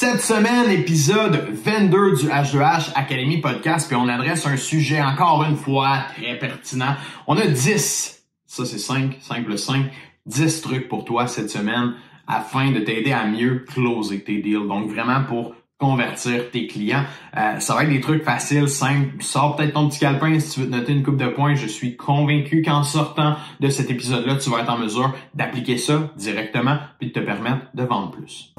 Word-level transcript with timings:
Cette 0.00 0.20
semaine, 0.20 0.70
épisode 0.70 1.48
22 1.50 2.18
du 2.18 2.28
H2H 2.28 2.92
Academy 2.94 3.38
Podcast, 3.38 3.88
puis 3.88 3.96
on 3.96 4.06
adresse 4.06 4.46
un 4.46 4.56
sujet 4.56 5.02
encore 5.02 5.42
une 5.42 5.56
fois 5.56 6.04
très 6.14 6.38
pertinent. 6.38 6.94
On 7.26 7.36
a 7.36 7.44
10, 7.44 8.24
ça 8.46 8.64
c'est 8.64 8.78
5, 8.78 9.18
5 9.20 9.44
plus 9.44 9.58
5, 9.58 9.86
10 10.26 10.60
trucs 10.60 10.88
pour 10.88 11.04
toi 11.04 11.26
cette 11.26 11.50
semaine 11.50 11.94
afin 12.28 12.70
de 12.70 12.78
t'aider 12.78 13.10
à 13.10 13.26
mieux 13.26 13.64
closer 13.68 14.22
tes 14.22 14.40
deals. 14.40 14.68
Donc 14.68 14.88
vraiment 14.88 15.24
pour 15.24 15.56
convertir 15.78 16.48
tes 16.52 16.68
clients. 16.68 17.02
Euh, 17.36 17.58
ça 17.58 17.74
va 17.74 17.82
être 17.82 17.90
des 17.90 18.00
trucs 18.00 18.22
faciles, 18.22 18.68
simples. 18.68 19.20
Sors 19.20 19.56
peut-être 19.56 19.72
ton 19.72 19.88
petit 19.88 19.98
calepin 19.98 20.38
si 20.38 20.50
tu 20.52 20.60
veux 20.60 20.66
te 20.66 20.76
noter 20.76 20.92
une 20.92 21.02
coupe 21.02 21.16
de 21.16 21.26
points. 21.26 21.56
Je 21.56 21.66
suis 21.66 21.96
convaincu 21.96 22.62
qu'en 22.62 22.84
sortant 22.84 23.34
de 23.58 23.68
cet 23.68 23.90
épisode-là, 23.90 24.36
tu 24.36 24.48
vas 24.48 24.60
être 24.60 24.70
en 24.70 24.78
mesure 24.78 25.12
d'appliquer 25.34 25.76
ça 25.76 26.12
directement 26.16 26.78
puis 27.00 27.08
de 27.08 27.14
te 27.14 27.20
permettre 27.20 27.66
de 27.74 27.82
vendre 27.82 28.12
plus. 28.12 28.54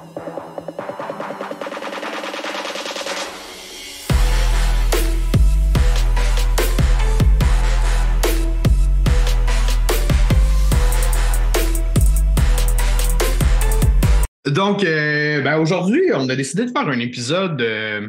Donc, 14.46 14.84
euh, 14.84 15.42
ben 15.42 15.58
aujourd'hui, 15.58 16.04
on 16.14 16.30
a 16.30 16.36
décidé 16.36 16.66
de 16.66 16.72
faire 16.72 16.88
un 16.88 17.00
épisode 17.00 17.62
euh, 17.62 18.08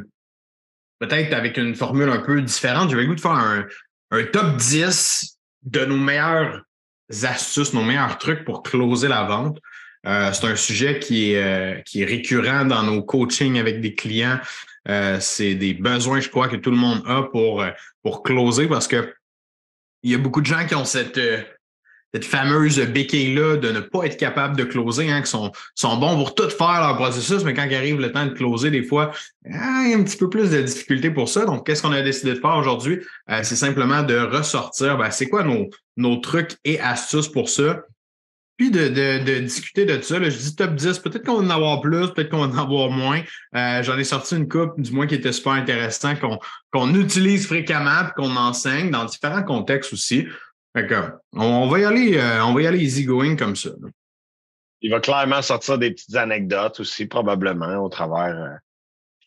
peut-être 1.00 1.32
avec 1.32 1.56
une 1.56 1.74
formule 1.74 2.08
un 2.08 2.20
peu 2.20 2.40
différente. 2.40 2.90
J'avais 2.90 3.02
le 3.02 3.08
goût 3.08 3.14
de 3.14 3.20
faire 3.20 3.32
un, 3.32 3.66
top 4.32 4.56
10 4.56 5.38
de 5.64 5.84
nos 5.84 5.96
meilleures 5.96 6.62
astuces, 7.22 7.74
nos 7.74 7.82
meilleurs 7.82 8.18
trucs 8.18 8.44
pour 8.44 8.62
closer 8.62 9.08
la 9.08 9.24
vente. 9.24 9.58
Euh, 10.06 10.32
c'est 10.32 10.46
un 10.46 10.56
sujet 10.56 10.98
qui 10.98 11.32
est, 11.32 11.84
qui 11.84 12.02
est 12.02 12.06
récurrent 12.06 12.64
dans 12.64 12.82
nos 12.84 13.02
coachings 13.02 13.58
avec 13.58 13.80
des 13.80 13.94
clients. 13.94 14.40
c'est 15.20 15.54
des 15.56 15.74
besoins, 15.74 16.20
je 16.20 16.28
crois, 16.28 16.48
que 16.48 16.56
tout 16.56 16.70
le 16.70 16.76
monde 16.76 17.02
a 17.06 17.24
pour, 17.24 17.64
pour 18.02 18.22
closer 18.22 18.68
parce 18.68 18.86
que 18.86 19.14
il 20.02 20.12
y 20.12 20.14
a 20.14 20.18
beaucoup 20.18 20.40
de 20.40 20.46
gens 20.46 20.64
qui 20.66 20.74
ont 20.74 20.86
cette 20.86 21.20
cette 22.12 22.24
fameuse 22.24 22.80
béquille-là 22.80 23.56
de 23.56 23.70
ne 23.70 23.80
pas 23.80 24.04
être 24.04 24.16
capable 24.16 24.56
de 24.56 24.64
closer, 24.64 25.10
hein, 25.10 25.22
qui 25.22 25.30
sont, 25.30 25.52
sont 25.74 25.96
bons 25.96 26.16
pour 26.16 26.34
tout 26.34 26.50
faire 26.50 26.80
leur 26.80 26.96
processus, 26.96 27.44
mais 27.44 27.54
quand 27.54 27.66
il 27.68 27.74
arrive 27.74 28.00
le 28.00 28.10
temps 28.10 28.26
de 28.26 28.32
closer, 28.32 28.70
des 28.70 28.82
fois, 28.82 29.12
ah, 29.52 29.82
il 29.84 29.90
y 29.90 29.94
a 29.94 29.96
un 29.96 30.02
petit 30.02 30.16
peu 30.16 30.28
plus 30.28 30.50
de 30.50 30.60
difficulté 30.60 31.10
pour 31.10 31.28
ça. 31.28 31.44
Donc, 31.44 31.66
qu'est-ce 31.66 31.82
qu'on 31.82 31.92
a 31.92 32.02
décidé 32.02 32.34
de 32.34 32.40
faire 32.40 32.56
aujourd'hui? 32.56 33.00
Euh, 33.30 33.40
c'est 33.42 33.56
simplement 33.56 34.02
de 34.02 34.18
ressortir, 34.18 34.98
ben, 34.98 35.10
c'est 35.10 35.28
quoi 35.28 35.44
nos, 35.44 35.68
nos 35.96 36.16
trucs 36.16 36.56
et 36.64 36.80
astuces 36.80 37.28
pour 37.28 37.48
ça? 37.48 37.82
Puis 38.56 38.70
de, 38.70 38.88
de, 38.88 39.24
de 39.24 39.38
discuter 39.38 39.86
de 39.86 39.98
ça. 40.02 40.18
Là, 40.18 40.28
je 40.28 40.36
dis 40.36 40.54
top 40.54 40.74
10, 40.74 40.98
peut-être 40.98 41.24
qu'on 41.24 41.40
va 41.40 41.46
en 41.46 41.48
avoir 41.48 41.80
plus, 41.80 42.08
peut-être 42.08 42.28
qu'on 42.28 42.46
va 42.46 42.54
en 42.54 42.58
avoir 42.58 42.90
moins. 42.90 43.22
Euh, 43.56 43.82
J'en 43.82 43.96
ai 43.96 44.04
sorti 44.04 44.36
une 44.36 44.48
coupe, 44.48 44.78
du 44.78 44.92
moins 44.92 45.06
qui 45.06 45.14
était 45.14 45.32
super 45.32 45.52
intéressant, 45.52 46.14
qu'on 46.16 46.38
qu'on 46.70 46.94
utilise 46.94 47.46
fréquemment 47.46 48.10
qu'on 48.16 48.36
enseigne 48.36 48.90
dans 48.90 49.06
différents 49.06 49.42
contextes 49.44 49.94
aussi. 49.94 50.26
D'accord. 50.74 51.10
On 51.32 51.68
va 51.68 51.78
y 51.80 51.84
aller, 51.84 52.16
euh, 52.16 52.44
on 52.44 52.54
va 52.54 52.62
y 52.62 52.66
aller 52.66 52.80
easy 52.80 53.04
going 53.04 53.36
comme 53.36 53.56
ça. 53.56 53.70
Il 54.82 54.90
va 54.90 55.00
clairement 55.00 55.42
sortir 55.42 55.78
des 55.78 55.90
petites 55.90 56.14
anecdotes 56.14 56.80
aussi, 56.80 57.06
probablement, 57.06 57.84
au 57.84 57.88
travers 57.88 58.36
euh, 58.36 58.48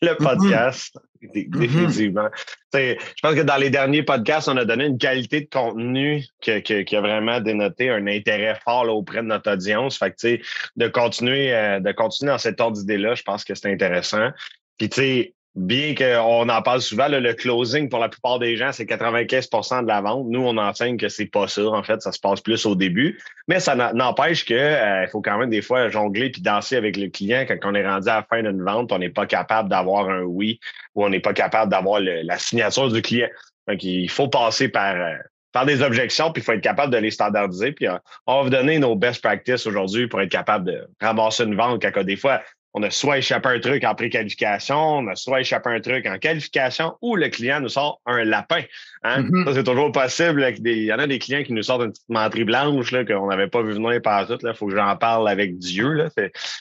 le 0.02 0.12
mm-hmm. 0.12 0.22
podcast. 0.22 0.98
Mm-hmm. 1.22 1.58
Définitivement. 1.58 2.28
Je 2.72 2.96
pense 3.22 3.34
que 3.34 3.42
dans 3.42 3.56
les 3.56 3.70
derniers 3.70 4.02
podcasts, 4.02 4.48
on 4.48 4.56
a 4.56 4.64
donné 4.64 4.86
une 4.86 4.98
qualité 4.98 5.42
de 5.42 5.48
contenu 5.48 6.24
qui, 6.40 6.50
a 6.50 7.00
vraiment 7.00 7.40
dénoté 7.40 7.88
un 7.90 8.06
intérêt 8.06 8.58
fort 8.64 8.88
auprès 8.94 9.18
de 9.18 9.28
notre 9.28 9.52
audience. 9.52 9.98
Fait 9.98 10.10
que, 10.10 10.38
de 10.76 10.88
continuer, 10.88 11.54
euh, 11.54 11.80
de 11.80 11.92
continuer 11.92 12.32
dans 12.32 12.38
cette 12.38 12.60
ordre 12.60 12.76
d'idée-là, 12.76 13.14
je 13.14 13.22
pense 13.22 13.44
que 13.44 13.54
c'est 13.54 13.72
intéressant. 13.72 14.30
Puis, 14.78 14.88
tu 14.88 15.00
sais, 15.00 15.34
bien 15.56 15.94
qu'on 15.94 16.48
en 16.48 16.62
parle 16.62 16.80
souvent, 16.80 17.06
le 17.08 17.32
closing 17.32 17.88
pour 17.88 18.00
la 18.00 18.08
plupart 18.08 18.38
des 18.38 18.56
gens, 18.56 18.72
c'est 18.72 18.84
95% 18.84 19.82
de 19.82 19.88
la 19.88 20.00
vente. 20.00 20.26
Nous, 20.28 20.40
on 20.40 20.56
enseigne 20.56 20.96
que 20.96 21.08
c'est 21.08 21.26
pas 21.26 21.46
ça. 21.46 21.66
En 21.66 21.82
fait, 21.82 22.02
ça 22.02 22.10
se 22.10 22.18
passe 22.18 22.40
plus 22.40 22.66
au 22.66 22.74
début. 22.74 23.20
Mais 23.46 23.60
ça 23.60 23.74
n'empêche 23.92 24.44
que 24.44 24.54
euh, 24.54 25.06
faut 25.08 25.22
quand 25.22 25.38
même 25.38 25.50
des 25.50 25.62
fois 25.62 25.88
jongler 25.90 26.30
puis 26.30 26.42
danser 26.42 26.76
avec 26.76 26.96
le 26.96 27.08
client 27.08 27.44
quand 27.46 27.56
on 27.70 27.74
est 27.74 27.86
rendu 27.86 28.08
à 28.08 28.16
la 28.16 28.22
fin 28.24 28.42
d'une 28.42 28.64
vente, 28.64 28.90
on 28.90 28.98
n'est 28.98 29.10
pas 29.10 29.26
capable 29.26 29.68
d'avoir 29.68 30.08
un 30.08 30.22
oui 30.22 30.58
ou 30.94 31.04
on 31.04 31.08
n'est 31.08 31.20
pas 31.20 31.34
capable 31.34 31.70
d'avoir 31.70 32.00
la 32.00 32.38
signature 32.38 32.90
du 32.90 33.00
client. 33.00 33.28
Donc, 33.68 33.82
il 33.82 34.10
faut 34.10 34.28
passer 34.28 34.68
par, 34.68 34.96
euh, 34.96 35.14
par 35.52 35.64
des 35.64 35.82
objections, 35.82 36.32
puis 36.32 36.42
il 36.42 36.44
faut 36.44 36.52
être 36.52 36.60
capable 36.60 36.92
de 36.92 36.98
les 36.98 37.12
standardiser. 37.12 37.70
Puis 37.70 37.86
euh, 37.86 37.96
on 38.26 38.38
va 38.38 38.42
vous 38.42 38.50
donner 38.50 38.80
nos 38.80 38.96
best 38.96 39.22
practices 39.22 39.66
aujourd'hui 39.66 40.08
pour 40.08 40.20
être 40.20 40.30
capable 40.30 40.64
de 40.64 40.86
ramasser 41.00 41.44
une 41.44 41.54
vente 41.54 41.80
quand 41.80 42.02
des 42.02 42.16
fois 42.16 42.42
on 42.74 42.82
a 42.82 42.90
soit 42.90 43.18
échappé 43.18 43.48
un 43.48 43.60
truc 43.60 43.84
en 43.84 43.94
préqualification, 43.94 44.98
on 44.98 45.06
a 45.06 45.14
soit 45.14 45.40
échappé 45.40 45.70
un 45.70 45.80
truc 45.80 46.06
en 46.06 46.18
qualification 46.18 46.96
ou 47.00 47.14
le 47.14 47.28
client 47.28 47.60
nous 47.60 47.68
sort 47.68 48.00
un 48.04 48.24
lapin. 48.24 48.62
Hein? 49.04 49.22
Mm-hmm. 49.22 49.44
Ça, 49.44 49.54
c'est 49.54 49.64
toujours 49.64 49.92
possible. 49.92 50.52
Il 50.64 50.84
y 50.84 50.92
en 50.92 50.98
a 50.98 51.06
des 51.06 51.20
clients 51.20 51.44
qui 51.44 51.52
nous 51.52 51.62
sortent 51.62 51.82
une 51.82 51.92
petite 51.92 52.08
menterie 52.08 52.44
blanche 52.44 52.90
qu'on 53.06 53.28
n'avait 53.28 53.46
pas 53.46 53.62
vu 53.62 53.74
venir 53.74 54.02
par 54.02 54.26
tout. 54.26 54.38
Il 54.42 54.54
faut 54.54 54.66
que 54.66 54.74
j'en 54.74 54.96
parle 54.96 55.28
avec 55.28 55.56
Dieu. 55.58 55.92
Là. 55.92 56.08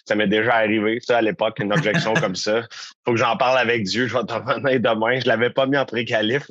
Ça 0.05 0.15
m'est 0.15 0.27
déjà 0.27 0.55
arrivé, 0.55 0.99
ça, 1.01 1.17
à 1.17 1.21
l'époque, 1.21 1.57
une 1.59 1.73
objection 1.73 2.13
comme 2.13 2.35
ça. 2.35 2.61
faut 3.05 3.13
que 3.13 3.19
j'en 3.19 3.35
parle 3.35 3.57
avec 3.57 3.83
Dieu. 3.83 4.07
Je 4.07 4.15
vais 4.15 4.23
t'en 4.23 4.39
revenir 4.39 4.79
demain. 4.79 5.19
Je 5.19 5.27
l'avais 5.27 5.49
pas 5.49 5.65
mis 5.65 5.77
en 5.77 5.85
préqualif. 5.85 6.43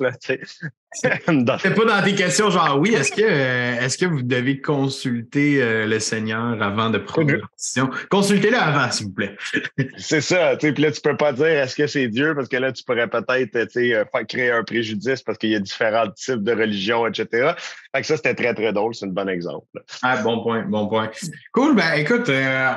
C'est 0.93 1.73
pas 1.73 1.85
dans 1.85 2.03
tes 2.03 2.15
questions, 2.15 2.49
genre 2.49 2.77
oui, 2.79 2.93
est-ce 2.93 3.11
que 3.11 3.21
euh, 3.21 3.79
est-ce 3.79 3.97
que 3.97 4.05
vous 4.05 4.21
devez 4.21 4.61
consulter 4.61 5.61
euh, 5.61 5.85
le 5.85 5.99
Seigneur 5.99 6.61
avant 6.61 6.89
de 6.89 6.97
prendre 6.97 7.29
une 7.29 7.41
décision? 7.57 7.89
Consultez-le 8.09 8.57
avant, 8.57 8.91
s'il 8.91 9.07
vous 9.07 9.13
plaît. 9.13 9.35
c'est 9.97 10.21
ça. 10.21 10.55
Puis 10.57 10.73
là, 10.73 10.91
tu 10.91 11.01
peux 11.01 11.17
pas 11.17 11.33
dire 11.33 11.45
est-ce 11.45 11.75
que 11.75 11.87
c'est 11.87 12.07
Dieu, 12.07 12.33
parce 12.35 12.47
que 12.47 12.57
là, 12.57 12.71
tu 12.71 12.83
pourrais 12.83 13.07
peut-être 13.07 13.77
euh, 13.77 14.03
créer 14.27 14.51
un 14.51 14.63
préjudice 14.63 15.21
parce 15.21 15.37
qu'il 15.37 15.49
y 15.49 15.55
a 15.55 15.59
différents 15.59 16.09
types 16.09 16.43
de 16.43 16.53
religions, 16.53 17.07
etc. 17.07 17.53
Fait 17.95 18.01
que 18.01 18.07
ça, 18.07 18.17
c'était 18.17 18.35
très, 18.35 18.53
très 18.53 18.73
drôle. 18.73 18.93
C'est 18.95 19.05
un 19.05 19.09
bon 19.09 19.29
exemple. 19.29 19.65
Ah, 20.01 20.17
bon 20.17 20.41
point, 20.43 20.63
bon 20.63 20.87
point. 20.87 21.09
Cool. 21.53 21.75
Ben 21.75 21.93
écoute, 21.95 22.29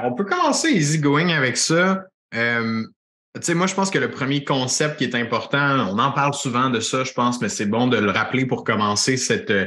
on 0.04 0.12
peut 0.14 0.24
commencer 0.24 0.70
easy 0.70 0.98
going 0.98 1.28
avec 1.28 1.56
ça. 1.56 2.04
Tu 3.36 3.42
sais, 3.42 3.54
moi, 3.54 3.66
je 3.66 3.74
pense 3.74 3.90
que 3.90 3.98
le 3.98 4.10
premier 4.10 4.44
concept 4.44 4.96
qui 4.96 5.04
est 5.04 5.14
important, 5.14 5.90
on 5.90 5.98
en 5.98 6.10
parle 6.10 6.32
souvent 6.32 6.70
de 6.70 6.80
ça, 6.80 7.04
je 7.04 7.12
pense, 7.12 7.42
mais 7.42 7.50
c'est 7.50 7.66
bon 7.66 7.86
de 7.86 7.98
le 7.98 8.10
rappeler 8.10 8.46
pour 8.46 8.64
commencer 8.64 9.16
euh, 9.30 9.66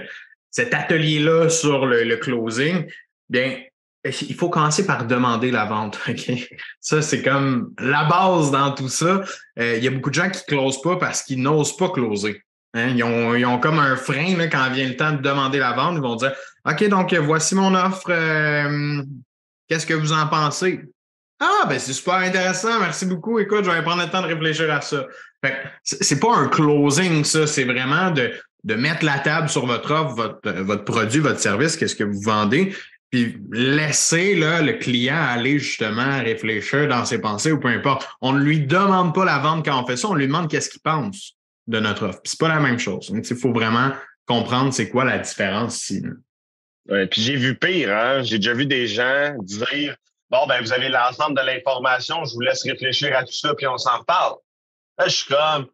cet 0.49 0.73
atelier-là 0.73 1.49
sur 1.49 1.85
le, 1.85 2.15
closing. 2.15 2.89
Bien, 3.29 3.61
il 4.03 4.33
faut 4.33 4.49
commencer 4.49 4.87
par 4.87 5.05
demander 5.05 5.51
la 5.51 5.65
vente. 5.65 5.99
Ça, 6.79 7.03
c'est 7.03 7.21
comme 7.21 7.73
la 7.79 8.05
base 8.05 8.49
dans 8.49 8.71
tout 8.71 8.89
ça. 8.89 9.21
Euh, 9.59 9.75
il 9.77 9.83
y 9.83 9.87
a 9.87 9.91
beaucoup 9.91 10.09
de 10.09 10.15
gens 10.15 10.29
qui 10.29 10.39
ne 10.39 10.57
closent 10.57 10.81
pas 10.81 10.95
parce 10.95 11.21
qu'ils 11.21 11.41
n'osent 11.41 11.77
pas 11.77 11.89
closer. 11.89 12.41
Hein? 12.73 12.93
Ils, 12.95 13.03
ont, 13.03 13.35
ils, 13.35 13.45
ont, 13.45 13.59
comme 13.59 13.77
un 13.77 13.95
frein 13.95 14.47
quand 14.47 14.71
vient 14.71 14.87
le 14.87 14.95
temps 14.95 15.11
de 15.11 15.21
demander 15.21 15.59
la 15.59 15.73
vente. 15.73 15.95
Ils 15.97 16.01
vont 16.01 16.15
dire 16.15 16.33
OK, 16.65 16.87
donc 16.87 17.13
voici 17.13 17.53
mon 17.53 17.75
offre. 17.75 18.09
Euh, 18.09 19.03
qu'est-ce 19.67 19.85
que 19.85 19.93
vous 19.93 20.13
en 20.13 20.27
pensez? 20.27 20.81
Ah, 21.39 21.65
ben 21.67 21.79
c'est 21.79 21.93
super 21.93 22.15
intéressant. 22.15 22.79
Merci 22.79 23.05
beaucoup. 23.05 23.39
Écoute, 23.39 23.63
je 23.63 23.71
vais 23.71 23.81
prendre 23.81 24.03
le 24.03 24.09
temps 24.09 24.21
de 24.21 24.27
réfléchir 24.27 24.71
à 24.73 24.81
ça. 24.81 25.07
C'est 25.83 26.19
pas 26.19 26.35
un 26.35 26.47
closing, 26.49 27.23
ça. 27.23 27.47
C'est 27.47 27.63
vraiment 27.63 28.11
de, 28.11 28.31
de 28.63 28.75
mettre 28.75 29.05
la 29.05 29.19
table 29.19 29.49
sur 29.49 29.65
votre 29.65 29.91
offre, 29.91 30.15
votre, 30.15 30.51
votre 30.61 30.83
produit, 30.83 31.19
votre 31.19 31.39
service, 31.39 31.77
qu'est-ce 31.77 31.95
que 31.95 32.03
vous 32.03 32.21
vendez, 32.21 32.75
puis 33.09 33.41
laisser 33.51 34.35
là, 34.35 34.61
le 34.61 34.73
client 34.73 35.17
aller 35.17 35.59
justement 35.59 36.19
réfléchir 36.19 36.87
dans 36.87 37.05
ses 37.05 37.19
pensées 37.19 37.51
ou 37.51 37.59
peu 37.59 37.69
importe. 37.69 38.07
On 38.21 38.33
ne 38.33 38.43
lui 38.43 38.65
demande 38.65 39.15
pas 39.15 39.25
la 39.25 39.39
vente 39.39 39.65
quand 39.65 39.81
on 39.81 39.87
fait 39.87 39.97
ça, 39.97 40.09
on 40.09 40.15
lui 40.15 40.27
demande 40.27 40.49
qu'est-ce 40.49 40.69
qu'il 40.69 40.81
pense 40.81 41.35
de 41.67 41.79
notre 41.79 42.07
offre. 42.07 42.21
Puis 42.21 42.31
c'est 42.31 42.39
pas 42.39 42.49
la 42.49 42.59
même 42.59 42.79
chose. 42.79 43.11
il 43.13 43.35
faut 43.35 43.53
vraiment 43.53 43.91
comprendre 44.27 44.73
c'est 44.73 44.89
quoi 44.89 45.05
la 45.05 45.19
différence 45.19 45.81
ici. 45.83 46.03
Ouais, 46.87 47.07
puis 47.07 47.21
j'ai 47.21 47.35
vu 47.35 47.55
pire, 47.55 47.95
hein? 47.95 48.23
J'ai 48.23 48.37
déjà 48.37 48.53
vu 48.53 48.65
des 48.65 48.87
gens 48.87 49.35
dire 49.41 49.95
Bon, 50.29 50.45
ben, 50.47 50.61
vous 50.61 50.73
avez 50.73 50.89
l'ensemble 50.89 51.37
de 51.39 51.45
l'information, 51.45 52.23
je 52.25 52.33
vous 52.33 52.41
laisse 52.41 52.63
réfléchir 52.63 53.15
à 53.17 53.23
tout 53.23 53.33
ça, 53.33 53.53
puis 53.55 53.67
on 53.67 53.77
s'en 53.77 54.03
parle. 54.03 54.35
Là, 54.97 55.07
je 55.07 55.15
suis 55.15 55.25
comme, 55.25 55.67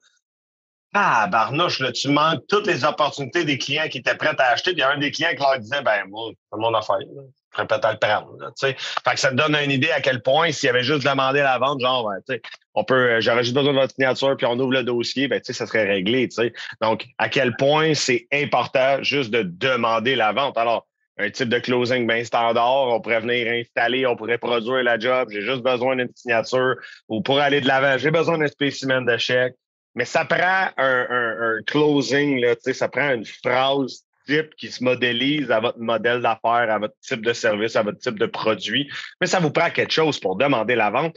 ah, 0.94 1.27
barnouche, 1.27 1.79
là, 1.79 1.91
tu 1.91 2.07
manques 2.07 2.44
toutes 2.47 2.68
les 2.68 2.85
opportunités 2.85 3.44
des 3.44 3.57
clients 3.57 3.89
qui 3.89 3.97
étaient 3.97 4.15
prêts 4.15 4.35
à 4.39 4.51
acheter. 4.51 4.71
Puis 4.71 4.79
il 4.79 4.79
y 4.79 4.83
a 4.83 4.91
un 4.91 4.97
des 4.97 5.12
clients 5.12 5.31
qui 5.31 5.41
leur 5.41 5.59
disait, 5.59 5.81
ben, 5.81 6.06
moi, 6.07 6.31
c'est 6.50 6.57
mon 6.57 6.74
affaire, 6.74 7.00
là. 7.00 7.24
je 7.51 7.56
serais 7.57 7.68
peut-être 7.68 7.91
le 7.91 8.00
prendre. 8.00 8.38
Là, 8.39 8.51
fait 8.57 8.75
que 9.13 9.19
ça 9.19 9.29
te 9.31 9.35
donne 9.35 9.56
une 9.56 9.71
idée 9.71 9.91
à 9.91 10.00
quel 10.00 10.21
point, 10.21 10.53
s'il 10.53 10.68
y 10.68 10.69
avait 10.69 10.83
juste 10.83 11.03
demandé 11.06 11.41
la 11.41 11.57
vente, 11.57 11.81
genre, 11.81 12.09
ben, 12.09 12.21
sais, 12.25 12.41
on 12.75 12.85
peut, 12.85 13.19
j'aurais 13.19 13.44
juste 13.44 13.56
besoin 13.56 13.74
de 13.74 13.91
signature, 13.91 14.38
puis 14.38 14.45
on 14.45 14.57
ouvre 14.57 14.71
le 14.71 14.83
dossier, 14.83 15.27
ben, 15.27 15.41
tu 15.41 15.47
sais, 15.47 15.53
ça 15.53 15.68
serait 15.68 15.85
réglé. 15.85 16.29
sais. 16.29 16.53
Donc, 16.81 17.06
à 17.18 17.27
quel 17.27 17.57
point 17.57 17.94
c'est 17.94 18.27
important 18.31 19.03
juste 19.03 19.31
de 19.31 19.44
demander 19.44 20.15
la 20.15 20.31
vente? 20.31 20.57
Alors, 20.57 20.88
un 21.17 21.29
type 21.29 21.50
de 21.50 21.59
closing 21.59 22.07
bien 22.07 22.23
standard. 22.23 22.88
On 22.89 23.00
pourrait 23.00 23.21
venir 23.21 23.47
installer, 23.51 24.06
on 24.06 24.15
pourrait 24.15 24.38
produire 24.38 24.83
la 24.83 25.00
job. 25.00 25.29
J'ai 25.31 25.41
juste 25.41 25.62
besoin 25.62 25.95
d'une 25.95 26.09
signature. 26.15 26.75
Ou 27.07 27.21
pour 27.21 27.39
aller 27.39 27.62
de 27.62 27.67
l'avant, 27.67 27.97
j'ai 27.97 28.12
besoin 28.12 28.38
d'un 28.38 28.47
spécimen 28.47 29.06
de 29.06 29.17
chèque. 29.17 29.53
Mais 29.95 30.06
ça 30.06 30.25
prend 30.25 30.69
un, 30.77 31.06
un, 31.07 31.62
closing, 31.65 32.41
là, 32.41 32.56
ça 32.59 32.89
prend 32.89 33.13
une 33.13 33.25
phrase 33.25 34.03
type 34.27 34.56
qui 34.57 34.69
se 34.69 34.83
modélise 34.83 35.51
à 35.51 35.59
votre 35.59 35.79
modèle 35.79 36.21
d'affaires, 36.21 36.69
à 36.69 36.79
votre 36.79 36.95
type 37.01 37.23
de 37.23 37.31
service, 37.31 37.75
à 37.75 37.83
votre 37.83 38.00
type 38.00 38.19
de 38.19 38.25
produit. 38.25 38.89
Mais 39.21 39.27
ça 39.27 39.39
vous 39.39 39.51
prend 39.51 39.69
quelque 39.69 39.94
chose 39.94 40.19
pour 40.19 40.35
demander 40.35 40.75
la 40.75 40.89
vente. 40.89 41.15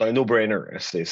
un 0.00 0.12
no-brainer. 0.12 0.58
C'est 0.78 1.04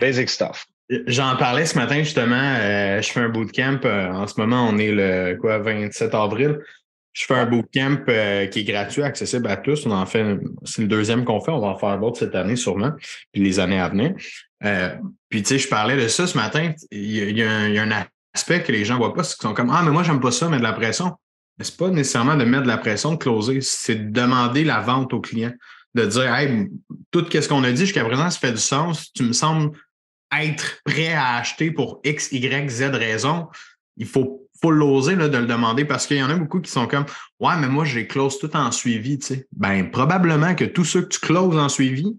basic 0.00 0.28
stuff. 0.28 0.66
J'en 1.06 1.36
parlais 1.36 1.64
ce 1.66 1.78
matin 1.78 1.98
justement. 1.98 2.56
Euh, 2.60 3.00
je 3.00 3.10
fais 3.10 3.20
un 3.20 3.28
bootcamp. 3.28 3.80
Euh, 3.84 4.10
en 4.10 4.26
ce 4.26 4.38
moment, 4.38 4.68
on 4.68 4.78
est 4.78 4.92
le 4.92 5.36
quoi, 5.40 5.58
27 5.58 6.14
avril. 6.14 6.58
Je 7.12 7.24
fais 7.26 7.34
un 7.34 7.46
bootcamp 7.46 8.04
euh, 8.08 8.46
qui 8.46 8.60
est 8.60 8.64
gratuit, 8.64 9.02
accessible 9.02 9.46
à 9.48 9.56
tous. 9.56 9.86
On 9.86 9.90
en 9.90 10.06
fait, 10.06 10.38
c'est 10.64 10.82
le 10.82 10.88
deuxième 10.88 11.24
qu'on 11.24 11.40
fait. 11.40 11.50
On 11.50 11.60
va 11.60 11.68
en 11.68 11.78
faire 11.78 11.98
d'autres 11.98 12.18
cette 12.18 12.34
année 12.34 12.56
sûrement, 12.56 12.92
puis 13.32 13.42
les 13.42 13.60
années 13.60 13.80
à 13.80 13.88
venir. 13.88 14.14
puis 15.28 15.42
tu 15.42 15.48
sais, 15.48 15.58
je 15.58 15.68
parlais 15.68 15.96
de 15.96 16.08
ça 16.08 16.26
ce 16.26 16.36
matin. 16.36 16.72
Il 16.90 17.36
y, 17.36 17.42
a, 17.42 17.50
un, 17.50 18.06
aspect 18.34 18.62
que 18.62 18.72
les 18.72 18.84
gens 18.84 18.96
voient 18.96 19.12
pas, 19.12 19.24
c'est 19.24 19.36
qu'ils 19.36 19.46
sont 19.46 19.54
comme 19.54 19.70
ah 19.70 19.82
mais 19.84 19.90
moi 19.90 20.02
j'aime 20.02 20.20
pas 20.20 20.30
ça, 20.30 20.48
mettre 20.48 20.62
de 20.62 20.66
la 20.66 20.72
pression. 20.72 21.12
Mais 21.58 21.64
c'est 21.64 21.76
pas 21.76 21.90
nécessairement 21.90 22.36
de 22.36 22.44
mettre 22.44 22.62
de 22.62 22.68
la 22.68 22.78
pression 22.78 23.12
de 23.12 23.18
closer, 23.18 23.60
c'est 23.60 23.94
de 23.94 24.10
demander 24.10 24.64
la 24.64 24.80
vente 24.80 25.12
au 25.12 25.20
client, 25.20 25.52
de 25.94 26.06
dire 26.06 26.34
hey 26.34 26.70
tout 27.10 27.26
ce 27.30 27.46
qu'on 27.46 27.62
a 27.62 27.72
dit 27.72 27.84
jusqu'à 27.84 28.04
présent 28.06 28.30
ça 28.30 28.38
fait 28.38 28.52
du 28.52 28.58
sens. 28.58 29.12
Tu 29.12 29.22
me 29.22 29.34
sembles 29.34 29.76
être 30.32 30.80
prêt 30.84 31.12
à 31.12 31.36
acheter 31.36 31.70
pour 31.70 32.00
X, 32.04 32.32
Y, 32.32 32.70
Z 32.70 32.82
raison, 32.94 33.48
il 33.96 34.06
faut, 34.06 34.41
faut 34.62 34.70
l'oser 34.70 35.16
de 35.16 35.22
le 35.22 35.46
demander 35.46 35.84
parce 35.84 36.06
qu'il 36.06 36.18
y 36.18 36.22
en 36.22 36.30
a 36.30 36.34
beaucoup 36.34 36.60
qui 36.60 36.70
sont 36.70 36.86
comme 36.86 37.04
Ouais, 37.40 37.54
mais 37.58 37.68
moi, 37.68 37.84
j'ai 37.84 38.06
close 38.06 38.38
tout 38.38 38.54
en 38.56 38.70
suivi. 38.70 39.18
Tu 39.18 39.26
sais. 39.26 39.46
Ben, 39.52 39.90
probablement 39.90 40.54
que 40.54 40.64
tous 40.64 40.84
ceux 40.84 41.02
que 41.02 41.08
tu 41.08 41.20
closes 41.20 41.58
en 41.58 41.68
suivi, 41.68 42.16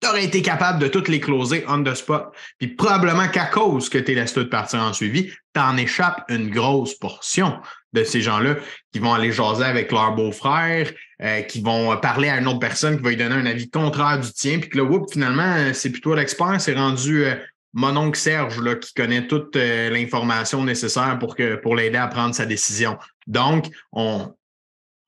tu 0.00 0.08
aurais 0.08 0.24
été 0.24 0.42
capable 0.42 0.78
de 0.78 0.88
toutes 0.88 1.08
les 1.08 1.20
closer 1.20 1.64
on 1.68 1.82
the 1.82 1.94
spot. 1.94 2.32
Puis 2.58 2.68
probablement 2.68 3.28
qu'à 3.28 3.46
cause 3.46 3.88
que 3.88 3.98
tu 3.98 4.14
laisses 4.14 4.34
tout 4.34 4.48
partir 4.48 4.80
en 4.80 4.92
suivi, 4.92 5.30
tu 5.54 5.60
en 5.60 5.76
échappes 5.76 6.24
une 6.28 6.50
grosse 6.50 6.94
portion 6.94 7.58
de 7.92 8.04
ces 8.04 8.20
gens-là 8.20 8.56
qui 8.92 8.98
vont 8.98 9.14
aller 9.14 9.32
jaser 9.32 9.64
avec 9.64 9.90
leur 9.92 10.14
beau-frère, 10.14 10.92
euh, 11.22 11.42
qui 11.42 11.62
vont 11.62 11.96
parler 11.96 12.28
à 12.28 12.38
une 12.38 12.48
autre 12.48 12.58
personne 12.58 12.96
qui 12.96 13.02
va 13.02 13.10
lui 13.10 13.16
donner 13.16 13.36
un 13.36 13.46
avis 13.46 13.70
contraire 13.70 14.20
du 14.20 14.32
tien, 14.32 14.58
puis 14.58 14.68
que 14.68 14.78
là, 14.78 14.84
whoop, 14.84 15.12
finalement, 15.12 15.72
c'est 15.72 15.90
plutôt 15.90 16.14
l'expert, 16.14 16.60
c'est 16.60 16.74
rendu 16.74 17.24
euh, 17.24 17.36
mon 17.74 17.96
oncle 17.96 18.18
Serge 18.18 18.60
là, 18.60 18.76
qui 18.76 18.94
connaît 18.94 19.26
toute 19.26 19.54
euh, 19.56 19.90
l'information 19.90 20.64
nécessaire 20.64 21.18
pour, 21.18 21.36
pour 21.62 21.76
l'aider 21.76 21.98
à 21.98 22.06
prendre 22.06 22.34
sa 22.34 22.46
décision. 22.46 22.96
Donc, 23.26 23.66
on, 23.92 24.32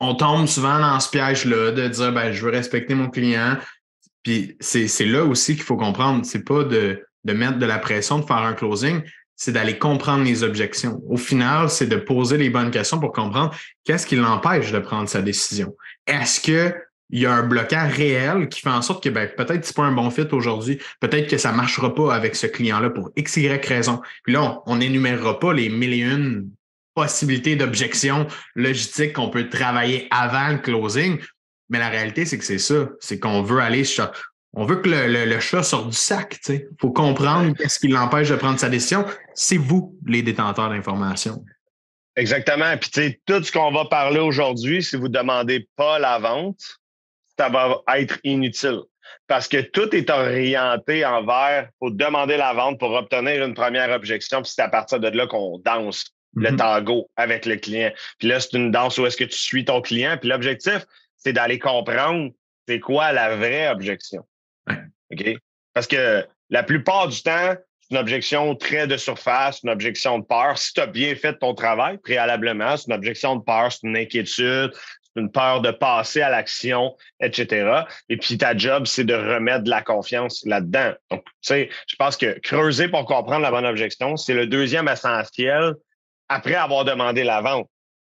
on 0.00 0.14
tombe 0.14 0.46
souvent 0.46 0.78
dans 0.78 1.00
ce 1.00 1.08
piège-là 1.08 1.70
de 1.70 1.88
dire 1.88 2.12
ben, 2.12 2.32
je 2.32 2.44
veux 2.44 2.50
respecter 2.50 2.94
mon 2.94 3.08
client. 3.08 3.56
Puis 4.22 4.56
c'est 4.60 5.06
là 5.06 5.24
aussi 5.24 5.54
qu'il 5.54 5.62
faut 5.62 5.76
comprendre. 5.76 6.26
C'est 6.26 6.44
pas 6.44 6.64
de, 6.64 7.06
de 7.24 7.32
mettre 7.32 7.58
de 7.58 7.66
la 7.66 7.78
pression, 7.78 8.18
de 8.18 8.24
faire 8.24 8.38
un 8.38 8.54
closing, 8.54 9.02
c'est 9.36 9.52
d'aller 9.52 9.78
comprendre 9.78 10.24
les 10.24 10.42
objections. 10.42 11.00
Au 11.08 11.16
final, 11.16 11.70
c'est 11.70 11.86
de 11.86 11.96
poser 11.96 12.38
les 12.38 12.50
bonnes 12.50 12.70
questions 12.70 12.98
pour 12.98 13.12
comprendre 13.12 13.54
qu'est-ce 13.84 14.06
qui 14.06 14.16
l'empêche 14.16 14.72
de 14.72 14.78
prendre 14.78 15.08
sa 15.08 15.22
décision. 15.22 15.76
Est-ce 16.06 16.40
que 16.40 16.74
il 17.10 17.20
y 17.20 17.26
a 17.26 17.32
un 17.32 17.42
blocage 17.42 17.94
réel 17.94 18.48
qui 18.48 18.60
fait 18.60 18.70
en 18.70 18.82
sorte 18.82 19.02
que 19.02 19.08
ben, 19.08 19.28
peut-être 19.36 19.64
c'est 19.64 19.76
pas 19.76 19.84
un 19.84 19.92
bon 19.92 20.10
fit 20.10 20.26
aujourd'hui, 20.32 20.78
peut-être 21.00 21.28
que 21.28 21.38
ça 21.38 21.52
marchera 21.52 21.94
pas 21.94 22.14
avec 22.14 22.34
ce 22.34 22.46
client-là 22.46 22.90
pour 22.90 23.10
X, 23.16 23.36
Y 23.36 23.64
raison. 23.64 24.00
Puis 24.24 24.32
là, 24.32 24.60
on 24.66 24.76
n'énumérera 24.76 25.38
pas 25.38 25.52
les 25.52 25.68
mille 25.68 25.92
et 25.92 26.00
une 26.00 26.50
possibilités 26.96 27.54
d'objections 27.54 28.26
logistiques 28.56 29.12
qu'on 29.12 29.28
peut 29.28 29.48
travailler 29.48 30.08
avant 30.10 30.48
le 30.48 30.58
closing. 30.58 31.20
Mais 31.68 31.78
la 31.78 31.90
réalité, 31.90 32.24
c'est 32.24 32.38
que 32.38 32.44
c'est 32.44 32.58
ça. 32.58 32.88
C'est 33.00 33.20
qu'on 33.20 33.42
veut 33.42 33.60
aller 33.60 33.84
sur, 33.84 34.10
on 34.54 34.64
veut 34.64 34.76
que 34.76 34.88
le, 34.88 35.40
chat 35.40 35.62
sorte 35.62 35.90
du 35.90 35.96
sac. 35.96 36.40
Il 36.48 36.66
faut 36.80 36.90
comprendre 36.90 37.54
qu'est-ce 37.54 37.78
qui 37.78 37.88
l'empêche 37.88 38.30
de 38.30 38.36
prendre 38.36 38.58
sa 38.58 38.70
décision. 38.70 39.04
C'est 39.34 39.58
vous, 39.58 39.96
les 40.06 40.22
détenteurs 40.22 40.70
d'informations. 40.70 41.44
Exactement. 42.16 42.74
Puis, 42.78 42.90
tu 42.90 43.00
sais, 43.02 43.20
tout 43.26 43.42
ce 43.42 43.52
qu'on 43.52 43.70
va 43.72 43.84
parler 43.84 44.20
aujourd'hui, 44.20 44.82
si 44.82 44.96
vous 44.96 45.08
ne 45.08 45.18
demandez 45.18 45.68
pas 45.76 45.98
la 45.98 46.18
vente, 46.18 46.78
ça 47.38 47.48
va 47.48 47.82
être 47.96 48.18
inutile. 48.24 48.80
Parce 49.28 49.48
que 49.48 49.60
tout 49.60 49.94
est 49.94 50.10
orienté 50.10 51.04
envers, 51.04 51.68
faut 51.78 51.90
demander 51.90 52.36
la 52.36 52.52
vente 52.52 52.78
pour 52.78 52.92
obtenir 52.92 53.44
une 53.44 53.54
première 53.54 53.90
objection, 53.90 54.42
puis 54.42 54.52
c'est 54.54 54.62
à 54.62 54.68
partir 54.68 55.00
de 55.00 55.08
là 55.08 55.26
qu'on 55.26 55.58
danse 55.58 56.12
le 56.34 56.50
mm-hmm. 56.50 56.56
tango 56.56 57.10
avec 57.16 57.46
le 57.46 57.56
client. 57.56 57.92
Puis 58.18 58.28
là, 58.28 58.40
c'est 58.40 58.52
une 58.52 58.70
danse 58.70 58.98
où 58.98 59.06
est-ce 59.06 59.16
que 59.16 59.24
tu 59.24 59.38
suis 59.38 59.64
ton 59.64 59.80
client. 59.80 60.16
Puis 60.20 60.28
l'objectif, 60.28 60.84
c'est 61.16 61.32
d'aller 61.32 61.58
comprendre 61.58 62.30
c'est 62.68 62.80
quoi 62.80 63.12
la 63.12 63.36
vraie 63.36 63.68
objection. 63.68 64.24
OK? 64.68 65.36
Parce 65.72 65.86
que 65.86 66.26
la 66.50 66.62
plupart 66.62 67.08
du 67.08 67.22
temps, 67.22 67.54
c'est 67.80 67.94
une 67.94 67.98
objection 67.98 68.54
très 68.54 68.86
de 68.86 68.96
surface, 68.96 69.60
une 69.62 69.70
objection 69.70 70.18
de 70.18 70.24
peur. 70.24 70.58
Si 70.58 70.72
tu 70.72 70.80
as 70.80 70.86
bien 70.86 71.14
fait 71.14 71.34
ton 71.34 71.54
travail 71.54 71.98
préalablement, 71.98 72.76
c'est 72.76 72.88
une 72.88 72.94
objection 72.94 73.36
de 73.36 73.42
peur, 73.42 73.72
c'est 73.72 73.86
une 73.86 73.96
inquiétude, 73.96 74.72
une 75.16 75.30
peur 75.30 75.60
de 75.60 75.70
passer 75.70 76.22
à 76.22 76.30
l'action, 76.30 76.96
etc. 77.20 77.82
Et 78.08 78.16
puis 78.16 78.38
ta 78.38 78.56
job, 78.56 78.86
c'est 78.86 79.04
de 79.04 79.14
remettre 79.14 79.64
de 79.64 79.70
la 79.70 79.82
confiance 79.82 80.44
là-dedans. 80.44 80.92
Donc, 81.10 81.24
tu 81.24 81.32
sais, 81.42 81.70
je 81.86 81.96
pense 81.96 82.16
que 82.16 82.38
creuser 82.40 82.88
pour 82.88 83.04
comprendre 83.06 83.42
la 83.42 83.50
bonne 83.50 83.66
objection, 83.66 84.16
c'est 84.16 84.34
le 84.34 84.46
deuxième 84.46 84.88
essentiel 84.88 85.74
après 86.28 86.54
avoir 86.54 86.84
demandé 86.84 87.24
la 87.24 87.40
vente. 87.40 87.68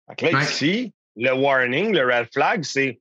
Donc 0.08 0.22
là, 0.22 0.42
ici, 0.42 0.94
le 1.16 1.34
warning, 1.34 1.94
le 1.94 2.06
red 2.06 2.28
flag, 2.34 2.64
c'est 2.64 3.00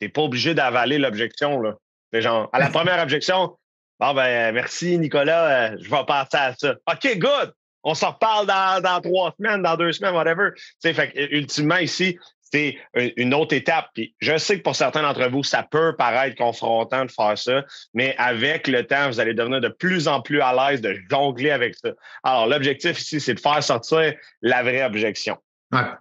tu 0.00 0.06
n'es 0.06 0.08
pas 0.08 0.22
obligé 0.22 0.54
d'avaler 0.54 0.98
l'objection. 0.98 1.60
Là 1.60 1.74
genre, 2.20 2.48
à 2.52 2.58
la 2.58 2.70
première 2.70 3.02
objection, 3.02 3.56
bon, 4.00 4.14
ben, 4.14 4.52
merci, 4.52 4.98
Nicolas, 4.98 5.72
euh, 5.72 5.76
je 5.80 5.90
vais 5.90 6.04
passer 6.06 6.36
à 6.36 6.54
ça. 6.54 6.74
OK, 6.90 7.18
good! 7.18 7.52
On 7.86 7.94
s'en 7.94 8.12
reparle 8.12 8.46
dans, 8.46 9.00
trois 9.02 9.34
semaines, 9.36 9.62
dans 9.62 9.76
deux 9.76 9.92
semaines, 9.92 10.14
whatever. 10.14 10.50
fait 10.82 11.12
ultimement, 11.30 11.76
ici, 11.76 12.18
c'est 12.54 12.76
une 13.16 13.34
autre 13.34 13.54
étape. 13.54 13.88
Puis 13.94 14.14
je 14.20 14.38
sais 14.38 14.58
que 14.58 14.62
pour 14.62 14.76
certains 14.76 15.02
d'entre 15.02 15.28
vous, 15.28 15.42
ça 15.42 15.64
peut 15.68 15.96
paraître 15.96 16.36
confrontant 16.36 17.04
de 17.04 17.10
faire 17.10 17.36
ça, 17.36 17.64
mais 17.94 18.14
avec 18.16 18.68
le 18.68 18.86
temps, 18.86 19.08
vous 19.08 19.18
allez 19.18 19.34
devenir 19.34 19.60
de 19.60 19.68
plus 19.68 20.06
en 20.06 20.20
plus 20.20 20.40
à 20.40 20.54
l'aise 20.54 20.80
de 20.80 20.96
jongler 21.10 21.50
avec 21.50 21.74
ça. 21.74 21.90
Alors, 22.22 22.46
l'objectif 22.46 23.00
ici, 23.00 23.20
c'est 23.20 23.34
de 23.34 23.40
faire 23.40 23.62
sortir 23.62 24.14
la 24.40 24.62
vraie 24.62 24.84
objection. 24.84 25.36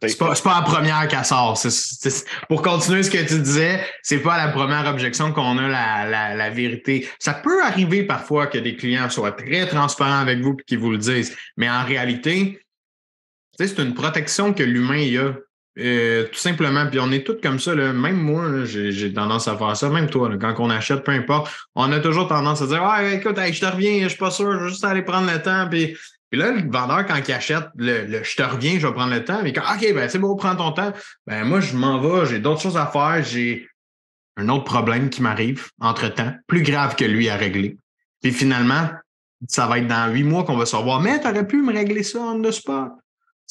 C'est 0.03 0.19
pas, 0.19 0.35
pas 0.35 0.55
la 0.59 0.61
première 0.61 1.07
qu'elle 1.07 1.25
sort. 1.25 1.59
pour 2.47 2.61
continuer 2.61 3.01
ce 3.01 3.09
que 3.09 3.25
tu 3.25 3.39
disais, 3.39 3.83
c'est 4.03 4.19
pas 4.19 4.37
la 4.37 4.51
première 4.51 4.85
objection 4.85 5.33
qu'on 5.33 5.57
a 5.57 5.67
la, 5.67 6.35
la, 6.35 6.49
vérité. 6.51 7.09
Ça 7.17 7.33
peut 7.33 7.63
arriver 7.63 8.03
parfois 8.03 8.45
que 8.45 8.59
des 8.59 8.75
clients 8.75 9.09
soient 9.09 9.31
très 9.31 9.65
transparents 9.65 10.19
avec 10.19 10.41
vous 10.41 10.55
et 10.59 10.63
qu'ils 10.65 10.77
vous 10.77 10.91
le 10.91 10.99
disent, 10.99 11.35
mais 11.57 11.67
en 11.67 11.83
réalité, 11.83 12.61
c'est 13.57 13.79
une 13.79 13.95
protection 13.95 14.53
que 14.53 14.61
l'humain 14.61 15.07
a. 15.17 15.33
Euh, 15.79 16.25
tout 16.25 16.37
simplement, 16.37 16.85
puis 16.85 16.99
on 16.99 17.11
est 17.11 17.25
tous 17.25 17.39
comme 17.41 17.59
ça. 17.59 17.73
Même 17.73 18.17
moi, 18.17 18.65
j'ai 18.65 19.11
tendance 19.11 19.47
à 19.47 19.57
faire 19.57 19.75
ça. 19.75 19.89
Même 19.89 20.07
toi, 20.07 20.29
quand 20.39 20.53
on 20.59 20.69
achète, 20.69 21.03
peu 21.03 21.11
importe, 21.11 21.51
on 21.73 21.91
a 21.91 21.99
toujours 21.99 22.27
tendance 22.27 22.61
à 22.61 22.67
dire 22.67 22.83
Ah, 22.83 23.03
écoute, 23.03 23.37
je 23.37 23.59
te 23.59 23.65
reviens, 23.65 24.03
je 24.03 24.09
suis 24.09 24.17
pas 24.17 24.29
sûr, 24.29 24.51
je 24.53 24.65
vais 24.65 24.69
juste 24.69 24.83
aller 24.83 25.01
prendre 25.01 25.31
le 25.31 25.41
temps. 25.41 25.67
Puis 25.69 25.97
puis 26.33 26.41
là, 26.41 26.51
le 26.51 26.67
vendeur, 26.67 27.05
quand 27.05 27.19
il 27.27 27.31
achète 27.31 27.65
le, 27.75 28.23
je 28.23 28.35
te 28.35 28.41
reviens, 28.41 28.79
je 28.79 28.87
vais 28.87 28.93
prendre 28.93 29.13
le 29.13 29.23
temps, 29.23 29.43
mais 29.43 29.53
quand 29.53 29.61
OK, 29.61 29.93
ben 29.93 30.09
c'est 30.09 30.17
bon, 30.17 30.35
prends 30.35 30.55
ton 30.55 30.71
temps. 30.71 30.91
Ben 31.27 31.43
moi, 31.43 31.59
je 31.59 31.77
m'en 31.77 31.99
vais, 31.99 32.25
j'ai 32.25 32.39
d'autres 32.39 32.59
choses 32.59 32.75
à 32.75 32.87
faire, 32.87 33.23
j'ai 33.23 33.67
un 34.37 34.49
autre 34.49 34.63
problème 34.63 35.11
qui 35.11 35.21
m'arrive 35.21 35.69
entre-temps, 35.79 36.33
plus 36.47 36.63
grave 36.63 36.95
que 36.95 37.05
lui 37.05 37.29
à 37.29 37.35
régler. 37.35 37.77
Puis 38.23 38.31
finalement, 38.31 38.89
ça 39.47 39.67
va 39.67 39.77
être 39.77 39.85
dans 39.85 40.11
huit 40.11 40.23
mois 40.23 40.43
qu'on 40.43 40.57
va 40.57 40.65
se 40.65 40.75
revoir. 40.75 41.01
Mais 41.01 41.21
tu 41.21 41.27
aurais 41.27 41.45
pu 41.45 41.61
me 41.61 41.71
régler 41.71 42.01
ça 42.01 42.21
en 42.21 42.41
the 42.41 42.49
spot. 42.49 42.93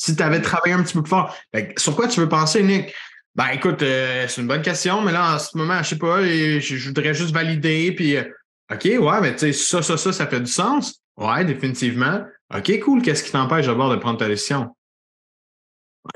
Si 0.03 0.17
tu 0.17 0.23
avais 0.25 0.41
travaillé 0.41 0.75
un 0.75 0.83
petit 0.83 0.95
peu 0.95 1.03
plus 1.03 1.11
fort. 1.11 1.33
sur 1.77 1.95
quoi 1.95 2.09
tu 2.09 2.19
veux 2.19 2.29
penser, 2.29 2.65
Nick? 2.65 2.93
Ben 3.37 3.51
écoute, 3.53 3.83
euh, 3.83 4.27
c'est 4.27 4.41
une 4.41 4.49
bonne 4.49 4.61
question, 4.61 5.01
mais 5.01 5.13
là, 5.13 5.37
en 5.37 5.39
ce 5.39 5.57
moment, 5.57 5.81
je 5.81 5.91
sais 5.91 5.99
pas, 5.99 6.25
je, 6.25 6.87
voudrais 6.89 7.15
juste 7.15 7.33
valider, 7.33 7.93
puis 7.93 8.17
euh, 8.17 8.25
OK, 8.73 8.85
ouais, 8.85 9.21
mais 9.21 9.33
tu 9.37 9.39
sais, 9.39 9.53
ça, 9.53 9.81
ça, 9.81 9.97
ça, 9.97 10.13
ça 10.13 10.27
fait 10.27 10.41
du 10.41 10.51
sens. 10.51 11.01
Ouais, 11.17 11.45
définitivement. 11.45 12.25
OK, 12.53 12.81
cool. 12.81 13.01
Qu'est-ce 13.01 13.23
qui 13.23 13.31
t'empêche 13.31 13.67
d'abord 13.67 13.91
de 13.91 13.97
prendre 13.97 14.19
ta 14.19 14.27
décision? 14.27 14.75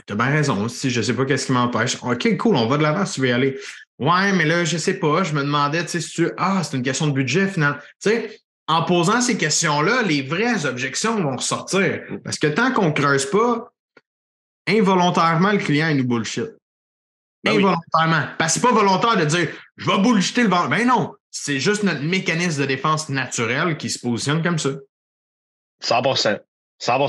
tu 0.05 0.15
as 0.15 0.17
bien 0.17 0.31
raison. 0.31 0.67
Si 0.67 0.91
je 0.91 0.99
ne 0.99 1.05
sais 1.05 1.15
pas 1.15 1.25
qu'est-ce 1.25 1.47
qui 1.47 1.53
m'empêche. 1.53 1.97
OK, 2.03 2.37
cool, 2.39 2.57
on 2.57 2.67
va 2.67 2.79
de 2.79 2.83
l'avant 2.83 3.07
si 3.07 3.15
tu 3.15 3.21
veux 3.21 3.29
y 3.29 3.33
aller. 3.33 3.57
Ouais, 4.01 4.33
mais 4.33 4.47
là, 4.47 4.65
je 4.65 4.75
ne 4.75 4.81
sais 4.81 4.95
pas. 4.95 5.23
Je 5.23 5.33
me 5.33 5.43
demandais, 5.43 5.85
tu 5.85 5.91
sais, 5.91 6.01
si 6.01 6.11
tu. 6.11 6.29
Ah, 6.39 6.65
c'est 6.65 6.77
une 6.77 6.83
question 6.83 7.07
de 7.07 7.13
budget 7.13 7.47
finalement. 7.47 7.79
Tu 8.03 8.11
sais, 8.11 8.41
en 8.67 8.83
posant 8.83 9.21
ces 9.21 9.37
questions-là, 9.37 10.03
les 10.03 10.23
vraies 10.23 10.67
objections 10.67 11.23
vont 11.23 11.37
ressortir. 11.37 12.03
Parce 12.25 12.41
que 12.41 12.49
tant 12.49 12.73
qu'on 12.73 12.87
ne 12.87 12.91
creuse 12.91 13.31
pas, 13.31 13.73
involontairement, 14.67 15.53
le 15.53 15.59
client, 15.59 15.89
il 15.89 15.99
nous 15.99 16.07
bullshit. 16.07 16.51
Ben 17.45 17.57
involontairement. 17.57 18.29
Parce 18.39 18.55
que 18.55 18.61
c'est 18.61 18.67
pas 18.67 18.75
volontaire 18.75 19.17
de 19.17 19.25
dire 19.25 19.49
je 19.77 19.91
vais 19.91 19.99
bullshiter 19.99 20.43
le 20.43 20.49
vendeur. 20.49 20.69
Ben 20.69 20.87
non. 20.87 21.15
C'est 21.31 21.61
juste 21.61 21.83
notre 21.83 22.01
mécanisme 22.01 22.63
de 22.63 22.67
défense 22.67 23.09
naturel 23.09 23.77
qui 23.77 23.91
se 23.91 23.99
positionne 23.99 24.43
comme 24.43 24.59
ça. 24.59 24.71
100 25.81 26.15
100 26.79 27.09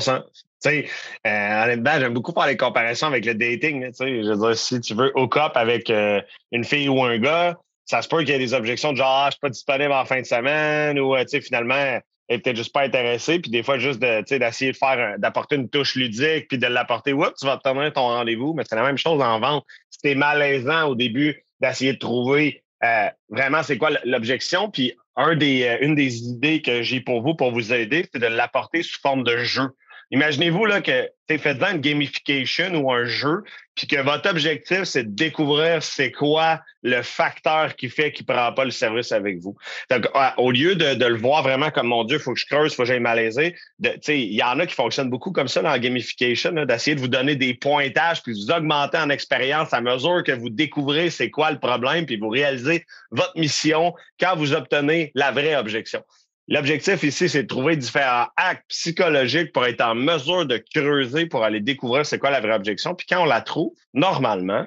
sais, 0.60 0.88
euh, 1.26 1.64
honnêtement, 1.64 1.98
j'aime 1.98 2.12
beaucoup 2.12 2.32
faire 2.32 2.46
les 2.46 2.56
comparaisons 2.56 3.06
avec 3.06 3.24
le 3.24 3.34
dating. 3.34 3.86
Tu 3.86 3.94
sais, 3.94 4.22
je 4.22 4.28
veux 4.28 4.36
dire, 4.36 4.56
si 4.56 4.80
tu 4.80 4.94
veux 4.94 5.10
au 5.16 5.28
cop 5.28 5.52
avec 5.56 5.88
euh, 5.88 6.20
une 6.52 6.64
fille 6.64 6.88
ou 6.88 7.02
un 7.02 7.18
gars, 7.18 7.58
ça 7.86 8.02
se 8.02 8.08
peut 8.08 8.18
qu'il 8.18 8.28
y 8.28 8.32
ait 8.32 8.38
des 8.38 8.52
objections 8.52 8.92
de 8.92 8.98
genre, 8.98 9.24
ah, 9.24 9.26
je 9.28 9.32
suis 9.32 9.40
pas 9.40 9.48
disponible 9.48 9.92
en 9.92 10.04
fin 10.04 10.20
de 10.20 10.26
semaine 10.26 11.00
ou, 11.00 11.16
euh, 11.16 11.22
tu 11.22 11.28
sais, 11.28 11.40
finalement, 11.40 11.98
est 12.28 12.38
peut-être 12.38 12.56
juste 12.56 12.72
pas 12.72 12.82
intéressée. 12.82 13.38
Puis 13.38 13.50
des 13.50 13.62
fois, 13.62 13.78
juste 13.78 14.00
de, 14.00 14.22
d'essayer 14.38 14.72
de 14.72 14.76
faire, 14.76 15.18
d'apporter 15.18 15.56
une 15.56 15.68
touche 15.68 15.94
ludique 15.94 16.48
puis 16.48 16.58
de 16.58 16.66
l'apporter, 16.66 17.12
oups, 17.12 17.34
tu 17.38 17.46
vas 17.46 17.54
obtenir 17.54 17.92
ton 17.92 18.02
rendez-vous. 18.02 18.54
Mais 18.54 18.64
c'est 18.68 18.76
la 18.76 18.82
même 18.82 18.98
chose 18.98 19.20
en 19.20 19.40
vente. 19.40 19.64
C'était 19.90 20.14
malaisant 20.14 20.88
au 20.88 20.94
début 20.94 21.44
d'essayer 21.60 21.92
de 21.92 21.98
trouver 21.98 22.62
euh, 22.84 23.08
vraiment 23.28 23.62
c'est 23.62 23.78
quoi 23.78 23.90
l'objection? 24.04 24.70
Puis 24.70 24.94
un 25.16 25.34
des, 25.34 25.64
euh, 25.64 25.78
une 25.80 25.94
des 25.94 26.18
idées 26.22 26.62
que 26.62 26.82
j'ai 26.82 27.00
pour 27.00 27.22
vous, 27.22 27.34
pour 27.34 27.52
vous 27.52 27.72
aider, 27.72 28.06
c'est 28.12 28.20
de 28.20 28.26
l'apporter 28.26 28.82
sous 28.82 29.00
forme 29.00 29.24
de 29.24 29.38
jeu. 29.38 29.68
Imaginez-vous 30.10 30.64
là 30.64 30.80
que 30.80 31.10
tu 31.28 31.38
fait 31.38 31.62
une 31.62 31.80
gamification 31.80 32.74
ou 32.76 32.90
un 32.90 33.04
jeu, 33.04 33.42
puis 33.74 33.86
que 33.86 34.00
votre 34.00 34.30
objectif, 34.30 34.84
c'est 34.84 35.04
de 35.04 35.14
découvrir 35.14 35.82
c'est 35.82 36.10
quoi 36.10 36.62
le 36.82 37.02
facteur 37.02 37.76
qui 37.76 37.90
fait 37.90 38.12
qu'il 38.12 38.24
ne 38.26 38.34
prend 38.34 38.52
pas 38.52 38.64
le 38.64 38.70
service 38.70 39.12
avec 39.12 39.38
vous. 39.38 39.54
Donc, 39.90 40.08
au 40.38 40.50
lieu 40.50 40.74
de, 40.74 41.04
le 41.04 41.16
voir 41.16 41.42
vraiment 41.42 41.70
comme 41.70 41.88
mon 41.88 42.04
Dieu, 42.04 42.16
il 42.16 42.22
faut 42.22 42.32
que 42.32 42.40
je 42.40 42.46
creuse, 42.46 42.72
il 42.72 42.76
faut 42.76 42.84
que 42.84 42.88
j'aille 42.88 43.00
malaiser, 43.00 43.54
il 43.80 44.34
y 44.34 44.42
en 44.42 44.58
a 44.58 44.66
qui 44.66 44.74
fonctionnent 44.74 45.10
beaucoup 45.10 45.32
comme 45.32 45.48
ça 45.48 45.60
dans 45.60 45.70
la 45.70 45.78
gamification, 45.78 46.52
d'essayer 46.52 46.94
de 46.94 47.00
vous 47.00 47.08
donner 47.08 47.36
des 47.36 47.52
pointages, 47.52 48.22
puis 48.22 48.32
vous 48.32 48.50
augmenter 48.50 48.96
en 48.96 49.10
expérience 49.10 49.74
à 49.74 49.82
mesure 49.82 50.22
que 50.24 50.32
vous 50.32 50.48
découvrez 50.48 51.10
c'est 51.10 51.30
quoi 51.30 51.50
le 51.50 51.58
problème, 51.58 52.06
puis 52.06 52.16
vous 52.16 52.30
réalisez 52.30 52.86
votre 53.10 53.38
mission 53.38 53.92
quand 54.18 54.34
vous 54.36 54.54
obtenez 54.54 55.12
la 55.14 55.32
vraie 55.32 55.56
objection. 55.56 56.02
L'objectif 56.48 57.02
ici, 57.02 57.28
c'est 57.28 57.42
de 57.42 57.48
trouver 57.48 57.76
différents 57.76 58.28
actes 58.36 58.64
psychologiques 58.68 59.52
pour 59.52 59.66
être 59.66 59.82
en 59.82 59.94
mesure 59.94 60.46
de 60.46 60.62
creuser, 60.74 61.26
pour 61.26 61.44
aller 61.44 61.60
découvrir 61.60 62.06
c'est 62.06 62.18
quoi 62.18 62.30
la 62.30 62.40
vraie 62.40 62.54
objection. 62.54 62.94
Puis 62.94 63.06
quand 63.06 63.22
on 63.22 63.26
la 63.26 63.42
trouve, 63.42 63.72
normalement, 63.92 64.66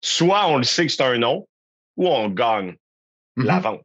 soit 0.00 0.46
on 0.46 0.58
le 0.58 0.62
sait 0.62 0.86
que 0.86 0.92
c'est 0.92 1.02
un 1.02 1.18
non, 1.18 1.48
ou 1.96 2.06
on 2.08 2.28
gagne 2.28 2.76
la 3.36 3.58
mm-hmm. 3.58 3.62
vente. 3.62 3.82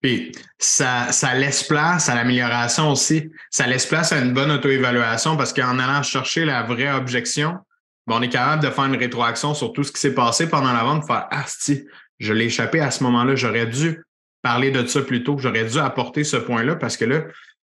Puis 0.00 0.32
ça, 0.58 1.12
ça 1.12 1.34
laisse 1.34 1.64
place 1.64 2.08
à 2.08 2.14
l'amélioration 2.14 2.90
aussi. 2.90 3.30
Ça 3.50 3.66
laisse 3.66 3.86
place 3.86 4.12
à 4.12 4.18
une 4.18 4.32
bonne 4.32 4.50
auto-évaluation 4.50 5.36
parce 5.36 5.52
qu'en 5.52 5.78
allant 5.78 6.02
chercher 6.02 6.46
la 6.46 6.62
vraie 6.62 6.92
objection, 6.92 7.58
on 8.06 8.22
est 8.22 8.28
capable 8.28 8.62
de 8.62 8.70
faire 8.70 8.84
une 8.84 8.96
rétroaction 8.96 9.54
sur 9.54 9.72
tout 9.72 9.82
ce 9.82 9.92
qui 9.92 10.00
s'est 10.00 10.14
passé 10.14 10.48
pendant 10.48 10.72
la 10.72 10.84
vente, 10.84 11.06
faire 11.06 11.26
Ah, 11.30 11.44
si, 11.46 11.86
je 12.18 12.32
l'ai 12.32 12.46
échappé 12.46 12.80
à 12.80 12.90
ce 12.90 13.02
moment-là, 13.04 13.34
j'aurais 13.34 13.66
dû 13.66 14.02
parler 14.44 14.70
de 14.70 14.86
ça 14.86 15.00
plus 15.00 15.24
tôt. 15.24 15.36
J'aurais 15.38 15.64
dû 15.64 15.78
apporter 15.78 16.22
ce 16.22 16.36
point-là 16.36 16.76
parce 16.76 16.96
que 16.96 17.06
là, 17.06 17.22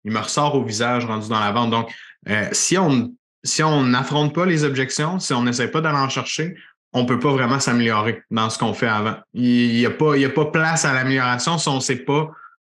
il 0.04 0.12
me 0.12 0.19
ressort 0.19 0.57
au 0.57 0.64
visage 0.64 1.07
rendu 1.07 1.28
dans 1.28 1.40
la 1.40 1.52
vente. 1.52 1.71
Donc, 1.71 1.90
euh, 2.28 2.49
si 2.52 2.76
on 2.76 3.14
si 3.45 3.62
on 3.62 3.83
n'affronte 3.83 4.35
pas 4.35 4.47
les 4.47 4.64
objections, 4.64 5.19
si 5.19 5.33
on 5.35 5.43
n'essaie 5.43 5.69
pas 5.69 5.83
d'aller 5.83 5.99
en 5.99 6.09
chercher, 6.09 6.57
on 6.95 7.02
ne 7.02 7.07
peut 7.07 7.21
pas 7.21 7.31
vraiment 7.31 7.61
s'améliorer 7.61 8.23
dans 8.31 8.49
ce 8.49 8.59
qu'on 8.59 8.73
fait 8.73 8.88
avant. 8.88 9.16
Il 9.35 9.76
n'y 9.76 9.85
a, 9.85 9.90
pas, 9.90 10.14
a 10.14 10.28
pas 10.31 10.47
place 10.47 10.87
à 10.87 10.95
l'amélioration 10.95 11.59
si 11.59 11.69
on 11.69 11.76
ne 11.76 11.81
sait 11.81 11.97
pas 11.97 12.31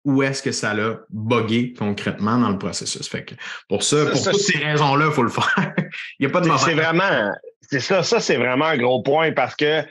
où 0.05 0.23
est-ce 0.25 0.43
que 0.43 0.53
ça 0.53 0.75
l'a 0.75 1.01
buggé 1.11 1.73
concrètement 1.73 2.39
dans 2.39 2.51
le 2.51 2.59
processus. 2.59 3.09
Fait 3.09 3.25
que 3.25 3.35
pour 3.69 3.85
ça, 3.85 4.07
pour 4.07 4.23
toutes 4.23 4.41
ces 4.41 4.59
raisons-là, 4.59 5.07
il 5.07 5.13
faut 5.13 5.23
le 5.23 5.31
faire. 5.31 5.55
il 6.19 6.27
n'y 6.27 6.27
a 6.27 6.31
pas 6.31 6.41
de 6.41 6.51
C'est 6.59 6.75
vraiment, 6.75 7.31
c'est 7.61 7.81
ça, 7.81 8.03
ça 8.03 8.19
c'est 8.21 8.37
vraiment 8.37 8.67
un 8.67 8.77
gros 8.77 9.03
point 9.03 9.33
parce 9.33 9.55
que 9.55 9.83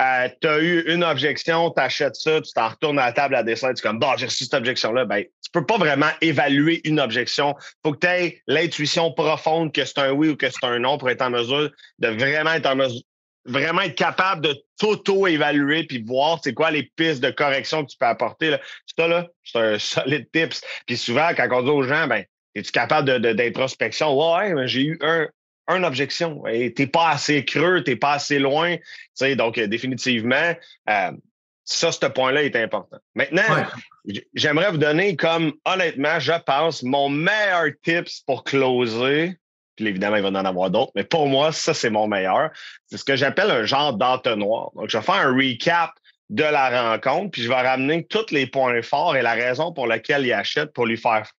euh, 0.00 0.28
tu 0.40 0.48
as 0.48 0.58
eu 0.60 0.80
une 0.92 1.02
objection, 1.02 1.70
tu 1.70 1.80
achètes 1.80 2.14
ça, 2.14 2.40
tu 2.40 2.52
t'en 2.52 2.68
retournes 2.68 2.98
à 2.98 3.06
la 3.06 3.12
table 3.12 3.34
à 3.34 3.42
dessin, 3.42 3.72
tu 3.74 3.80
es 3.80 3.82
comme, 3.82 3.98
bon, 3.98 4.16
j'ai 4.16 4.26
reçu 4.26 4.44
cette 4.44 4.54
objection-là. 4.54 5.04
Ben, 5.04 5.24
tu 5.24 5.50
peux 5.52 5.66
pas 5.66 5.78
vraiment 5.78 6.10
évaluer 6.20 6.80
une 6.84 7.00
objection. 7.00 7.56
faut 7.84 7.92
que 7.92 8.00
tu 8.00 8.06
aies 8.06 8.42
l'intuition 8.46 9.12
profonde 9.12 9.72
que 9.72 9.84
c'est 9.84 9.98
un 9.98 10.12
oui 10.12 10.28
ou 10.28 10.36
que 10.36 10.48
c'est 10.50 10.64
un 10.64 10.78
non 10.78 10.98
pour 10.98 11.10
être 11.10 11.22
en 11.22 11.30
mesure 11.30 11.70
de 11.98 12.08
vraiment 12.08 12.52
être 12.52 12.66
en 12.66 12.76
mesure, 12.76 13.02
vraiment 13.44 13.80
être 13.82 13.96
capable 13.96 14.42
de 14.42 14.56
t'auto-évaluer 14.78 15.84
puis 15.84 16.02
voir 16.02 16.38
c'est 16.42 16.54
quoi 16.54 16.70
les 16.70 16.84
pistes 16.96 17.22
de 17.22 17.30
correction 17.30 17.84
que 17.84 17.90
tu 17.90 17.96
peux 17.98 18.06
apporter. 18.06 18.50
Là. 18.50 18.60
Ça, 18.96 19.08
là, 19.08 19.26
c'est 19.42 19.58
un 19.58 19.78
solide 19.78 20.28
tips. 20.32 20.60
Puis 20.86 20.96
souvent, 20.96 21.30
quand 21.36 21.48
on 21.50 21.62
dit 21.62 21.70
aux 21.70 21.82
gens, 21.82 22.06
ben, 22.06 22.24
es-tu 22.54 22.70
capable 22.70 23.18
d'introspection? 23.34 24.12
De, 24.12 24.36
ouais, 24.36 24.54
mais 24.54 24.68
j'ai 24.68 24.82
eu 24.82 24.98
un, 25.02 25.26
une 25.68 25.84
objection. 25.84 26.42
Tu 26.46 26.74
n'es 26.78 26.86
pas 26.86 27.10
assez 27.10 27.44
creux, 27.44 27.82
tu 27.84 27.90
n'es 27.90 27.96
pas 27.96 28.12
assez 28.12 28.38
loin. 28.38 28.76
Donc, 29.36 29.58
euh, 29.58 29.66
définitivement, 29.66 30.54
euh, 30.88 31.10
ça, 31.64 31.92
ce 31.92 32.06
point-là 32.06 32.42
est 32.44 32.56
important. 32.56 32.98
Maintenant, 33.14 33.66
j'aimerais 34.34 34.70
vous 34.70 34.78
donner 34.78 35.16
comme, 35.16 35.52
honnêtement, 35.64 36.18
je 36.18 36.32
pense, 36.46 36.82
mon 36.82 37.10
meilleur 37.10 37.66
tips 37.82 38.22
pour 38.22 38.44
closer. 38.44 39.36
Puis 39.76 39.86
évidemment, 39.86 40.16
il 40.16 40.22
va 40.22 40.30
en 40.30 40.34
avoir 40.34 40.70
d'autres, 40.70 40.90
mais 40.96 41.04
pour 41.04 41.28
moi, 41.28 41.52
ça, 41.52 41.72
c'est 41.72 41.90
mon 41.90 42.08
meilleur. 42.08 42.50
C'est 42.86 42.96
ce 42.96 43.04
que 43.04 43.14
j'appelle 43.14 43.50
un 43.50 43.64
genre 43.64 43.92
d'entonnoir. 43.92 44.70
Donc, 44.74 44.88
je 44.88 44.96
vais 44.96 45.04
faire 45.04 45.14
un 45.16 45.36
recap 45.36 45.92
de 46.30 46.42
la 46.42 46.90
rencontre, 46.90 47.30
puis 47.32 47.42
je 47.42 47.48
vais 47.48 47.54
ramener 47.60 48.04
tous 48.04 48.30
les 48.30 48.46
points 48.46 48.82
forts 48.82 49.16
et 49.16 49.22
la 49.22 49.34
raison 49.34 49.72
pour 49.72 49.86
laquelle 49.86 50.26
il 50.26 50.32
achète 50.32 50.72
pour 50.72 50.86
lui 50.86 50.96
faire, 50.96 51.30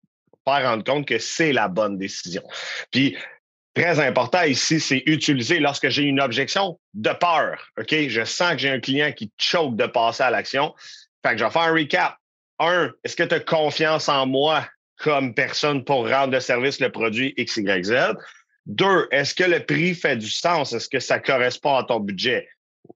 faire 0.47 0.70
rendre 0.70 0.85
compte 0.85 1.06
que 1.06 1.18
c'est 1.18 1.52
la 1.52 1.68
bonne 1.68 1.99
décision. 1.99 2.42
Puis 2.90 3.16
très 3.78 4.00
important 4.00 4.42
ici, 4.42 4.80
c'est 4.80 5.02
utiliser 5.06 5.61
lorsque 5.61 5.88
j'ai 5.88 6.02
une 6.02 6.20
objection 6.20 6.78
de 6.94 7.11
peur. 7.11 7.58
OK? 7.78 7.94
Je 8.08 8.25
sens 8.25 8.52
que 8.52 8.58
j'ai 8.58 8.70
un 8.70 8.80
client 8.80 9.12
qui 9.12 9.30
choke 9.38 9.76
de 9.76 9.87
passer 9.87 10.25
à 10.25 10.30
l'action. 10.30 10.75
Fait 11.25 11.32
que 11.32 11.38
je 11.38 11.44
vais 11.44 11.50
faire 11.50 11.62
un 11.62 11.73
recap. 11.73 12.16
Un, 12.58 12.92
est-ce 13.04 13.14
que 13.14 13.23
tu 13.23 13.35
as 13.35 13.40
confiance 13.40 14.08
en 14.08 14.26
moi 14.26 14.66
comme 14.97 15.32
personne 15.32 15.85
pour 15.85 16.08
rendre 16.08 16.32
de 16.32 16.40
service 16.40 16.80
le 16.80 16.90
produit 16.90 17.35
XYZ? 17.38 18.14
Deux, 18.66 19.06
est-ce 19.12 19.32
que 19.35 19.44
le 19.44 19.64
prix 19.64 19.94
fait 19.94 20.16
du 20.16 20.28
sens? 20.28 20.73
Est-ce 20.73 20.88
que 20.88 20.99
ça 20.99 21.20
correspond 21.20 21.76
à 21.76 21.85
ton 21.85 22.00
budget? 22.00 22.49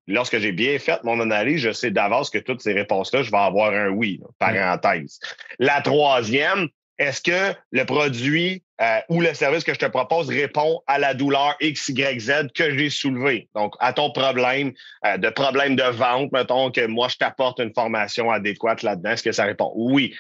Lorsque 0.09 0.39
j'ai 0.39 0.53
bien 0.53 0.79
fait 0.81 1.03
mon 1.05 1.21
analyse, 1.21 1.61
je 1.61 1.73
sais 1.73 1.93
d'avance 1.93 2.29
que 2.29 2.39
toutes 2.39 2.61
ces 2.61 2.73
réponses-là, 2.73 3.23
je 3.23 3.31
vais 3.31 3.37
avoir 3.39 3.73
un 3.73 3.91
oui, 3.91 4.21
parenthèse. 4.41 5.21
La 5.61 5.81
troisième, 5.81 6.69
est-ce 7.03 7.21
que 7.21 7.59
le 7.73 7.85
produit 7.85 8.63
euh, 8.81 9.01
ou 9.09 9.21
le 9.21 9.35
service 9.35 9.65
que 9.65 9.75
je 9.75 9.79
te 9.81 9.87
propose 9.87 10.29
répond 10.29 10.81
à 10.87 11.01
la 11.01 11.15
douleur 11.15 11.57
X, 11.61 11.89
Y, 11.89 12.21
Z 12.21 12.53
que 12.55 12.79
j'ai 12.79 12.91
soulevé? 12.91 13.49
Donc, 13.57 13.75
à 13.81 13.93
ton 13.93 14.13
problème 14.13 14.73
euh, 15.05 15.17
de 15.17 15.29
problème 15.31 15.75
de 15.75 15.83
vente, 15.83 16.31
mettons 16.31 16.71
que 16.71 16.87
moi, 16.87 17.09
je 17.09 17.17
t'apporte 17.17 17.59
une 17.59 17.75
formation 17.75 18.31
adéquate 18.31 18.83
là-dedans. 18.83 19.11
Est-ce 19.11 19.25
que 19.25 19.33
ça 19.33 19.45
répond? 19.45 19.73
Oui. 19.75 20.15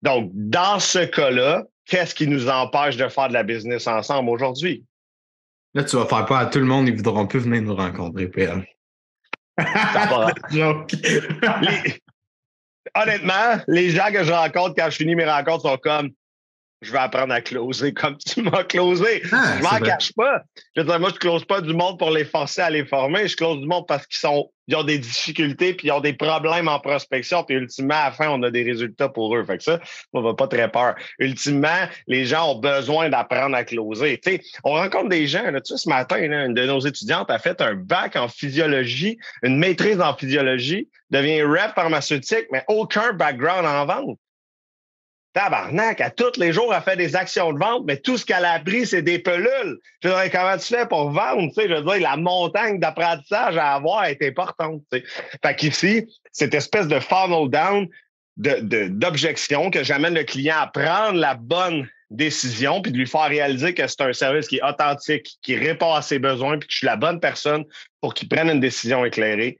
Donc, 0.00 0.30
dans 0.32 0.78
ce 0.80 1.00
cas-là, 1.00 1.64
qu'est-ce 1.84 2.14
qui 2.14 2.26
nous 2.26 2.48
empêche 2.48 2.96
de 2.96 3.08
faire 3.08 3.28
de 3.28 3.34
la 3.34 3.42
business 3.42 3.86
ensemble 3.86 4.30
aujourd'hui? 4.30 4.82
Là, 5.74 5.84
tu 5.84 5.96
vas 5.96 6.06
faire 6.06 6.24
pas 6.24 6.38
à 6.38 6.46
tout 6.46 6.60
le 6.60 6.64
monde, 6.64 6.88
ils 6.88 6.96
voudront 6.96 7.26
plus 7.26 7.40
venir 7.40 7.60
nous 7.60 7.76
rencontrer, 7.76 8.26
PL. 8.28 8.64
Honnêtement, 12.94 13.60
les 13.68 13.90
gens 13.90 14.10
que 14.10 14.24
je 14.24 14.32
rencontre 14.32 14.74
quand 14.76 14.90
je 14.90 14.96
finis 14.96 15.14
mes 15.14 15.28
rencontres 15.28 15.62
sont 15.62 15.76
comme 15.76 16.10
je 16.82 16.90
vais 16.90 16.98
apprendre 16.98 17.32
à 17.32 17.40
closer 17.40 17.94
comme 17.94 18.18
tu 18.18 18.42
m'as 18.42 18.64
closé. 18.64 19.22
Ah, 19.32 19.54
je 19.58 19.62
m'en 19.62 19.78
cache 19.78 20.12
pas. 20.14 20.42
Je 20.74 20.82
veux 20.82 20.86
dire, 20.86 21.00
moi, 21.00 21.10
je 21.10 21.18
close 21.18 21.44
pas 21.44 21.60
du 21.60 21.72
monde 21.72 21.98
pour 21.98 22.10
les 22.10 22.24
forcer 22.24 22.60
à 22.60 22.70
les 22.70 22.84
former. 22.84 23.28
Je 23.28 23.36
close 23.36 23.60
du 23.60 23.66
monde 23.66 23.86
parce 23.86 24.06
qu'ils 24.06 24.18
sont, 24.18 24.50
ils 24.66 24.74
ont 24.74 24.82
des 24.82 24.98
difficultés 24.98 25.74
puis 25.74 25.88
ils 25.88 25.90
ont 25.92 26.00
des 26.00 26.12
problèmes 26.12 26.66
en 26.66 26.80
prospection. 26.80 27.44
Puis 27.44 27.56
ultimement, 27.56 27.94
à 27.94 28.04
la 28.06 28.10
fin, 28.10 28.28
on 28.30 28.42
a 28.42 28.50
des 28.50 28.64
résultats 28.64 29.08
pour 29.08 29.34
eux. 29.36 29.44
Fait 29.44 29.58
que 29.58 29.62
ça, 29.62 29.78
on 30.12 30.22
va 30.22 30.34
pas 30.34 30.48
très 30.48 30.68
peur. 30.68 30.96
Ultimement, 31.20 31.86
les 32.08 32.24
gens 32.24 32.52
ont 32.52 32.58
besoin 32.58 33.08
d'apprendre 33.08 33.54
à 33.54 33.62
closer. 33.62 34.18
Tu 34.18 34.32
sais, 34.32 34.40
on 34.64 34.72
rencontre 34.72 35.08
des 35.08 35.28
gens, 35.28 35.50
là, 35.50 35.60
tu 35.60 35.72
sais, 35.72 35.84
ce 35.84 35.88
matin, 35.88 36.16
une 36.18 36.52
de 36.52 36.66
nos 36.66 36.80
étudiantes 36.80 37.30
a 37.30 37.38
fait 37.38 37.60
un 37.60 37.74
bac 37.74 38.16
en 38.16 38.26
physiologie, 38.26 39.18
une 39.44 39.56
maîtrise 39.56 40.00
en 40.00 40.16
physiologie, 40.16 40.88
devient 41.10 41.42
rep 41.42 41.74
pharmaceutique, 41.74 42.46
mais 42.50 42.64
aucun 42.66 43.12
background 43.12 43.66
en 43.66 43.86
vente. 43.86 44.18
Tabarnak, 45.32 46.00
à 46.00 46.10
tous 46.10 46.38
les 46.38 46.52
jours, 46.52 46.74
elle 46.74 46.82
fait 46.82 46.96
des 46.96 47.16
actions 47.16 47.52
de 47.52 47.58
vente, 47.58 47.84
mais 47.86 47.96
tout 47.96 48.18
ce 48.18 48.26
qu'elle 48.26 48.44
a 48.44 48.52
appris, 48.52 48.86
c'est 48.86 49.02
des 49.02 49.18
pelules. 49.18 49.78
Je 50.02 50.08
veux 50.08 50.14
dire, 50.14 50.30
comment 50.30 50.58
tu 50.58 50.74
fais 50.74 50.86
pour 50.86 51.10
vendre? 51.10 51.50
Je 51.56 51.74
veux 51.74 51.82
dire, 51.82 52.00
la 52.00 52.16
montagne 52.16 52.78
d'apprentissage 52.78 53.56
à 53.56 53.74
avoir 53.74 54.04
est 54.04 54.22
importante. 54.22 54.82
Fait 54.90 55.56
qu'ici, 55.56 56.06
cette 56.32 56.54
espèce 56.54 56.86
de 56.86 57.00
funnel 57.00 57.48
down 57.48 57.88
d'objection 58.36 59.68
de, 59.68 59.78
que 59.78 59.84
j'amène 59.84 60.14
le 60.14 60.24
client 60.24 60.56
à 60.58 60.66
prendre 60.66 61.18
la 61.18 61.34
bonne 61.34 61.88
décision, 62.10 62.82
puis 62.82 62.92
de 62.92 62.98
lui 62.98 63.06
faire 63.06 63.28
réaliser 63.28 63.72
que 63.72 63.86
c'est 63.86 64.02
un 64.02 64.12
service 64.12 64.48
qui 64.48 64.56
est 64.56 64.62
authentique, 64.62 65.38
qui 65.42 65.56
répond 65.56 65.94
à 65.94 66.02
ses 66.02 66.18
besoins, 66.18 66.58
puis 66.58 66.68
que 66.68 66.72
je 66.72 66.78
suis 66.78 66.86
la 66.86 66.96
bonne 66.96 67.20
personne 67.20 67.64
pour 68.00 68.12
qu'il 68.12 68.28
prenne 68.28 68.50
une 68.50 68.60
décision 68.60 69.04
éclairée 69.04 69.58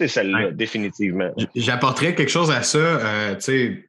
c'est 0.00 0.08
celle-là, 0.08 0.50
définitivement. 0.50 1.30
J'apporterais 1.54 2.14
quelque 2.14 2.30
chose 2.30 2.50
à 2.50 2.62
ça, 2.62 2.78
euh, 2.78 3.36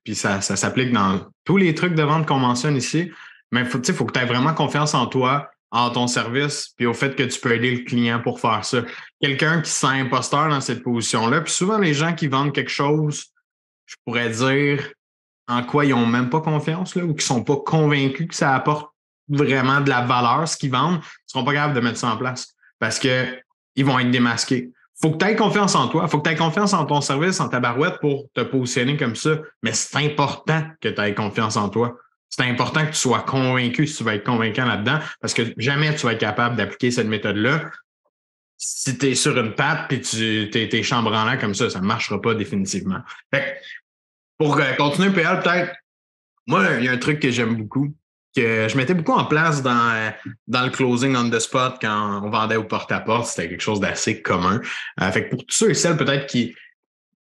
puis 0.03 0.15
ça, 0.15 0.41
ça 0.41 0.55
s'applique 0.55 0.91
dans 0.91 1.21
tous 1.43 1.57
les 1.57 1.73
trucs 1.73 1.95
de 1.95 2.03
vente 2.03 2.27
qu'on 2.27 2.39
mentionne 2.39 2.77
ici. 2.77 3.11
Mais 3.51 3.61
il 3.61 3.65
faut, 3.65 3.81
faut 3.81 4.05
que 4.05 4.13
tu 4.13 4.19
aies 4.19 4.25
vraiment 4.25 4.53
confiance 4.53 4.93
en 4.93 5.07
toi, 5.07 5.49
en 5.71 5.89
ton 5.89 6.07
service, 6.07 6.73
puis 6.77 6.85
au 6.85 6.93
fait 6.93 7.15
que 7.15 7.23
tu 7.23 7.39
peux 7.39 7.53
aider 7.53 7.71
le 7.71 7.83
client 7.83 8.19
pour 8.21 8.39
faire 8.39 8.63
ça. 8.63 8.83
Quelqu'un 9.19 9.61
qui 9.61 9.69
se 9.69 9.79
sent 9.79 9.87
imposteur 9.87 10.49
dans 10.49 10.61
cette 10.61 10.83
position-là, 10.83 11.41
puis 11.41 11.53
souvent 11.53 11.77
les 11.77 11.93
gens 11.93 12.13
qui 12.13 12.27
vendent 12.27 12.53
quelque 12.53 12.71
chose, 12.71 13.25
je 13.85 13.95
pourrais 14.05 14.29
dire 14.29 14.91
en 15.47 15.63
quoi 15.63 15.85
ils 15.85 15.91
n'ont 15.91 16.05
même 16.05 16.29
pas 16.29 16.41
confiance, 16.41 16.95
là, 16.95 17.03
ou 17.03 17.13
qui 17.13 17.23
ne 17.23 17.27
sont 17.27 17.43
pas 17.43 17.57
convaincus 17.57 18.27
que 18.27 18.35
ça 18.35 18.55
apporte 18.55 18.91
vraiment 19.27 19.81
de 19.81 19.89
la 19.89 20.01
valeur, 20.01 20.47
ce 20.47 20.55
qu'ils 20.55 20.71
vendent, 20.71 20.95
ils 20.95 20.97
ne 20.97 21.27
seront 21.27 21.43
pas 21.43 21.53
capables 21.53 21.73
de 21.73 21.81
mettre 21.81 21.97
ça 21.97 22.09
en 22.09 22.17
place 22.17 22.55
parce 22.79 22.99
qu'ils 22.99 23.85
vont 23.85 23.97
être 23.99 24.11
démasqués 24.11 24.71
faut 25.01 25.11
que 25.11 25.17
tu 25.17 25.25
aies 25.25 25.35
confiance 25.35 25.75
en 25.75 25.87
toi. 25.87 26.07
faut 26.07 26.19
que 26.19 26.27
tu 26.27 26.33
aies 26.33 26.37
confiance 26.37 26.73
en 26.73 26.85
ton 26.85 27.01
service, 27.01 27.39
en 27.39 27.49
ta 27.49 27.59
barouette 27.59 27.99
pour 27.99 28.29
te 28.33 28.41
positionner 28.41 28.97
comme 28.97 29.15
ça. 29.15 29.37
Mais 29.61 29.73
c'est 29.73 29.97
important 29.97 30.63
que 30.81 30.89
tu 30.89 31.01
aies 31.01 31.13
confiance 31.13 31.57
en 31.57 31.69
toi. 31.69 31.97
C'est 32.29 32.43
important 32.43 32.85
que 32.85 32.91
tu 32.91 32.97
sois 32.97 33.21
convaincu 33.21 33.87
si 33.87 33.97
tu 33.97 34.03
vas 34.03 34.15
être 34.15 34.25
convaincant 34.25 34.65
là-dedans 34.65 34.99
parce 35.21 35.33
que 35.33 35.43
jamais 35.57 35.93
tu 35.95 36.05
vas 36.05 36.13
être 36.13 36.19
capable 36.19 36.55
d'appliquer 36.55 36.91
cette 36.91 37.07
méthode-là 37.07 37.69
si 38.57 38.97
tu 38.97 39.07
es 39.07 39.15
sur 39.15 39.37
une 39.37 39.53
patte 39.53 39.87
puis 39.89 40.01
tu 40.01 40.49
es, 40.53 40.83
chambranlant 40.83 41.37
comme 41.37 41.53
ça, 41.53 41.69
ça 41.69 41.79
ne 41.81 41.85
marchera 41.85 42.21
pas 42.21 42.33
définitivement. 42.33 42.99
Fait 43.33 43.59
pour 44.37 44.57
euh, 44.57 44.73
continuer, 44.73 45.11
PL, 45.11 45.39
peut-être, 45.41 45.73
moi, 46.47 46.65
il 46.77 46.85
y 46.85 46.87
a 46.87 46.91
un 46.91 46.97
truc 46.97 47.19
que 47.19 47.31
j'aime 47.31 47.55
beaucoup, 47.55 47.93
que 48.35 48.67
je 48.67 48.77
mettais 48.77 48.93
beaucoup 48.93 49.13
en 49.13 49.25
place 49.25 49.61
dans, 49.61 49.91
euh, 49.91 50.09
dans 50.47 50.63
le 50.63 50.69
closing 50.69 51.15
on 51.15 51.29
the 51.29 51.39
spot 51.39 51.77
quand 51.81 52.21
on 52.23 52.29
vendait 52.29 52.57
au 52.57 52.63
porte-à-porte. 52.63 53.27
C'était 53.27 53.49
quelque 53.49 53.61
chose 53.61 53.79
d'assez 53.79 54.21
commun. 54.21 54.61
Euh, 55.01 55.11
fait 55.11 55.23
pour 55.23 55.45
tous 55.45 55.55
ceux 55.55 55.69
et 55.71 55.73
celles 55.73 55.97
peut-être 55.97 56.27
qui, 56.27 56.55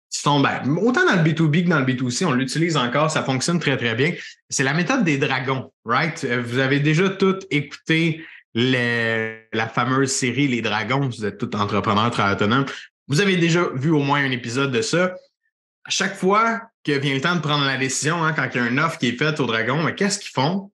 sont 0.09 0.39
ben, 0.39 0.61
autant 0.77 1.05
dans 1.05 1.15
le 1.15 1.27
B2B 1.27 1.63
que 1.63 1.69
dans 1.69 1.79
le 1.79 1.85
B2C, 1.85 2.25
on 2.25 2.33
l'utilise 2.33 2.77
encore, 2.77 3.09
ça 3.09 3.23
fonctionne 3.23 3.59
très, 3.59 3.77
très 3.77 3.95
bien. 3.95 4.13
C'est 4.49 4.63
la 4.63 4.73
méthode 4.73 5.03
des 5.03 5.17
dragons, 5.17 5.71
right? 5.85 6.23
Vous 6.25 6.59
avez 6.59 6.79
déjà 6.79 7.09
tout 7.09 7.39
écouté 7.49 8.23
la 8.53 9.67
fameuse 9.73 10.11
série 10.11 10.47
Les 10.47 10.61
Dragons, 10.61 11.09
vous 11.09 11.25
êtes 11.25 11.39
tout 11.39 11.55
entrepreneur 11.55 12.11
très 12.11 12.31
autonome. 12.31 12.65
Vous 13.07 13.19
avez 13.19 13.37
déjà 13.37 13.67
vu 13.73 13.89
au 13.89 13.99
moins 13.99 14.23
un 14.23 14.31
épisode 14.31 14.71
de 14.71 14.81
ça. 14.81 15.15
À 15.85 15.89
chaque 15.89 16.15
fois 16.15 16.61
que 16.83 16.91
vient 16.91 17.15
le 17.15 17.21
temps 17.21 17.35
de 17.35 17.41
prendre 17.41 17.65
la 17.65 17.77
décision, 17.77 18.23
hein, 18.23 18.33
quand 18.33 18.47
il 18.53 18.57
y 18.57 18.59
a 18.59 18.63
un 18.63 18.77
offre 18.77 18.97
qui 18.97 19.09
est 19.09 19.17
faite 19.17 19.39
aux 19.39 19.45
dragons, 19.45 19.85
qu'est-ce 19.97 20.19
qu'ils 20.19 20.31
font? 20.31 20.71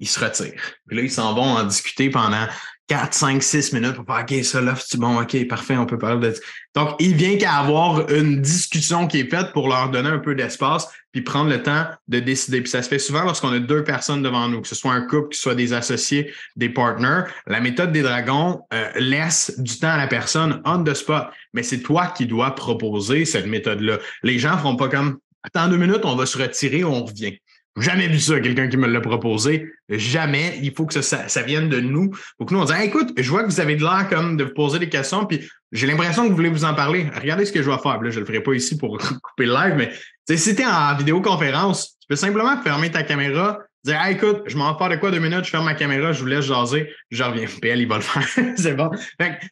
Ils 0.00 0.08
se 0.08 0.18
retirent. 0.18 0.74
Puis 0.86 0.96
là, 0.96 1.02
ils 1.02 1.10
s'en 1.10 1.34
vont 1.34 1.42
en 1.42 1.64
discuter 1.64 2.10
pendant 2.10 2.46
4, 2.90 3.14
5, 3.14 3.40
6 3.40 3.72
minutes 3.72 3.94
pour 3.94 4.04
faire 4.04 4.24
OK, 4.24 4.44
ça, 4.44 4.60
l'offre, 4.60 4.82
c'est 4.84 4.98
bon, 4.98 5.20
OK, 5.20 5.46
parfait, 5.46 5.76
on 5.76 5.86
peut 5.86 5.98
parler 5.98 6.30
de. 6.30 6.34
Donc, 6.74 6.96
il 6.98 7.14
vient 7.14 7.36
qu'à 7.36 7.52
avoir 7.52 8.10
une 8.10 8.40
discussion 8.40 9.06
qui 9.06 9.20
est 9.20 9.30
faite 9.30 9.52
pour 9.52 9.68
leur 9.68 9.90
donner 9.90 10.08
un 10.08 10.18
peu 10.18 10.34
d'espace 10.34 10.88
puis 11.12 11.22
prendre 11.22 11.50
le 11.50 11.62
temps 11.62 11.86
de 12.08 12.18
décider. 12.18 12.60
Puis 12.60 12.70
ça 12.70 12.82
se 12.82 12.88
fait 12.88 12.98
souvent 12.98 13.22
lorsqu'on 13.22 13.52
a 13.52 13.60
deux 13.60 13.84
personnes 13.84 14.22
devant 14.22 14.48
nous, 14.48 14.60
que 14.60 14.66
ce 14.66 14.74
soit 14.74 14.92
un 14.92 15.02
couple, 15.02 15.28
que 15.28 15.36
ce 15.36 15.42
soit 15.42 15.54
des 15.54 15.72
associés, 15.72 16.32
des 16.56 16.68
partners. 16.68 17.22
La 17.46 17.60
méthode 17.60 17.92
des 17.92 18.02
dragons 18.02 18.62
euh, 18.74 18.90
laisse 18.96 19.60
du 19.60 19.78
temps 19.78 19.90
à 19.90 19.96
la 19.96 20.08
personne 20.08 20.60
on 20.64 20.82
the 20.82 20.94
spot, 20.94 21.28
mais 21.52 21.62
c'est 21.62 21.82
toi 21.82 22.08
qui 22.08 22.26
dois 22.26 22.56
proposer 22.56 23.24
cette 23.24 23.46
méthode-là. 23.46 23.98
Les 24.24 24.40
gens 24.40 24.54
ne 24.54 24.58
feront 24.58 24.76
pas 24.76 24.88
comme 24.88 25.18
Attends 25.42 25.68
deux 25.68 25.78
minutes, 25.78 26.04
on 26.04 26.16
va 26.16 26.26
se 26.26 26.36
retirer, 26.36 26.84
on 26.84 27.04
revient. 27.04 27.38
Jamais 27.78 28.08
vu 28.08 28.18
ça, 28.18 28.40
quelqu'un 28.40 28.68
qui 28.68 28.76
me 28.76 28.88
l'a 28.88 29.00
proposé. 29.00 29.72
Jamais. 29.88 30.58
Il 30.62 30.74
faut 30.74 30.86
que 30.86 31.00
ça, 31.00 31.42
vienne 31.42 31.68
de 31.68 31.80
nous. 31.80 32.10
Faut 32.38 32.44
que 32.44 32.54
nous, 32.54 32.60
on 32.60 32.80
écoute, 32.80 33.12
je 33.16 33.30
vois 33.30 33.44
que 33.44 33.48
vous 33.48 33.60
avez 33.60 33.76
de 33.76 33.82
l'air 33.82 34.08
comme 34.08 34.36
de 34.36 34.44
vous 34.44 34.54
poser 34.54 34.78
des 34.78 34.88
questions, 34.88 35.24
puis 35.24 35.48
j'ai 35.72 35.86
l'impression 35.86 36.24
que 36.24 36.30
vous 36.30 36.36
voulez 36.36 36.48
vous 36.48 36.64
en 36.64 36.74
parler. 36.74 37.06
Regardez 37.14 37.44
ce 37.44 37.52
que 37.52 37.62
je 37.62 37.70
vais 37.70 37.78
faire. 37.78 37.98
Je 38.02 38.16
ne 38.16 38.20
le 38.20 38.26
ferai 38.26 38.40
pas 38.40 38.54
ici 38.54 38.76
pour 38.76 38.98
couper 39.22 39.46
le 39.46 39.54
live, 39.54 39.74
mais 39.76 39.92
si 40.36 40.54
tu 40.54 40.62
es 40.62 40.66
en 40.66 40.96
vidéoconférence, 40.96 41.96
tu 42.00 42.08
peux 42.08 42.16
simplement 42.16 42.60
fermer 42.62 42.90
ta 42.90 43.02
caméra, 43.02 43.58
dire 43.84 44.04
écoute, 44.08 44.42
je 44.46 44.56
m'en 44.56 44.74
pars 44.74 44.88
de 44.88 44.96
quoi 44.96 45.10
deux 45.10 45.20
minutes, 45.20 45.44
je 45.44 45.50
ferme 45.50 45.64
ma 45.64 45.74
caméra, 45.74 46.12
je 46.12 46.20
vous 46.20 46.26
laisse 46.26 46.44
jaser, 46.44 46.90
je 47.10 47.22
reviens. 47.22 47.46
PL, 47.60 47.80
il 47.80 47.88
va 47.88 47.96
le 47.96 48.02
faire. 48.02 48.26
C'est 48.56 48.74
bon. 48.74 48.90
Fait 49.20 49.38
tu 49.40 49.48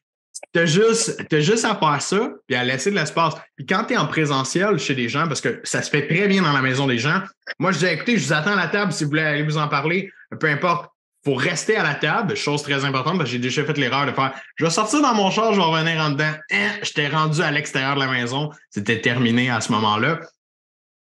as 0.55 0.67
juste, 0.67 1.41
juste 1.41 1.65
à 1.65 1.75
faire 1.75 2.03
ça, 2.03 2.31
puis 2.47 2.57
à 2.57 2.65
laisser 2.65 2.91
de 2.91 2.97
l'espace. 2.97 3.35
Puis 3.57 3.67
quand 3.67 3.85
tu 3.85 3.95
es 3.95 3.97
en 3.97 4.07
présentiel 4.07 4.79
chez 4.79 4.95
des 4.95 5.09
gens, 5.09 5.27
parce 5.27 5.41
que 5.41 5.61
ça 5.65 5.83
se 5.83 5.91
fait 5.91 6.07
très 6.07 6.29
bien 6.29 6.43
dans 6.43 6.53
la 6.53 6.63
maison 6.63 6.87
des 6.87 6.99
gens, 6.99 7.21
moi, 7.59 7.73
je 7.73 7.79
dis, 7.79 7.87
écoutez, 7.87 8.19
je 8.19 8.27
vous 8.27 8.33
attends 8.33 8.53
à 8.53 8.57
la 8.57 8.69
table 8.69 8.93
si 8.93 9.05
vous 9.05 9.11
voulez 9.11 9.23
aller 9.23 9.43
vous 9.43 9.59
en 9.59 9.69
parler, 9.69 10.11
peu 10.39 10.49
importe. 10.49 10.91
Faut 11.25 11.35
rester 11.35 11.77
à 11.77 11.83
la 11.83 11.95
table, 11.95 12.37
chose 12.37 12.63
très 12.63 12.85
importante, 12.85 13.19
parce 13.19 13.29
que 13.29 13.33
j'ai 13.33 13.41
déjà 13.41 13.65
fait 13.65 13.77
l'erreur 13.77 14.07
de 14.07 14.13
faire, 14.13 14.33
je 14.57 14.65
vais 14.65 14.71
sortir 14.71 15.03
dans 15.03 15.15
mon 15.15 15.31
char, 15.31 15.53
je 15.53 15.59
vais 15.59 15.65
revenir 15.65 16.01
en 16.01 16.11
dedans. 16.11 16.33
Hein, 16.53 16.71
je 16.83 16.93
t'ai 16.93 17.09
rendu 17.09 17.43
à 17.43 17.51
l'extérieur 17.51 17.97
de 17.97 18.01
la 18.01 18.07
maison. 18.07 18.51
C'était 18.71 19.01
terminé 19.01 19.51
à 19.51 19.61
ce 19.61 19.73
moment-là. 19.73 20.21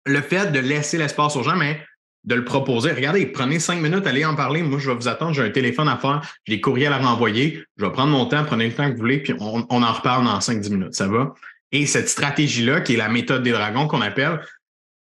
Le 0.06 0.22
fait 0.22 0.52
de 0.52 0.60
laisser 0.60 0.98
l'espace 0.98 1.36
aux 1.36 1.44
gens, 1.44 1.56
mais 1.56 1.86
de 2.28 2.36
le 2.36 2.44
proposer. 2.44 2.92
Regardez, 2.92 3.26
prenez 3.26 3.58
cinq 3.58 3.82
minutes, 3.82 4.06
allez 4.06 4.26
en 4.26 4.36
parler. 4.36 4.62
Moi, 4.62 4.80
je 4.80 4.90
vais 4.92 4.96
vous 4.96 5.08
attendre. 5.08 5.34
J'ai 5.34 5.44
un 5.44 5.50
téléphone 5.50 5.88
à 5.88 5.98
faire. 5.98 6.22
J'ai 6.46 6.56
des 6.56 6.62
courriels 6.62 6.92
à 6.92 6.98
renvoyer. 6.98 7.64
Je 7.78 7.86
vais 7.86 7.92
prendre 7.92 8.12
mon 8.12 8.26
temps, 8.26 8.44
prenez 8.44 8.68
le 8.68 8.74
temps 8.74 8.86
que 8.88 8.92
vous 8.92 9.00
voulez, 9.00 9.20
puis 9.20 9.34
on, 9.40 9.66
en 9.70 9.94
reparle 9.94 10.26
dans 10.26 10.38
5-10 10.38 10.70
minutes. 10.72 10.94
Ça 10.94 11.08
va? 11.08 11.34
Et 11.72 11.86
cette 11.86 12.10
stratégie-là, 12.10 12.82
qui 12.82 12.96
est 12.96 12.98
la 12.98 13.08
méthode 13.08 13.44
des 13.44 13.52
dragons 13.52 13.88
qu'on 13.88 14.02
appelle, 14.02 14.42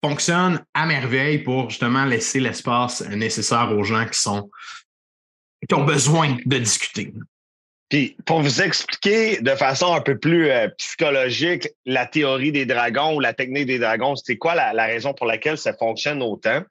fonctionne 0.05 0.61
à 0.73 0.87
merveille 0.87 1.39
pour 1.39 1.69
justement 1.69 2.05
laisser 2.05 2.39
l'espace 2.39 3.07
nécessaire 3.09 3.73
aux 3.77 3.83
gens 3.83 4.07
qui 4.07 5.75
ont 5.75 5.85
besoin 5.85 6.37
de 6.47 6.59
discuter. 6.59 7.13
Puis 7.89 8.17
pour 8.25 8.41
vous 8.41 8.63
expliquer 8.63 9.41
de 9.41 9.51
façon 9.51 9.95
un 9.95 10.01
peu 10.01 10.19
plus 10.19 10.51
euh, 10.51 10.69
psychologique 10.79 11.69
la 11.85 12.07
théorie 12.07 12.51
des 12.51 12.67
dragons 12.67 13.15
ou 13.15 13.21
la 13.21 13.33
technique 13.33 13.67
des 13.67 13.79
dragons, 13.79 14.17
c'est 14.17 14.37
quoi 14.37 14.55
la, 14.55 14.87
raison 14.87 15.13
pour 15.15 15.27
laquelle 15.27 15.57
ça 15.57 15.73
fonctionne 15.73 16.21
autant? 16.21 16.63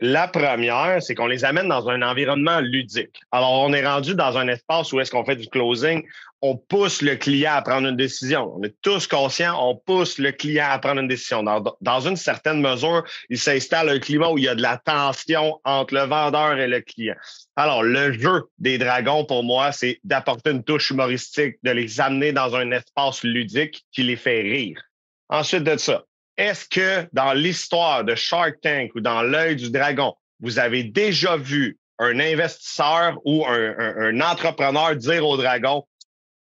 La 0.00 0.28
première, 0.28 1.02
c'est 1.02 1.14
qu'on 1.14 1.26
les 1.26 1.44
amène 1.44 1.68
dans 1.68 1.88
un 1.88 2.02
environnement 2.02 2.60
ludique. 2.60 3.20
Alors, 3.30 3.52
on 3.62 3.72
est 3.72 3.86
rendu 3.86 4.14
dans 4.14 4.36
un 4.36 4.48
espace 4.48 4.92
où 4.92 5.00
est-ce 5.00 5.10
qu'on 5.10 5.24
fait 5.24 5.36
du 5.36 5.48
closing, 5.48 6.04
on 6.42 6.56
pousse 6.56 7.00
le 7.00 7.16
client 7.16 7.52
à 7.54 7.62
prendre 7.62 7.88
une 7.88 7.96
décision. 7.96 8.52
On 8.56 8.62
est 8.62 8.74
tous 8.82 9.06
conscients, 9.06 9.56
on 9.66 9.76
pousse 9.76 10.18
le 10.18 10.32
client 10.32 10.66
à 10.68 10.78
prendre 10.78 11.00
une 11.00 11.08
décision. 11.08 11.42
Dans, 11.42 12.00
une 12.00 12.16
certaine 12.16 12.60
mesure, 12.60 13.02
il 13.30 13.38
s'installe 13.38 13.88
un 13.88 13.98
climat 13.98 14.30
où 14.30 14.36
il 14.36 14.44
y 14.44 14.48
a 14.48 14.54
de 14.54 14.60
la 14.60 14.76
tension 14.76 15.58
entre 15.64 15.94
le 15.94 16.02
vendeur 16.02 16.58
et 16.58 16.66
le 16.66 16.80
client. 16.80 17.16
Alors, 17.56 17.82
le 17.82 18.12
jeu 18.12 18.42
des 18.58 18.76
dragons, 18.76 19.24
pour 19.24 19.42
moi, 19.42 19.72
c'est 19.72 20.00
d'apporter 20.04 20.50
une 20.50 20.64
touche 20.64 20.90
humoristique, 20.90 21.56
de 21.62 21.70
les 21.70 22.00
amener 22.00 22.32
dans 22.32 22.54
un 22.54 22.70
espace 22.72 23.22
ludique 23.22 23.86
qui 23.92 24.02
les 24.02 24.16
fait 24.16 24.42
rire. 24.42 24.82
Ensuite 25.30 25.64
de 25.64 25.76
ça, 25.78 26.04
est-ce 26.36 26.68
que 26.68 27.08
dans 27.12 27.32
l'histoire 27.32 28.04
de 28.04 28.14
Shark 28.14 28.60
Tank 28.62 28.94
ou 28.94 29.00
dans 29.00 29.22
l'œil 29.22 29.56
du 29.56 29.70
dragon, 29.70 30.14
vous 30.40 30.58
avez 30.58 30.84
déjà 30.84 31.36
vu 31.36 31.78
un 31.98 32.18
investisseur 32.18 33.18
ou 33.24 33.46
un, 33.46 34.20
entrepreneur 34.20 34.96
dire 34.96 35.26
au 35.26 35.36
dragon, 35.36 35.86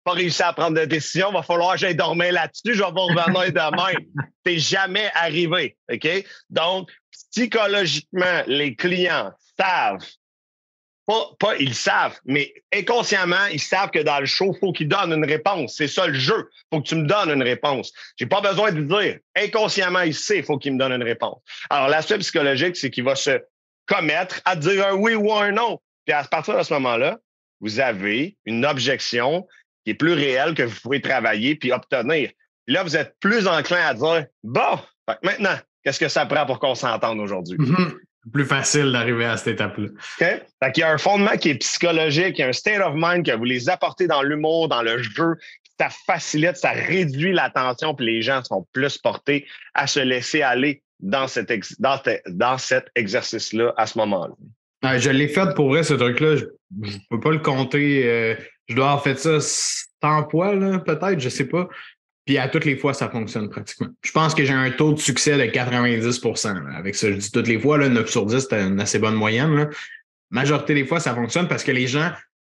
pas 0.05 0.13
réussi 0.13 0.43
à 0.43 0.53
prendre 0.53 0.79
de 0.81 0.85
décision, 0.85 1.31
va 1.31 1.43
falloir 1.43 1.75
que 1.75 1.81
j'aille 1.81 1.95
dormir 1.95 2.33
là-dessus, 2.33 2.75
je 2.75 2.83
vais 2.83 2.91
vous 2.91 3.07
revenir 3.07 3.53
demain. 3.53 3.93
C'est 4.45 4.59
jamais 4.59 5.11
arrivé. 5.15 5.77
OK? 5.93 6.09
Donc, 6.51 6.91
psychologiquement, 7.31 8.43
les 8.47 8.75
clients 8.75 9.31
savent 9.59 10.05
pas, 11.07 11.57
ils 11.59 11.75
savent, 11.75 12.19
mais 12.25 12.53
inconsciemment, 12.73 13.47
ils 13.53 13.61
savent 13.61 13.91
que 13.91 13.99
dans 13.99 14.21
le 14.21 14.27
show, 14.27 14.53
il 14.55 14.59
faut 14.59 14.73
qu'ils 14.73 14.89
donnent 14.89 15.13
une 15.13 15.25
réponse. 15.25 15.75
C'est 15.77 15.89
ça 15.89 16.07
le 16.07 16.15
jeu. 16.15 16.49
Il 16.51 16.77
faut 16.77 16.83
que 16.83 16.89
tu 16.89 16.95
me 16.95 17.07
donnes 17.07 17.31
une 17.31 17.43
réponse. 17.43 17.93
J'ai 18.17 18.27
pas 18.27 18.41
besoin 18.41 18.73
de 18.73 18.83
dire. 18.83 19.19
Inconsciemment, 19.37 20.01
il 20.01 20.15
sait, 20.15 20.39
il 20.39 20.45
faut 20.45 20.59
qu'il 20.59 20.75
me 20.75 20.79
donne 20.79 20.93
une 20.93 21.03
réponse. 21.03 21.41
Alors, 21.71 21.89
l'aspect 21.89 22.19
psychologique, 22.19 22.77
c'est 22.77 22.91
qu'il 22.91 23.05
va 23.05 23.17
se 23.17 23.41
commettre 23.87 24.41
à 24.45 24.55
dire 24.57 24.87
un 24.87 24.95
oui 24.95 25.15
ou 25.15 25.33
un 25.33 25.53
non. 25.53 25.81
Puis 26.07 26.15
à 26.15 26.23
partir 26.25 26.57
de 26.57 26.63
ce 26.63 26.73
moment-là, 26.75 27.19
vous 27.61 27.81
avez 27.81 28.37
une 28.45 28.65
objection 28.65 29.47
qui 29.85 29.91
est 29.91 29.95
plus 29.95 30.13
réelle 30.13 30.55
que 30.55 30.63
vous 30.63 30.81
pouvez 30.81 31.01
travailler 31.01 31.57
puis 31.57 31.73
obtenir. 31.73 32.31
Là, 32.69 32.85
vous 32.85 32.97
êtes 32.97 33.17
plus 33.21 33.49
enclin 33.49 33.85
à 33.85 33.95
dire 33.95 34.27
Bon, 34.45 34.79
maintenant, 35.23 35.57
qu'est-ce 35.83 35.99
que 35.99 36.09
ça 36.09 36.27
prend 36.27 36.47
pour 36.47 36.61
qu'on 36.61 36.77
s'entende 36.77 37.19
aujourd'hui? 37.19 37.59
Mm-hmm 37.59 37.99
plus 38.31 38.45
facile 38.45 38.93
d'arriver 38.93 39.25
à 39.25 39.37
cette 39.37 39.55
étape-là. 39.55 39.89
OK? 40.21 40.43
il 40.77 40.81
y 40.81 40.83
a 40.83 40.93
un 40.93 40.99
fondement 40.99 41.37
qui 41.37 41.51
est 41.51 41.55
psychologique, 41.57 42.39
il 42.39 42.41
y 42.41 42.45
a 42.45 42.49
un 42.49 42.53
state 42.53 42.81
of 42.81 42.95
mind 42.95 43.27
que 43.27 43.33
vous 43.33 43.45
les 43.45 43.69
apportez 43.69 44.07
dans 44.07 44.23
l'humour, 44.23 44.69
dans 44.69 44.83
le 44.83 45.03
jeu. 45.03 45.35
Ça 45.81 45.89
facilite, 46.07 46.57
ça 46.57 46.71
réduit 46.71 47.33
la 47.33 47.51
tension, 47.51 47.95
puis 47.95 48.07
les 48.07 48.23
gens 48.23 48.45
sont 48.45 48.67
plus 48.73 48.99
portés 48.99 49.47
à 49.75 49.87
se 49.87 49.99
laisser 49.99 50.43
aller 50.43 50.83
dans 51.01 51.27
cet, 51.27 51.53
dans, 51.81 52.59
cet 52.59 52.87
exercice-là 52.95 53.75
à 53.77 53.87
ce 53.87 53.99
moment-là. 53.99 54.99
je 54.99 55.11
l'ai 55.11 55.27
fait 55.27 55.53
pour 55.57 55.71
vrai, 55.71 55.83
ce 55.83 55.95
truc-là. 55.95 56.37
Je 56.37 56.45
ne 56.71 56.99
peux 57.11 57.19
pas 57.19 57.33
le 57.33 57.41
compter. 57.41 58.09
Euh, 58.09 58.37
je 58.69 58.77
dois 58.77 58.91
avoir 58.91 59.03
fait 59.03 59.19
ça 59.19 59.41
100 59.41 60.31
fois, 60.31 60.53
peut-être, 60.85 61.19
je 61.19 61.25
ne 61.25 61.31
sais 61.31 61.49
pas. 61.49 61.69
Puis 62.25 62.39
à 62.39 62.49
toutes 62.49 62.65
les 62.65 62.77
fois, 62.77 62.95
ça 62.95 63.09
fonctionne 63.09 63.49
pratiquement. 63.49 63.89
Je 64.03 64.13
pense 64.13 64.35
que 64.35 64.45
j'ai 64.45 64.53
un 64.53 64.71
taux 64.71 64.93
de 64.93 64.99
succès 64.99 65.37
de 65.37 65.45
90% 65.51 66.75
Avec 66.77 66.95
ça, 66.95 67.11
je 67.11 67.17
dis 67.17 67.31
toutes 67.31 67.49
les 67.49 67.59
fois, 67.59 67.79
là, 67.79 67.89
9 67.89 68.09
sur 68.09 68.27
10, 68.27 68.47
c'est 68.49 68.61
une 68.61 68.81
assez 68.81 68.99
bonne 68.99 69.15
moyenne. 69.15 69.55
Là. 69.57 69.67
Majorité 70.31 70.75
des 70.75 70.87
fois, 70.87 71.01
ça 71.01 71.15
fonctionne 71.15 71.49
parce 71.49 71.65
que 71.65 71.73
les 71.73 71.87
gens, 71.89 72.11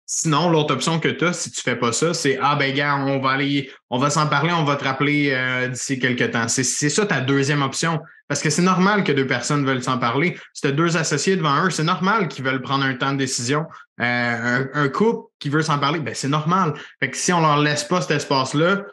sinon, 0.05 0.49
l'autre 0.49 0.73
option 0.73 0.99
que 0.99 1.09
tu 1.09 1.25
as, 1.25 1.33
si 1.33 1.51
tu 1.51 1.61
fais 1.61 1.75
pas 1.75 1.91
ça, 1.91 2.13
c'est 2.13 2.37
Ah 2.41 2.55
ben 2.55 2.73
gars, 2.75 2.95
on 2.95 3.19
va 3.19 3.31
aller, 3.31 3.71
on 3.89 3.97
va 3.97 4.09
s'en 4.09 4.27
parler, 4.27 4.51
on 4.51 4.63
va 4.63 4.75
te 4.75 4.83
rappeler 4.83 5.31
euh, 5.31 5.67
d'ici 5.67 5.97
quelques 5.97 6.31
temps. 6.31 6.47
C'est 6.47 6.63
ça 6.63 7.05
ta 7.05 7.21
deuxième 7.21 7.63
option. 7.63 7.99
Parce 8.27 8.41
que 8.41 8.49
c'est 8.49 8.63
normal 8.63 9.03
que 9.03 9.11
deux 9.11 9.27
personnes 9.27 9.65
veulent 9.65 9.83
s'en 9.83 9.99
parler. 9.99 10.37
Si 10.53 10.71
deux 10.71 10.97
associés 10.97 11.35
devant 11.35 11.65
eux, 11.65 11.69
c'est 11.69 11.83
normal 11.83 12.27
qu'ils 12.27 12.43
veulent 12.43 12.61
prendre 12.61 12.83
un 12.83 12.95
temps 12.95 13.13
de 13.13 13.17
décision. 13.17 13.65
Euh, 14.01 14.65
un, 14.73 14.89
couple 14.89 15.29
qui 15.37 15.49
veut 15.49 15.61
s'en 15.61 15.77
parler, 15.77 15.99
ben 15.99 16.15
c'est 16.15 16.27
normal. 16.27 16.73
Fait 16.99 17.11
que 17.11 17.17
si 17.17 17.31
on 17.33 17.39
leur 17.39 17.57
laisse 17.57 17.83
pas 17.83 18.01
cet 18.01 18.11
espace-là, 18.11 18.83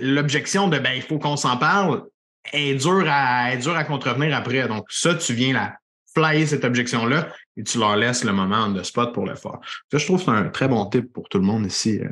l'objection 0.00 0.68
de 0.68 0.78
ben, 0.78 0.92
il 0.94 1.02
faut 1.02 1.18
qu'on 1.18 1.36
s'en 1.36 1.56
parle 1.56 2.04
est 2.52 2.74
dure 2.74 3.06
à, 3.08 3.52
est 3.52 3.66
à 3.66 3.84
contrevenir 3.84 4.36
après. 4.36 4.66
Donc, 4.68 4.86
ça, 4.90 5.14
tu 5.14 5.32
viens 5.34 5.52
la 5.52 5.76
flyer 6.14 6.46
cette 6.46 6.64
objection-là 6.64 7.28
et 7.56 7.64
tu 7.64 7.78
leur 7.78 7.96
laisses 7.96 8.24
le 8.24 8.32
moment 8.32 8.68
de 8.68 8.82
spot 8.82 9.12
pour 9.12 9.26
le 9.26 9.34
faire. 9.34 9.58
Ça, 9.90 9.98
je 9.98 10.04
trouve 10.04 10.18
que 10.18 10.24
c'est 10.24 10.30
un 10.30 10.48
très 10.48 10.68
bon 10.68 10.86
tip 10.86 11.12
pour 11.12 11.28
tout 11.28 11.38
le 11.38 11.44
monde 11.44 11.66
ici 11.66 12.00
euh, 12.00 12.08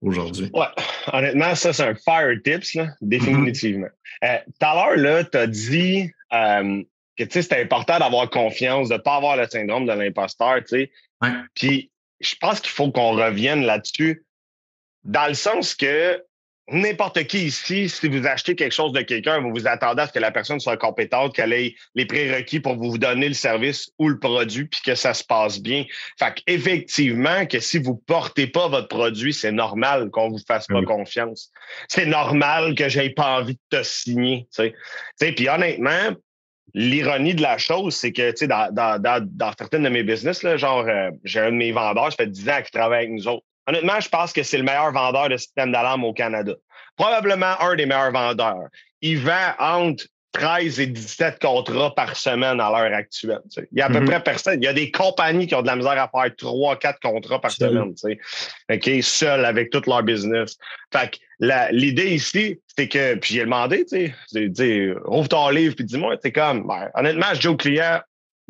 aujourd'hui. 0.00 0.50
Ouais, 0.54 0.66
honnêtement, 1.12 1.54
ça, 1.54 1.72
c'est 1.72 1.82
un 1.82 1.94
fire 1.94 2.36
tips, 2.44 2.74
là, 2.74 2.88
définitivement. 3.00 3.88
Mm-hmm. 4.22 4.36
Euh, 4.36 4.38
tout 4.46 4.66
à 4.66 4.96
l'heure, 4.96 5.30
tu 5.30 5.38
as 5.38 5.46
dit 5.46 6.10
euh, 6.32 6.82
que 7.16 7.24
c'était 7.28 7.60
important 7.60 7.98
d'avoir 7.98 8.30
confiance, 8.30 8.88
de 8.88 8.94
ne 8.94 8.98
pas 8.98 9.16
avoir 9.16 9.36
le 9.36 9.46
syndrome 9.48 9.86
de 9.86 9.92
l'imposteur. 9.92 10.60
Ouais. 10.72 11.30
Puis, 11.54 11.90
je 12.20 12.34
pense 12.40 12.60
qu'il 12.60 12.70
faut 12.70 12.90
qu'on 12.90 13.12
revienne 13.12 13.62
là-dessus 13.62 14.24
dans 15.04 15.26
le 15.26 15.34
sens 15.34 15.74
que 15.74 16.22
n'importe 16.70 17.24
qui 17.24 17.46
ici, 17.46 17.88
si 17.88 18.08
vous 18.08 18.26
achetez 18.26 18.54
quelque 18.54 18.72
chose 18.72 18.92
de 18.92 19.02
quelqu'un, 19.02 19.40
vous 19.40 19.50
vous 19.50 19.66
attendez 19.66 20.02
à 20.02 20.06
ce 20.06 20.12
que 20.12 20.18
la 20.18 20.30
personne 20.30 20.60
soit 20.60 20.76
compétente, 20.76 21.34
qu'elle 21.34 21.52
ait 21.52 21.74
les 21.94 22.06
prérequis 22.06 22.60
pour 22.60 22.76
vous 22.76 22.98
donner 22.98 23.28
le 23.28 23.34
service 23.34 23.90
ou 23.98 24.08
le 24.08 24.18
produit, 24.18 24.64
puis 24.66 24.80
que 24.84 24.94
ça 24.94 25.14
se 25.14 25.24
passe 25.24 25.60
bien. 25.60 25.84
Fait 26.18 26.34
qu'effectivement, 26.34 27.46
que 27.46 27.60
si 27.60 27.78
vous 27.78 27.96
portez 27.96 28.46
pas 28.46 28.68
votre 28.68 28.88
produit, 28.88 29.34
c'est 29.34 29.52
normal 29.52 30.10
qu'on 30.10 30.30
vous 30.30 30.40
fasse 30.46 30.66
pas 30.66 30.82
confiance. 30.82 31.50
C'est 31.88 32.06
normal 32.06 32.74
que 32.74 32.88
j'aie 32.88 33.10
pas 33.10 33.40
envie 33.40 33.54
de 33.54 33.78
te 33.78 33.82
signer. 33.82 34.46
Tu 34.54 34.72
sais. 35.16 35.32
Puis 35.32 35.48
honnêtement, 35.48 36.14
l'ironie 36.74 37.34
de 37.34 37.42
la 37.42 37.58
chose, 37.58 37.94
c'est 37.94 38.12
que, 38.12 38.30
tu 38.30 38.38
sais, 38.38 38.46
dans, 38.46 38.72
dans, 38.72 39.00
dans, 39.00 39.26
dans, 39.28 39.52
certaines 39.58 39.82
de 39.82 39.88
mes 39.88 40.02
business, 40.02 40.42
là, 40.42 40.56
genre, 40.56 40.86
euh, 40.86 41.10
j'ai 41.24 41.40
un 41.40 41.50
de 41.50 41.56
mes 41.56 41.72
vendeurs, 41.72 42.10
ça 42.10 42.16
fait 42.16 42.30
10 42.30 42.48
ans 42.48 42.62
qu'il 42.62 42.70
travaille 42.70 43.06
avec 43.06 43.10
nous 43.10 43.28
autres. 43.28 43.44
Honnêtement, 43.70 44.00
je 44.00 44.08
pense 44.08 44.32
que 44.32 44.42
c'est 44.42 44.58
le 44.58 44.64
meilleur 44.64 44.90
vendeur 44.90 45.28
de 45.28 45.36
système 45.36 45.70
d'alarme 45.70 46.02
au 46.02 46.12
Canada. 46.12 46.54
Probablement 46.96 47.54
un 47.60 47.76
des 47.76 47.86
meilleurs 47.86 48.10
vendeurs. 48.10 48.66
Il 49.00 49.20
vend 49.20 49.54
entre 49.60 50.06
13 50.32 50.80
et 50.80 50.86
17 50.88 51.40
contrats 51.40 51.94
par 51.94 52.16
semaine 52.16 52.60
à 52.60 52.68
l'heure 52.68 52.92
actuelle. 52.92 53.38
Il 53.70 53.78
y 53.78 53.80
a 53.80 53.86
à 53.86 53.88
peu 53.88 54.00
mm-hmm. 54.00 54.06
près 54.06 54.22
personne. 54.24 54.60
Il 54.60 54.64
y 54.64 54.68
a 54.68 54.72
des 54.72 54.90
compagnies 54.90 55.46
qui 55.46 55.54
ont 55.54 55.62
de 55.62 55.68
la 55.68 55.76
misère 55.76 55.92
à 55.92 56.08
faire 56.08 56.34
3 56.36 56.78
4 56.78 56.98
contrats 57.00 57.40
par 57.40 57.52
semaine. 57.52 57.94
OK, 58.72 58.90
seul 59.02 59.44
avec 59.44 59.70
tout 59.70 59.82
leur 59.86 60.02
business. 60.02 60.56
Fait 60.92 61.12
que 61.12 61.18
l'idée 61.70 62.14
ici, 62.14 62.60
c'est 62.76 62.88
que, 62.88 63.14
puis 63.14 63.34
j'ai 63.34 63.44
demandé, 63.44 63.84
tu 63.86 64.12
sais, 64.32 64.94
ouvre 65.06 65.28
ton 65.28 65.48
livre 65.50 65.76
puis 65.76 65.84
dis-moi, 65.84 66.16
c'est 66.20 66.32
comme, 66.32 66.66
ben, 66.66 66.90
honnêtement, 66.94 67.26
je 67.34 67.40
dis 67.40 67.48
au 67.48 67.56
client, 67.56 68.00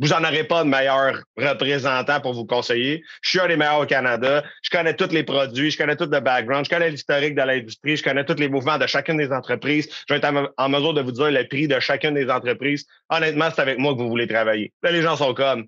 vous 0.00 0.08
n'en 0.08 0.24
aurez 0.24 0.44
pas 0.44 0.64
de 0.64 0.68
meilleur 0.68 1.22
représentant 1.36 2.20
pour 2.20 2.32
vous 2.32 2.46
conseiller. 2.46 3.04
Je 3.20 3.30
suis 3.30 3.40
un 3.40 3.48
des 3.48 3.56
meilleurs 3.56 3.80
au 3.80 3.86
Canada. 3.86 4.42
Je 4.62 4.70
connais 4.70 4.94
tous 4.94 5.12
les 5.12 5.24
produits, 5.24 5.70
je 5.70 5.76
connais 5.76 5.94
tout 5.94 6.08
le 6.10 6.20
background, 6.20 6.64
je 6.64 6.70
connais 6.70 6.90
l'historique 6.90 7.34
de 7.34 7.42
l'industrie, 7.42 7.96
je 7.98 8.02
connais 8.02 8.24
tous 8.24 8.36
les 8.36 8.48
mouvements 8.48 8.78
de 8.78 8.86
chacune 8.86 9.18
des 9.18 9.30
entreprises. 9.30 9.88
Je 10.08 10.14
vais 10.14 10.18
être 10.18 10.52
en 10.56 10.68
mesure 10.70 10.94
de 10.94 11.02
vous 11.02 11.12
dire 11.12 11.30
le 11.30 11.46
prix 11.46 11.68
de 11.68 11.78
chacune 11.80 12.14
des 12.14 12.30
entreprises. 12.30 12.86
Honnêtement, 13.10 13.48
c'est 13.54 13.60
avec 13.60 13.78
moi 13.78 13.92
que 13.92 13.98
vous 13.98 14.08
voulez 14.08 14.26
travailler. 14.26 14.72
Les 14.82 15.02
gens 15.02 15.16
sont 15.16 15.34
comme, 15.34 15.66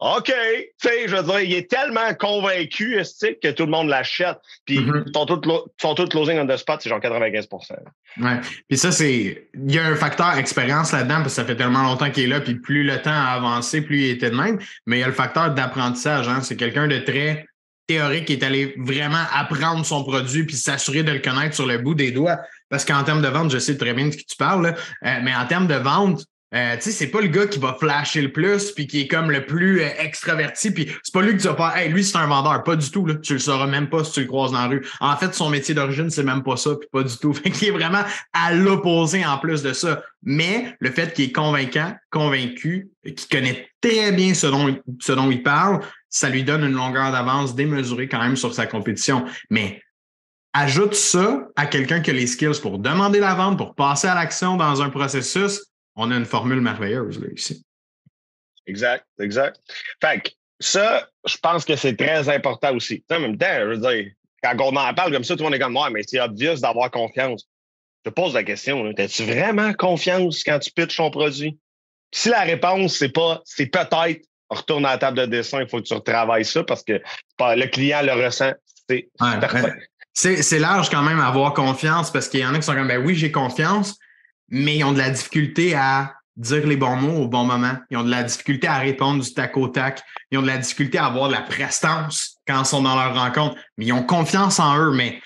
OK, 0.00 0.26
tu 0.26 0.88
sais, 0.88 1.08
je 1.08 1.16
veux 1.16 1.24
dire, 1.24 1.40
il 1.40 1.54
est 1.54 1.68
tellement 1.68 2.14
convaincu, 2.14 3.02
que 3.42 3.50
tout 3.50 3.64
le 3.64 3.70
monde 3.70 3.88
l'achète? 3.88 4.38
Puis 4.64 4.78
mm-hmm. 4.78 5.04
ils 5.06 5.12
sont, 5.80 5.94
tous, 5.94 6.08
closing 6.08 6.38
on 6.38 6.46
the 6.46 6.56
spot, 6.56 6.80
c'est 6.80 6.88
genre 6.88 7.00
95% 7.00 7.48
Ouais. 8.20 8.40
Puis 8.68 8.78
ça, 8.78 8.92
c'est. 8.92 9.48
Il 9.54 9.74
y 9.74 9.78
a 9.78 9.86
un 9.86 9.96
facteur 9.96 10.36
expérience 10.38 10.92
là-dedans, 10.92 11.16
parce 11.16 11.28
que 11.28 11.30
ça 11.32 11.44
fait 11.44 11.56
tellement 11.56 11.82
longtemps 11.82 12.10
qu'il 12.10 12.24
est 12.24 12.28
là, 12.28 12.40
puis 12.40 12.54
plus 12.54 12.84
le 12.84 13.02
temps 13.02 13.10
a 13.10 13.34
avancé, 13.34 13.80
plus 13.80 13.98
il 13.98 14.10
était 14.10 14.30
de 14.30 14.36
même. 14.36 14.60
Mais 14.86 14.98
il 14.98 15.00
y 15.00 15.04
a 15.04 15.08
le 15.08 15.12
facteur 15.12 15.52
d'apprentissage. 15.52 16.28
Hein? 16.28 16.42
C'est 16.42 16.56
quelqu'un 16.56 16.86
de 16.86 16.98
très 16.98 17.46
théorique 17.88 18.26
qui 18.26 18.34
est 18.34 18.42
allé 18.44 18.74
vraiment 18.78 19.24
apprendre 19.32 19.84
son 19.84 20.04
produit 20.04 20.44
puis 20.44 20.56
s'assurer 20.56 21.02
de 21.02 21.10
le 21.10 21.20
connaître 21.20 21.54
sur 21.56 21.66
le 21.66 21.78
bout 21.78 21.94
des 21.94 22.12
doigts. 22.12 22.38
Parce 22.68 22.84
qu'en 22.84 23.02
termes 23.02 23.22
de 23.22 23.28
vente, 23.28 23.50
je 23.50 23.58
sais 23.58 23.76
très 23.76 23.94
bien 23.94 24.06
de 24.06 24.12
ce 24.12 24.18
que 24.18 24.26
tu 24.28 24.36
parles, 24.36 24.62
là, 24.62 24.74
euh, 25.06 25.20
mais 25.22 25.34
en 25.34 25.46
termes 25.46 25.66
de 25.66 25.74
vente, 25.74 26.24
euh, 26.54 26.76
tu 26.76 26.82
sais, 26.84 26.90
c'est 26.92 27.08
pas 27.08 27.20
le 27.20 27.28
gars 27.28 27.46
qui 27.46 27.58
va 27.58 27.76
flasher 27.78 28.22
le 28.22 28.32
plus 28.32 28.72
puis 28.72 28.86
qui 28.86 29.02
est 29.02 29.06
comme 29.06 29.30
le 29.30 29.44
plus 29.44 29.82
euh, 29.82 29.88
extraverti 29.98 30.70
puis 30.70 30.90
c'est 31.02 31.12
pas 31.12 31.20
lui 31.20 31.36
que 31.36 31.42
tu 31.42 31.46
vas 31.46 31.54
pas 31.54 31.78
hey 31.78 31.90
lui 31.90 32.02
c'est 32.02 32.16
un 32.16 32.26
vendeur. 32.26 32.62
Pas 32.64 32.76
du 32.76 32.90
tout 32.90 33.04
là. 33.04 33.16
Tu 33.16 33.34
le 33.34 33.38
sauras 33.38 33.66
même 33.66 33.90
pas 33.90 34.02
si 34.02 34.12
tu 34.12 34.20
le 34.20 34.26
croises 34.26 34.52
dans 34.52 34.60
la 34.60 34.68
rue. 34.68 34.86
En 35.00 35.14
fait 35.16 35.34
son 35.34 35.50
métier 35.50 35.74
d'origine 35.74 36.08
c'est 36.08 36.22
même 36.22 36.42
pas 36.42 36.56
ça 36.56 36.70
puis 36.76 36.88
pas 36.90 37.02
du 37.02 37.16
tout. 37.18 37.34
Fait 37.34 37.50
qu'il 37.50 37.68
est 37.68 37.72
vraiment 37.72 38.02
à 38.32 38.54
l'opposé 38.54 39.26
en 39.26 39.36
plus 39.36 39.62
de 39.62 39.74
ça. 39.74 40.02
Mais 40.22 40.74
le 40.80 40.90
fait 40.90 41.14
qu'il 41.14 41.26
est 41.26 41.32
convaincant 41.32 41.94
convaincu 42.10 42.90
qu'il 43.04 43.28
connaît 43.30 43.68
très 43.80 44.10
bien 44.12 44.34
ce 44.34 44.46
dont 44.46 44.74
ce 45.00 45.12
dont 45.12 45.30
il 45.30 45.42
parle 45.42 45.80
ça 46.08 46.28
lui 46.30 46.44
donne 46.44 46.64
une 46.64 46.72
longueur 46.72 47.12
d'avance 47.12 47.54
démesurée 47.54 48.08
quand 48.08 48.20
même 48.20 48.36
sur 48.36 48.54
sa 48.54 48.66
compétition. 48.66 49.24
Mais 49.50 49.82
ajoute 50.52 50.94
ça 50.94 51.46
à 51.56 51.66
quelqu'un 51.66 52.00
qui 52.00 52.10
a 52.10 52.14
les 52.14 52.26
skills 52.26 52.60
pour 52.62 52.78
demander 52.78 53.20
la 53.20 53.34
vente 53.34 53.58
pour 53.58 53.74
passer 53.74 54.08
à 54.08 54.14
l'action 54.14 54.56
dans 54.56 54.82
un 54.82 54.88
processus 54.88 55.67
on 55.98 56.10
a 56.12 56.16
une 56.16 56.24
formule 56.24 56.60
merveilleuse 56.60 57.20
là, 57.20 57.26
ici. 57.34 57.62
Exact, 58.66 59.04
exact. 59.20 59.60
Fait 60.00 60.20
que 60.20 60.30
ça, 60.60 61.08
je 61.26 61.36
pense 61.38 61.64
que 61.64 61.76
c'est 61.76 61.96
très 61.96 62.28
important 62.28 62.74
aussi. 62.74 63.04
en 63.10 63.20
même 63.20 63.36
temps, 63.36 63.46
je 63.60 63.64
veux 63.64 63.78
dire, 63.78 64.12
quand 64.42 64.54
on 64.60 64.76
en 64.76 64.94
parle 64.94 65.12
comme 65.12 65.24
ça, 65.24 65.34
tout 65.34 65.40
le 65.40 65.44
monde 65.44 65.54
est 65.54 65.58
comme 65.58 65.72
moi, 65.72 65.90
mais 65.90 66.02
c'est 66.06 66.20
obvious 66.20 66.60
d'avoir 66.60 66.90
confiance. 66.90 67.48
Je 68.04 68.10
te 68.10 68.14
pose 68.14 68.34
la 68.34 68.44
question, 68.44 68.86
as-tu 68.96 69.24
vraiment 69.24 69.72
confiance 69.74 70.44
quand 70.44 70.58
tu 70.60 70.70
pitches 70.70 70.96
ton 70.96 71.10
produit? 71.10 71.58
Si 72.12 72.28
la 72.28 72.42
réponse, 72.42 72.96
c'est 72.96 73.08
pas, 73.08 73.42
c'est 73.44 73.66
peut-être, 73.66 74.24
retourne 74.48 74.86
à 74.86 74.90
la 74.90 74.98
table 74.98 75.18
de 75.18 75.26
dessin, 75.26 75.60
il 75.60 75.68
faut 75.68 75.78
que 75.78 75.86
tu 75.86 75.94
retravailles 75.94 76.44
ça 76.44 76.62
parce 76.62 76.84
que 76.84 77.02
le 77.40 77.66
client 77.66 78.02
le 78.02 78.12
ressent. 78.12 78.52
C'est 78.88 79.10
C'est 80.14 80.58
large 80.58 80.90
quand 80.90 81.02
même 81.02 81.20
avoir 81.20 81.52
confiance 81.54 82.12
parce 82.12 82.28
qu'il 82.28 82.40
y 82.40 82.46
en 82.46 82.54
a 82.54 82.58
qui 82.58 82.62
sont 82.62 82.74
comme, 82.74 82.88
ben 82.88 83.04
oui, 83.04 83.14
j'ai 83.14 83.32
confiance, 83.32 83.98
mais 84.48 84.76
ils 84.76 84.84
ont 84.84 84.92
de 84.92 84.98
la 84.98 85.10
difficulté 85.10 85.74
à 85.74 86.14
dire 86.36 86.66
les 86.66 86.76
bons 86.76 86.96
mots 86.96 87.24
au 87.24 87.28
bon 87.28 87.44
moment. 87.44 87.74
Ils 87.90 87.96
ont 87.96 88.04
de 88.04 88.10
la 88.10 88.22
difficulté 88.22 88.66
à 88.66 88.78
répondre 88.78 89.22
du 89.22 89.34
tac 89.34 89.56
au 89.56 89.68
tac. 89.68 90.02
Ils 90.30 90.38
ont 90.38 90.42
de 90.42 90.46
la 90.46 90.58
difficulté 90.58 90.98
à 90.98 91.06
avoir 91.06 91.28
de 91.28 91.34
la 91.34 91.42
prestance 91.42 92.38
quand 92.46 92.60
ils 92.60 92.66
sont 92.66 92.82
dans 92.82 92.94
leur 92.94 93.14
rencontre. 93.14 93.56
Mais 93.76 93.86
ils 93.86 93.92
ont 93.92 94.04
confiance 94.04 94.60
en 94.60 94.78
eux, 94.78 94.92
mais 94.92 95.20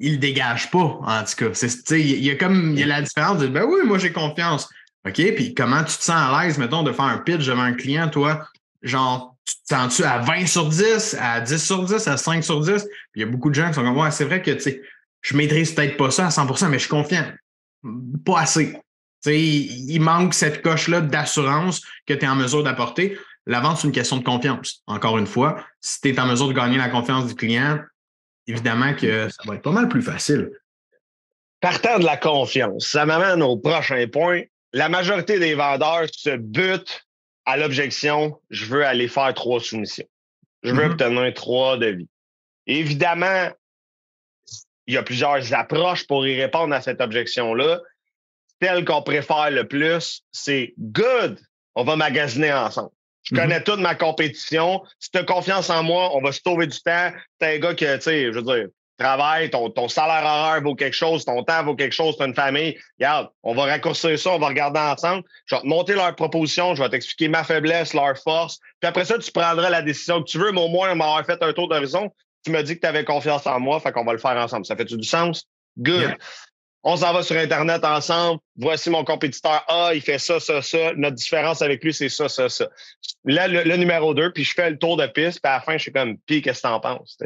ils 0.00 0.12
le 0.12 0.18
dégagent 0.18 0.70
pas, 0.70 0.78
en 1.02 1.24
tout 1.24 1.50
cas. 1.50 1.66
Il 1.90 2.24
y 2.24 2.30
a 2.30 2.36
comme 2.36 2.76
y 2.76 2.82
a 2.82 2.86
la 2.86 3.02
différence 3.02 3.38
de 3.38 3.46
ben 3.46 3.64
oui, 3.64 3.80
moi 3.84 3.98
j'ai 3.98 4.12
confiance. 4.12 4.68
OK, 5.06 5.34
puis 5.34 5.54
comment 5.54 5.84
tu 5.84 5.96
te 5.96 6.02
sens 6.02 6.16
à 6.16 6.42
l'aise, 6.42 6.58
mettons, 6.58 6.82
de 6.82 6.92
faire 6.92 7.04
un 7.04 7.18
pitch 7.18 7.46
devant 7.46 7.62
un 7.62 7.74
client, 7.74 8.08
toi? 8.08 8.46
Genre, 8.82 9.36
tu 9.44 9.54
te 9.54 9.74
sens-tu 9.74 10.04
à 10.04 10.18
20 10.18 10.46
sur 10.46 10.68
10, 10.68 11.16
à 11.20 11.40
10 11.40 11.64
sur 11.64 11.84
10, 11.84 12.08
à 12.08 12.16
5 12.16 12.42
sur 12.42 12.60
10? 12.60 12.82
Puis 12.82 12.90
il 13.16 13.20
y 13.20 13.22
a 13.22 13.26
beaucoup 13.26 13.50
de 13.50 13.54
gens 13.54 13.68
qui 13.68 13.74
sont 13.74 13.82
comme, 13.82 13.96
ouais, 13.96 14.10
c'est 14.10 14.24
vrai 14.24 14.42
que, 14.42 14.50
tu 14.52 14.60
sais, 14.60 14.82
je 15.20 15.36
maîtrise 15.36 15.72
peut-être 15.72 15.96
pas 15.96 16.10
ça 16.10 16.26
à 16.26 16.30
100% 16.30 16.68
mais 16.68 16.78
je 16.78 16.82
suis 16.82 16.90
confiant 16.90 17.24
pas 18.24 18.40
assez. 18.40 18.76
il 19.26 20.00
manque 20.00 20.34
cette 20.34 20.62
coche-là 20.62 21.00
d'assurance 21.00 21.82
que 22.06 22.14
tu 22.14 22.24
es 22.24 22.28
en 22.28 22.36
mesure 22.36 22.62
d'apporter. 22.62 23.18
La 23.46 23.60
vente, 23.60 23.78
c'est 23.78 23.86
une 23.86 23.94
question 23.94 24.18
de 24.18 24.24
confiance. 24.24 24.82
Encore 24.86 25.16
une 25.18 25.26
fois, 25.26 25.64
si 25.80 26.00
tu 26.00 26.08
es 26.10 26.20
en 26.20 26.26
mesure 26.26 26.48
de 26.48 26.52
gagner 26.52 26.76
la 26.76 26.90
confiance 26.90 27.26
du 27.26 27.34
client, 27.34 27.78
évidemment 28.46 28.94
que 28.94 29.28
ça 29.28 29.42
va 29.46 29.54
être 29.54 29.62
pas 29.62 29.72
mal 29.72 29.88
plus 29.88 30.02
facile. 30.02 30.50
Partant 31.60 31.98
de 31.98 32.04
la 32.04 32.16
confiance, 32.16 32.86
ça 32.86 33.06
m'amène 33.06 33.42
au 33.42 33.56
prochain 33.56 34.06
point. 34.06 34.42
La 34.72 34.88
majorité 34.88 35.38
des 35.38 35.54
vendeurs 35.54 36.06
se 36.12 36.36
butent 36.36 37.04
à 37.46 37.56
l'objection 37.56 38.38
je 38.50 38.66
veux 38.66 38.84
aller 38.84 39.08
faire 39.08 39.32
trois 39.32 39.60
soumissions. 39.60 40.06
Je 40.62 40.72
veux 40.72 40.82
mm-hmm. 40.82 40.90
obtenir 40.92 41.34
trois 41.34 41.78
devis. 41.78 42.08
Évidemment, 42.66 43.50
il 44.88 44.94
y 44.94 44.96
a 44.96 45.02
plusieurs 45.02 45.52
approches 45.52 46.06
pour 46.06 46.26
y 46.26 46.40
répondre 46.40 46.74
à 46.74 46.80
cette 46.80 47.00
objection-là. 47.00 47.80
Celle 48.60 48.84
qu'on 48.86 49.02
préfère 49.02 49.50
le 49.50 49.68
plus, 49.68 50.22
c'est 50.32 50.74
good, 50.78 51.38
on 51.74 51.84
va 51.84 51.94
magasiner 51.94 52.52
ensemble. 52.52 52.90
Je 53.22 53.34
mhm. 53.34 53.40
connais 53.40 53.62
toute 53.62 53.80
ma 53.80 53.94
compétition. 53.94 54.82
Si 54.98 55.10
tu 55.10 55.18
as 55.18 55.24
confiance 55.24 55.68
en 55.68 55.82
moi, 55.82 56.16
on 56.16 56.22
va 56.22 56.32
se 56.32 56.40
sauver 56.44 56.66
du 56.66 56.80
temps. 56.80 57.12
T'es 57.38 57.56
un 57.56 57.58
gars 57.58 57.74
que, 57.74 57.96
tu 57.96 58.02
sais, 58.02 58.32
je 58.32 58.38
veux 58.38 58.42
dire, 58.42 58.68
travaille, 58.98 59.50
ton, 59.50 59.68
ton 59.68 59.88
salaire 59.88 60.24
horaire 60.24 60.62
vaut 60.62 60.74
quelque 60.74 60.96
chose, 60.96 61.24
ton 61.24 61.44
temps 61.44 61.62
vaut 61.64 61.76
quelque 61.76 61.94
chose, 61.94 62.16
tu 62.16 62.24
une 62.24 62.34
famille. 62.34 62.76
Regarde, 62.98 63.28
on 63.42 63.54
va 63.54 63.64
raccourcir 63.64 64.18
ça, 64.18 64.30
on 64.30 64.38
va 64.38 64.48
regarder 64.48 64.80
ensemble. 64.80 65.22
Je 65.44 65.54
vais 65.54 65.60
te 65.60 65.66
monter 65.66 65.94
leur 65.94 66.16
proposition, 66.16 66.74
je 66.74 66.82
vais 66.82 66.88
t'expliquer 66.88 67.28
ma 67.28 67.44
faiblesse, 67.44 67.92
leur 67.92 68.16
force. 68.16 68.58
Puis 68.80 68.88
après 68.88 69.04
ça, 69.04 69.18
tu 69.18 69.30
prendras 69.30 69.68
la 69.68 69.82
décision 69.82 70.22
que 70.22 70.30
tu 70.30 70.38
veux, 70.38 70.50
mais 70.50 70.62
au 70.62 70.68
moins, 70.68 70.92
on 70.92 70.96
m'avoir 70.96 71.24
fait 71.26 71.42
un 71.42 71.52
tour 71.52 71.68
d'horizon 71.68 72.10
tu 72.48 72.52
m'as 72.52 72.62
dit 72.62 72.76
que 72.76 72.80
tu 72.80 72.86
avais 72.86 73.04
confiance 73.04 73.46
en 73.46 73.60
moi, 73.60 73.78
fait 73.78 73.92
qu'on 73.92 74.04
va 74.04 74.12
le 74.12 74.18
faire 74.18 74.36
ensemble. 74.36 74.64
Ça 74.64 74.74
fait-tu 74.74 74.96
du 74.96 75.06
sens? 75.06 75.46
Good. 75.78 76.16
On 76.82 76.96
s'en 76.96 77.12
va 77.12 77.22
sur 77.22 77.36
Internet 77.36 77.84
ensemble. 77.84 78.40
Voici 78.56 78.88
mon 78.88 79.04
compétiteur 79.04 79.64
A, 79.68 79.92
il 79.94 80.00
fait 80.00 80.18
ça, 80.18 80.40
ça, 80.40 80.62
ça. 80.62 80.94
Notre 80.94 81.16
différence 81.16 81.60
avec 81.60 81.84
lui, 81.84 81.92
c'est 81.92 82.08
ça, 82.08 82.28
ça, 82.28 82.48
ça. 82.48 82.68
Là, 83.24 83.48
le, 83.48 83.76
numéro 83.76 84.14
2, 84.14 84.32
puis 84.32 84.44
je 84.44 84.54
fais 84.54 84.70
le 84.70 84.78
tour 84.78 84.96
de 84.96 85.06
piste, 85.06 85.40
puis 85.42 85.50
à 85.50 85.56
la 85.56 85.60
fin, 85.60 85.76
je 85.76 85.82
suis 85.82 85.92
comme, 85.92 86.16
puis 86.24 86.40
qu'est-ce 86.40 86.62
que 86.62 86.68
t'en 86.68 86.80
penses? 86.80 87.18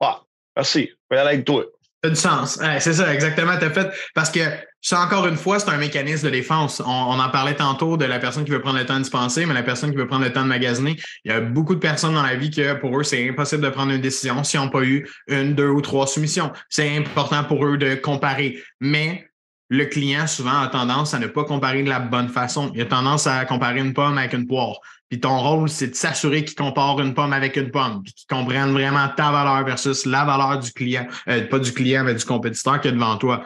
Ah, 0.00 0.22
merci. 0.56 0.90
Je 1.10 1.14
vais 1.14 1.20
aller 1.20 1.34
avec 1.34 1.44
toi 1.44 1.66
du 2.04 2.14
sens. 2.14 2.58
c'est 2.78 2.92
ça, 2.92 3.12
exactement. 3.12 3.58
Tu 3.58 3.68
fait. 3.70 3.90
Parce 4.14 4.30
que 4.30 4.40
ça, 4.80 5.00
encore 5.00 5.26
une 5.26 5.36
fois, 5.36 5.58
c'est 5.58 5.70
un 5.70 5.78
mécanisme 5.78 6.26
de 6.26 6.30
défense. 6.30 6.80
On, 6.80 7.18
en 7.18 7.28
parlait 7.30 7.56
tantôt 7.56 7.96
de 7.96 8.04
la 8.04 8.18
personne 8.18 8.44
qui 8.44 8.52
veut 8.52 8.60
prendre 8.60 8.78
le 8.78 8.86
temps 8.86 9.00
de 9.00 9.04
se 9.04 9.10
penser, 9.10 9.44
mais 9.44 9.54
la 9.54 9.64
personne 9.64 9.90
qui 9.90 9.96
veut 9.96 10.06
prendre 10.06 10.24
le 10.24 10.32
temps 10.32 10.42
de 10.42 10.48
magasiner. 10.48 10.96
Il 11.24 11.32
y 11.32 11.34
a 11.34 11.40
beaucoup 11.40 11.74
de 11.74 11.80
personnes 11.80 12.14
dans 12.14 12.22
la 12.22 12.36
vie 12.36 12.50
que 12.50 12.74
pour 12.74 12.96
eux, 12.98 13.02
c'est 13.02 13.28
impossible 13.28 13.62
de 13.62 13.68
prendre 13.70 13.92
une 13.92 14.00
décision 14.00 14.44
s'ils 14.44 14.60
n'ont 14.60 14.68
pas 14.68 14.82
eu 14.82 15.08
une, 15.26 15.54
deux 15.54 15.68
ou 15.68 15.80
trois 15.80 16.06
soumissions. 16.06 16.52
C'est 16.68 16.96
important 16.96 17.42
pour 17.42 17.66
eux 17.66 17.78
de 17.78 17.96
comparer. 17.96 18.62
Mais 18.80 19.28
le 19.68 19.84
client, 19.86 20.26
souvent, 20.26 20.60
a 20.60 20.68
tendance 20.68 21.14
à 21.14 21.18
ne 21.18 21.26
pas 21.26 21.44
comparer 21.44 21.82
de 21.82 21.88
la 21.88 21.98
bonne 21.98 22.28
façon. 22.28 22.70
Il 22.74 22.80
a 22.82 22.86
tendance 22.86 23.26
à 23.26 23.44
comparer 23.44 23.80
une 23.80 23.94
pomme 23.94 24.16
avec 24.16 24.32
une 24.32 24.46
poire. 24.46 24.78
Puis 25.08 25.20
ton 25.20 25.38
rôle, 25.38 25.68
c'est 25.68 25.88
de 25.88 25.94
s'assurer 25.94 26.44
qu'il 26.44 26.56
compare 26.56 27.00
une 27.00 27.14
pomme 27.14 27.32
avec 27.32 27.56
une 27.56 27.70
pomme, 27.70 28.02
puis 28.02 28.12
qu'il 28.12 28.26
comprenne 28.26 28.72
vraiment 28.72 29.08
ta 29.08 29.30
valeur 29.30 29.64
versus 29.64 30.04
la 30.04 30.24
valeur 30.24 30.58
du 30.58 30.72
client, 30.72 31.06
euh, 31.28 31.46
pas 31.46 31.58
du 31.58 31.72
client, 31.72 32.04
mais 32.04 32.14
du 32.14 32.24
compétiteur 32.24 32.80
qui 32.80 32.88
est 32.88 32.92
devant 32.92 33.16
toi. 33.16 33.44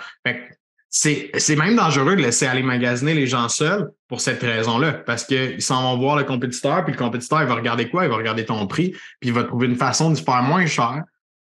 c'est, 0.89 1.31
c'est 1.37 1.57
même 1.57 1.77
dangereux 1.77 2.17
de 2.17 2.23
laisser 2.23 2.47
aller 2.47 2.63
magasiner 2.63 3.15
les 3.15 3.27
gens 3.27 3.49
seuls 3.49 3.91
pour 4.09 4.21
cette 4.21 4.41
raison-là, 4.41 4.93
parce 4.93 5.25
qu'ils 5.25 5.63
s'en 5.63 5.83
vont 5.83 5.99
voir 5.99 6.17
le 6.17 6.25
compétiteur, 6.25 6.83
puis 6.85 6.93
le 6.93 6.99
compétiteur, 6.99 7.43
il 7.43 7.49
va 7.49 7.55
regarder 7.55 7.91
quoi? 7.91 8.05
Il 8.05 8.11
va 8.11 8.17
regarder 8.17 8.47
ton 8.47 8.67
prix, 8.67 8.91
puis 9.21 9.29
il 9.29 9.33
va 9.33 9.45
trouver 9.45 9.67
une 9.67 9.77
façon 9.77 10.11
de 10.11 10.17
faire 10.17 10.43
moins 10.43 10.67
cher 10.67 11.03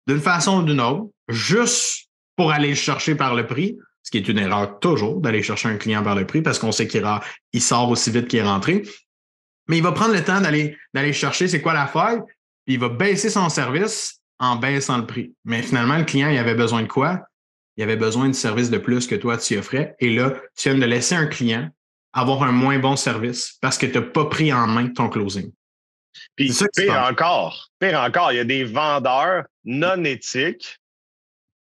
d'une 0.07 0.21
façon 0.21 0.61
ou 0.61 0.63
d'une 0.63 0.79
autre, 0.79 1.09
juste 1.27 2.07
pour 2.37 2.51
aller 2.51 2.69
le 2.69 2.75
chercher 2.75 3.15
par 3.15 3.35
le 3.35 3.45
prix, 3.45 3.77
ce 4.07 4.11
qui 4.11 4.19
est 4.19 4.29
une 4.29 4.37
erreur 4.37 4.79
toujours 4.79 5.19
d'aller 5.19 5.43
chercher 5.43 5.67
un 5.67 5.75
client 5.75 6.01
par 6.01 6.15
le 6.15 6.25
prix 6.25 6.41
parce 6.41 6.59
qu'on 6.59 6.71
sait 6.71 6.87
qu'il 6.87 7.05
il 7.51 7.61
sort 7.61 7.89
aussi 7.89 8.09
vite 8.09 8.29
qu'il 8.29 8.39
est 8.39 8.43
rentré. 8.43 8.83
Mais 9.67 9.75
il 9.75 9.83
va 9.83 9.91
prendre 9.91 10.13
le 10.13 10.23
temps 10.23 10.39
d'aller, 10.39 10.77
d'aller 10.93 11.11
chercher 11.11 11.49
c'est 11.49 11.59
quoi 11.59 11.73
la 11.73 11.87
faille, 11.87 12.21
puis 12.65 12.75
il 12.75 12.79
va 12.79 12.87
baisser 12.87 13.29
son 13.29 13.49
service 13.49 14.21
en 14.39 14.55
baissant 14.55 14.97
le 14.97 15.05
prix. 15.05 15.33
Mais 15.43 15.61
finalement, 15.61 15.97
le 15.97 16.05
client, 16.05 16.29
il 16.29 16.37
avait 16.37 16.55
besoin 16.55 16.83
de 16.83 16.87
quoi? 16.87 17.19
Il 17.75 17.83
avait 17.83 17.97
besoin 17.97 18.29
de 18.29 18.33
service 18.33 18.69
de 18.69 18.77
plus 18.77 19.07
que 19.07 19.15
toi, 19.15 19.37
tu 19.37 19.57
offrais. 19.57 19.93
Et 19.99 20.15
là, 20.15 20.35
tu 20.55 20.69
viens 20.69 20.79
de 20.79 20.85
laisser 20.85 21.15
un 21.15 21.27
client 21.27 21.69
avoir 22.13 22.43
un 22.43 22.53
moins 22.53 22.79
bon 22.79 22.95
service 22.95 23.57
parce 23.59 23.77
que 23.77 23.87
tu 23.87 23.99
n'as 23.99 24.05
pas 24.05 24.23
pris 24.23 24.53
en 24.53 24.67
main 24.67 24.87
ton 24.87 25.09
closing. 25.09 25.51
Puis 26.37 26.57
pire 26.77 27.03
encore, 27.11 27.71
pire 27.77 27.99
encore, 27.99 28.31
il 28.31 28.37
y 28.37 28.39
a 28.39 28.45
des 28.45 28.63
vendeurs 28.63 29.43
non 29.65 30.01
éthiques 30.05 30.79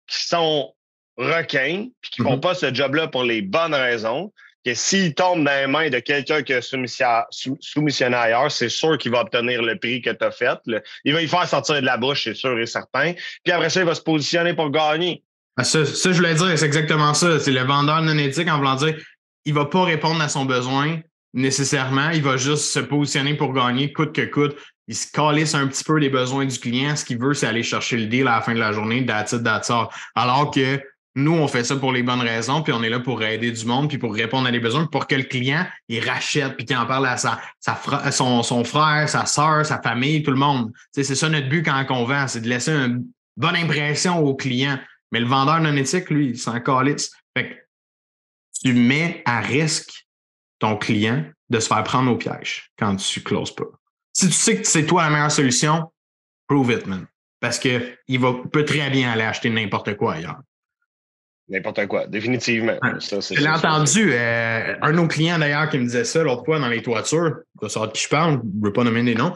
qui 0.08 0.28
sont 0.28 0.74
requins 1.18 1.88
puis 2.02 2.12
qui 2.12 2.22
ne 2.22 2.28
font 2.28 2.38
mm-hmm. 2.38 2.42
pas 2.42 2.56
ce 2.56 2.74
job-là 2.74 3.08
pour 3.08 3.24
les 3.24 3.42
bonnes 3.42 3.76
raisons. 3.76 4.32
Que 4.66 4.74
s'ils 4.74 5.14
tombent 5.14 5.44
dans 5.44 5.60
les 5.60 5.68
mains 5.68 5.90
de 5.90 6.00
quelqu'un 6.00 6.42
qui 6.42 6.54
a 6.54 6.62
soumissionné 6.62 8.16
ailleurs, 8.16 8.50
c'est 8.50 8.70
sûr 8.70 8.98
qu'il 8.98 9.12
va 9.12 9.20
obtenir 9.20 9.62
le 9.62 9.78
prix 9.78 10.02
que 10.02 10.10
tu 10.10 10.24
as 10.24 10.32
fait. 10.32 10.58
Il 11.04 11.14
va 11.14 11.22
y 11.22 11.28
faire 11.28 11.46
sortir 11.46 11.76
de 11.76 11.86
la 11.86 11.98
bouche, 11.98 12.24
c'est 12.24 12.34
sûr 12.34 12.58
et 12.58 12.66
certain. 12.66 13.12
Puis 13.44 13.52
après 13.52 13.70
ça, 13.70 13.82
il 13.82 13.86
va 13.86 13.94
se 13.94 14.02
positionner 14.02 14.54
pour 14.54 14.72
gagner. 14.72 15.22
Ah, 15.58 15.66
ça, 15.66 15.86
ça, 15.86 16.14
je 16.14 16.16
voulais 16.16 16.34
dire, 16.34 16.58
c'est 16.58 16.66
exactement 16.66 17.14
ça. 17.14 17.42
C'est 17.42 17.52
le 17.52 17.60
vendeur 17.60 18.02
non 18.04 18.18
éthique 18.18 18.48
en 18.50 18.58
voulant 18.58 18.76
dire 18.76 18.96
il 19.46 19.54
va 19.54 19.66
pas 19.66 19.84
répondre 19.84 20.22
à 20.22 20.30
son 20.30 20.46
besoin 20.46 21.00
nécessairement. 21.34 22.12
Il 22.12 22.24
va 22.24 22.38
juste 22.38 22.66
se 22.66 22.80
positionner 22.80 23.36
pour 23.36 23.54
gagner 23.54 23.92
coûte 23.92 24.14
que 24.14 24.22
coûte. 24.22 24.56
Il 24.88 24.96
se 24.96 25.12
calisse 25.12 25.56
un 25.56 25.68
petit 25.68 25.84
peu 25.84 25.98
les 25.98 26.10
besoins 26.10 26.46
du 26.46 26.60
client. 26.60 26.96
Ce 26.96 27.06
qu'il 27.06 27.18
veut, 27.18 27.34
c'est 27.34 27.48
aller 27.48 27.64
chercher 27.64 27.98
le 27.98 28.06
deal 28.06 28.28
à 28.28 28.36
la 28.36 28.42
fin 28.42 28.54
de 28.54 28.60
la 28.60 28.74
journée, 28.74 29.06
that's 29.06 29.32
it, 29.32 29.42
Alors 30.16 30.52
que 30.52 30.82
nous, 31.16 31.34
on 31.34 31.48
fait 31.48 31.64
ça 31.64 31.76
pour 31.76 31.92
les 31.92 32.02
bonnes 32.02 32.22
raisons, 32.22 32.64
puis 32.64 32.74
on 32.74 32.82
est 32.82 32.90
là 32.90 33.00
pour 33.00 33.22
aider 33.22 33.52
du 33.52 33.66
monde, 33.66 33.88
puis 33.88 34.00
pour 34.00 34.16
répondre 34.16 34.48
à 34.48 34.52
des 34.52 34.60
besoins, 34.60 34.88
pour 34.88 35.06
que 35.06 35.14
le 35.14 35.24
client, 35.24 35.66
il 35.88 36.08
rachète, 36.08 36.56
puis 36.58 36.66
qu'il 36.66 36.76
en 36.76 36.88
parle 36.88 37.06
à 37.06 37.18
sa, 37.18 37.40
sa 37.60 37.80
son, 38.12 38.42
son, 38.42 38.64
frère, 38.64 39.08
sa 39.08 39.28
soeur, 39.28 39.64
sa 39.64 39.80
famille, 39.80 40.24
tout 40.24 40.32
le 40.32 40.38
monde. 40.38 40.72
c'est 40.92 41.04
ça 41.04 41.30
notre 41.30 41.50
but 41.50 41.64
quand 41.64 41.86
on 41.92 42.06
vend, 42.06 42.28
c'est 42.28 42.42
de 42.42 42.50
laisser 42.50 42.72
une 42.72 43.06
bonne 43.38 43.56
impression 43.56 44.20
au 44.20 44.36
client. 44.36 44.80
Mais 45.12 45.20
le 45.20 45.28
vendeur 45.28 45.62
non 45.62 45.76
éthique, 45.76 46.10
lui, 46.10 46.30
il 46.30 46.38
s'en 46.38 46.60
calisse. 46.60 47.12
Fait 47.38 47.50
que 47.50 47.56
tu 48.64 48.74
mets 48.74 49.22
à 49.26 49.42
risque 49.42 50.08
ton 50.58 50.78
client 50.78 51.26
de 51.50 51.60
se 51.60 51.68
faire 51.68 51.84
prendre 51.84 52.12
au 52.12 52.16
piège 52.16 52.72
quand 52.80 52.96
tu 52.96 53.20
ne 53.20 53.24
closes 53.24 53.54
pas. 53.54 53.66
Si 54.14 54.28
tu 54.28 54.34
sais 54.34 54.62
que 54.62 54.68
c'est 54.68 54.86
toi 54.88 55.04
la 55.04 55.10
meilleure 55.12 55.32
solution, 55.32 55.92
prove 56.48 56.72
it, 56.72 56.88
man. 56.88 57.06
Parce 57.40 57.60
qu'il 57.60 57.98
peut 58.52 58.66
très 58.66 58.90
bien 58.90 59.12
aller 59.12 59.24
acheter 59.24 59.52
n'importe 59.52 59.96
quoi 59.98 60.14
ailleurs. 60.14 60.40
N'importe 61.50 61.88
quoi, 61.88 62.08
définitivement. 62.08 62.78
Je 62.82 63.42
l'ai 63.42 63.50
entendu. 63.50 64.14
Euh, 64.14 64.76
un 64.82 64.92
de 64.92 64.96
nos 64.96 65.08
clients, 65.08 65.38
d'ailleurs, 65.38 65.70
qui 65.70 65.78
me 65.78 65.84
disait 65.84 66.06
ça 66.06 66.24
l'autre 66.24 66.46
fois 66.46 66.60
dans 66.60 66.70
les 66.70 66.82
toitures, 66.82 67.36
de 67.62 67.68
sorte 67.68 67.94
qui 67.96 68.04
je 68.04 68.10
parle, 68.10 68.42
je 68.42 68.60
ne 68.60 68.66
veux 68.66 68.74
pas 68.74 68.84
nommer 68.84 69.04
des 69.04 69.16
noms. 69.16 69.34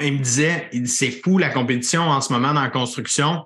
Il 0.00 0.14
me 0.14 0.18
disait, 0.18 0.70
c'est 0.86 1.10
fou 1.10 1.38
la 1.38 1.50
compétition 1.50 2.02
en 2.02 2.20
ce 2.20 2.32
moment 2.32 2.54
dans 2.54 2.62
la 2.62 2.70
construction, 2.70 3.44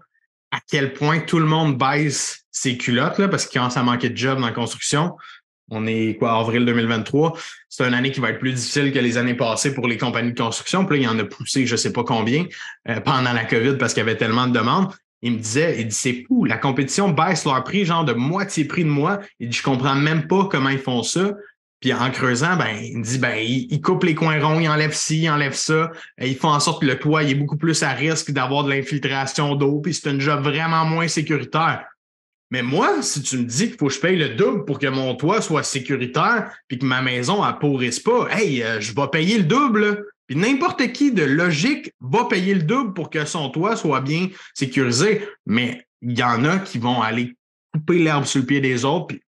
à 0.50 0.58
quel 0.70 0.92
point 0.92 1.20
tout 1.20 1.38
le 1.38 1.46
monde 1.46 1.78
baisse 1.78 2.44
ses 2.50 2.76
culottes, 2.76 3.18
là, 3.18 3.28
parce 3.28 3.46
qu'il 3.46 3.58
commence 3.58 3.76
à 3.76 3.82
manquer 3.82 4.10
de 4.10 4.16
job 4.16 4.38
dans 4.38 4.46
la 4.46 4.52
construction. 4.52 5.16
On 5.70 5.86
est 5.86 6.16
quoi, 6.18 6.38
avril 6.38 6.66
2023. 6.66 7.38
C'est 7.70 7.88
une 7.88 7.94
année 7.94 8.12
qui 8.12 8.20
va 8.20 8.30
être 8.30 8.38
plus 8.38 8.52
difficile 8.52 8.92
que 8.92 8.98
les 8.98 9.16
années 9.16 9.34
passées 9.34 9.74
pour 9.74 9.88
les 9.88 9.96
compagnies 9.96 10.32
de 10.32 10.38
construction. 10.38 10.84
Puis 10.84 10.98
là, 10.98 11.02
il 11.02 11.06
y 11.06 11.08
en 11.08 11.18
a 11.18 11.24
poussé 11.24 11.66
je 11.66 11.72
ne 11.72 11.76
sais 11.78 11.92
pas 11.92 12.04
combien 12.04 12.44
euh, 12.88 13.00
pendant 13.00 13.32
la 13.32 13.44
COVID 13.44 13.76
parce 13.78 13.94
qu'il 13.94 14.02
y 14.02 14.06
avait 14.06 14.18
tellement 14.18 14.46
de 14.46 14.52
demandes. 14.52 14.92
Il 15.24 15.32
me 15.32 15.38
disait, 15.38 15.80
il 15.80 15.88
dit, 15.88 15.94
c'est 15.94 16.24
fou, 16.28 16.44
la 16.44 16.58
compétition 16.58 17.08
baisse 17.08 17.46
leur 17.46 17.64
prix, 17.64 17.86
genre 17.86 18.04
de 18.04 18.12
moitié 18.12 18.66
prix 18.66 18.84
de 18.84 18.90
moi. 18.90 19.20
Il 19.40 19.48
dit, 19.48 19.56
je 19.56 19.62
comprends 19.62 19.94
même 19.94 20.26
pas 20.26 20.44
comment 20.50 20.68
ils 20.68 20.78
font 20.78 21.02
ça. 21.02 21.32
Puis 21.80 21.94
en 21.94 22.10
creusant, 22.10 22.56
ben, 22.56 22.76
il 22.82 22.98
me 22.98 23.02
dit, 23.02 23.16
ben, 23.16 23.36
ils, 23.38 23.80
coupent 23.80 24.04
les 24.04 24.14
coins 24.14 24.38
ronds, 24.38 24.60
ils 24.60 24.68
enlèvent 24.68 24.94
ci, 24.94 25.22
ils 25.22 25.30
enlèvent 25.30 25.54
ça. 25.54 25.90
Et 26.18 26.28
ils 26.28 26.36
font 26.36 26.50
en 26.50 26.60
sorte 26.60 26.82
que 26.82 26.86
le 26.86 26.98
toit 26.98 27.22
il 27.22 27.30
est 27.30 27.34
beaucoup 27.34 27.56
plus 27.56 27.82
à 27.82 27.92
risque 27.92 28.32
d'avoir 28.32 28.64
de 28.64 28.70
l'infiltration 28.70 29.54
d'eau. 29.54 29.80
Puis 29.80 29.94
c'est 29.94 30.10
un 30.10 30.18
job 30.18 30.42
vraiment 30.42 30.84
moins 30.84 31.08
sécuritaire. 31.08 31.86
Mais 32.50 32.62
moi, 32.62 33.00
si 33.00 33.22
tu 33.22 33.38
me 33.38 33.44
dis 33.44 33.68
qu'il 33.68 33.78
faut 33.78 33.86
que 33.86 33.94
je 33.94 34.00
paye 34.00 34.16
le 34.16 34.30
double 34.30 34.66
pour 34.66 34.78
que 34.78 34.86
mon 34.86 35.14
toit 35.14 35.40
soit 35.40 35.62
sécuritaire 35.62 36.52
puis 36.68 36.78
que 36.78 36.84
ma 36.84 37.00
maison 37.00 37.44
ne 37.44 37.52
pourrisse 37.52 37.98
pas, 37.98 38.28
hey, 38.30 38.62
euh, 38.62 38.78
je 38.78 38.94
vais 38.94 39.08
payer 39.10 39.38
le 39.38 39.44
double. 39.44 40.04
Puis 40.26 40.36
n'importe 40.36 40.92
qui 40.92 41.12
de 41.12 41.22
logique 41.22 41.92
va 42.00 42.24
payer 42.24 42.54
le 42.54 42.62
double 42.62 42.94
pour 42.94 43.10
que 43.10 43.24
son 43.24 43.50
toit 43.50 43.76
soit 43.76 44.00
bien 44.00 44.28
sécurisé. 44.54 45.26
Mais 45.46 45.86
il 46.00 46.18
y 46.18 46.22
en 46.22 46.44
a 46.44 46.58
qui 46.58 46.78
vont 46.78 47.02
aller 47.02 47.36
couper 47.72 47.98
l'herbe 47.98 48.24
sur 48.24 48.40
le 48.40 48.46
pied 48.46 48.60
des 48.60 48.84
autres, 48.84 49.08
puis 49.08 49.22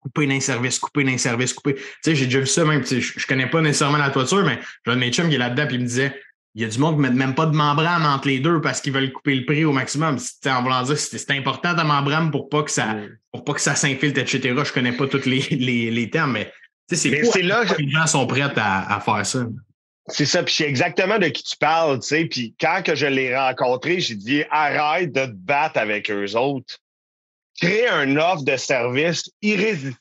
couper 0.00 0.26
d'un 0.26 0.40
service, 0.40 0.78
couper 0.78 1.04
d'un 1.04 1.18
service, 1.18 1.52
couper. 1.54 1.74
Tu 1.74 1.82
sais, 2.02 2.14
j'ai 2.14 2.26
déjà 2.26 2.40
vu 2.40 2.46
ça 2.46 2.64
même. 2.64 2.84
Je, 2.84 3.00
je 3.00 3.26
connais 3.26 3.48
pas 3.48 3.60
nécessairement 3.60 3.98
la 3.98 4.10
toiture, 4.10 4.44
mais 4.44 4.58
j'ai 4.84 4.92
un 4.92 4.96
de 4.96 5.00
mes 5.00 5.12
chums 5.12 5.28
qui 5.28 5.36
est 5.36 5.38
là-dedans, 5.38 5.66
puis 5.66 5.76
il 5.76 5.82
me 5.82 5.86
disait 5.86 6.20
il 6.54 6.62
y 6.62 6.64
a 6.64 6.68
du 6.68 6.78
monde 6.78 6.96
qui 6.96 7.02
ne 7.02 7.08
met 7.08 7.14
même 7.14 7.34
pas 7.34 7.46
de 7.46 7.56
membrane 7.56 8.04
entre 8.04 8.28
les 8.28 8.38
deux 8.38 8.60
parce 8.60 8.80
qu'ils 8.80 8.92
veulent 8.92 9.10
couper 9.10 9.34
le 9.34 9.46
prix 9.46 9.64
au 9.64 9.72
maximum. 9.72 10.18
En 10.46 10.62
voulant 10.62 10.82
dire, 10.82 10.98
c'est 10.98 11.30
important 11.30 11.72
de 11.72 11.82
membrane 11.82 12.30
pour 12.30 12.48
pas 12.50 12.62
que 12.62 12.70
ça 12.70 12.96
pour 13.32 13.44
pas 13.44 13.54
que 13.54 13.60
ça 13.60 13.74
s'infiltre, 13.74 14.20
etc. 14.20 14.54
Je 14.62 14.72
connais 14.72 14.92
pas 14.92 15.06
tous 15.06 15.24
les, 15.24 15.40
les, 15.50 15.90
les 15.90 16.10
termes, 16.10 16.32
mais 16.32 16.52
c'est 16.90 17.42
là 17.42 17.64
que 17.64 17.80
les 17.80 17.90
gens 17.90 18.06
sont 18.06 18.26
prêts 18.26 18.42
à, 18.42 18.96
à 18.96 19.00
faire 19.00 19.24
ça. 19.24 19.46
C'est 20.08 20.26
ça, 20.26 20.42
puis 20.42 20.52
c'est 20.52 20.68
exactement 20.68 21.18
de 21.18 21.28
qui 21.28 21.44
tu 21.44 21.56
parles, 21.56 22.00
tu 22.00 22.08
sais. 22.08 22.24
Puis 22.24 22.54
quand 22.60 22.82
que 22.84 22.94
je 22.94 23.06
l'ai 23.06 23.36
rencontré, 23.36 24.00
j'ai 24.00 24.16
dit 24.16 24.44
arrête 24.50 25.12
de 25.12 25.26
te 25.26 25.32
battre 25.32 25.78
avec 25.78 26.10
eux 26.10 26.36
autres. 26.36 26.78
Crée 27.60 27.86
un 27.86 28.16
offre 28.16 28.42
de 28.42 28.56
service 28.56 29.30
irrésistible 29.42 29.98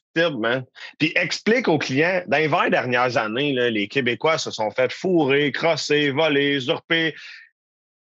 puis 0.99 1.11
explique 1.15 1.67
aux 1.67 1.77
clients, 1.77 2.23
dans 2.27 2.37
les 2.37 2.47
20 2.47 2.69
dernières 2.69 3.17
années, 3.17 3.53
les 3.69 3.87
Québécois 3.87 4.37
se 4.37 4.51
sont 4.51 4.71
fait 4.71 4.91
fourrer, 4.91 5.51
crosser, 5.51 6.11
voler, 6.11 6.55
usurper. 6.55 7.15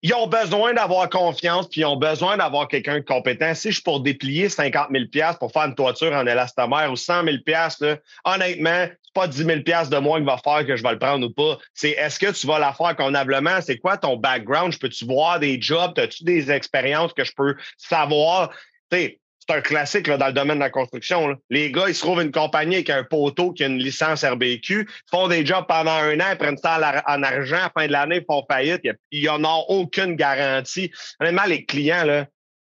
Ils 0.02 0.14
ont 0.14 0.26
besoin 0.26 0.74
d'avoir 0.74 1.08
confiance, 1.08 1.68
puis 1.68 1.80
ils 1.80 1.84
ont 1.84 1.96
besoin 1.96 2.36
d'avoir 2.36 2.68
quelqu'un 2.68 2.98
de 2.98 3.04
compétent. 3.04 3.54
Si 3.54 3.70
je 3.70 3.74
suis 3.74 3.82
pour 3.82 4.00
déplier 4.00 4.48
50 4.48 4.88
000 4.92 5.04
pour 5.40 5.50
faire 5.52 5.64
une 5.64 5.74
toiture 5.74 6.12
en 6.12 6.26
élastomère 6.26 6.92
ou 6.92 6.96
100 6.96 7.24
000 7.24 7.36
là, 7.80 7.96
honnêtement, 8.24 8.86
pas 9.16 9.26
10 9.26 9.44
000 9.44 9.58
de 9.58 9.98
moins 9.98 10.20
qui 10.20 10.26
va 10.26 10.36
faire 10.36 10.66
que 10.66 10.76
je 10.76 10.82
vais 10.82 10.92
le 10.92 10.98
prendre 10.98 11.26
ou 11.26 11.30
pas. 11.30 11.58
C'est 11.72 11.90
est-ce 11.90 12.18
que 12.18 12.30
tu 12.30 12.46
vas 12.46 12.58
la 12.58 12.74
faire 12.74 12.94
convenablement? 12.94 13.60
C'est 13.62 13.78
quoi 13.78 13.96
ton 13.96 14.16
background? 14.16 14.72
Je 14.72 14.78
peux-tu 14.78 15.06
voir 15.06 15.40
des 15.40 15.60
jobs? 15.60 15.98
As-tu 15.98 16.24
des 16.24 16.50
expériences 16.50 17.12
que 17.14 17.24
je 17.24 17.32
peux 17.34 17.54
savoir? 17.78 18.50
c'est 18.90 19.18
un 19.48 19.60
classique 19.60 20.06
là, 20.06 20.16
dans 20.16 20.26
le 20.26 20.32
domaine 20.32 20.58
de 20.58 20.62
la 20.62 20.70
construction. 20.70 21.36
Les 21.50 21.70
gars, 21.70 21.88
ils 21.88 21.94
se 21.94 22.00
trouvent 22.00 22.20
une 22.20 22.30
compagnie 22.30 22.76
avec 22.76 22.90
un 22.90 23.04
poteau 23.04 23.52
qui 23.52 23.64
a 23.64 23.66
une 23.66 23.78
licence 23.78 24.24
RBQ, 24.24 24.88
font 25.10 25.28
des 25.28 25.44
jobs 25.46 25.66
pendant 25.66 25.92
un 25.92 26.18
an, 26.20 26.36
prennent 26.38 26.58
ça 26.58 27.02
en 27.06 27.22
argent, 27.22 27.56
à 27.56 27.70
fin 27.76 27.86
de 27.86 27.92
l'année, 27.92 28.24
font 28.28 28.44
faillite. 28.50 28.82
Ils 29.10 29.26
n'en 29.26 29.44
ont 29.44 29.64
aucune 29.68 30.14
garantie. 30.16 30.90
Honnêtement, 31.20 31.44
les 31.46 31.64
clients, 31.64 32.04
là, 32.04 32.26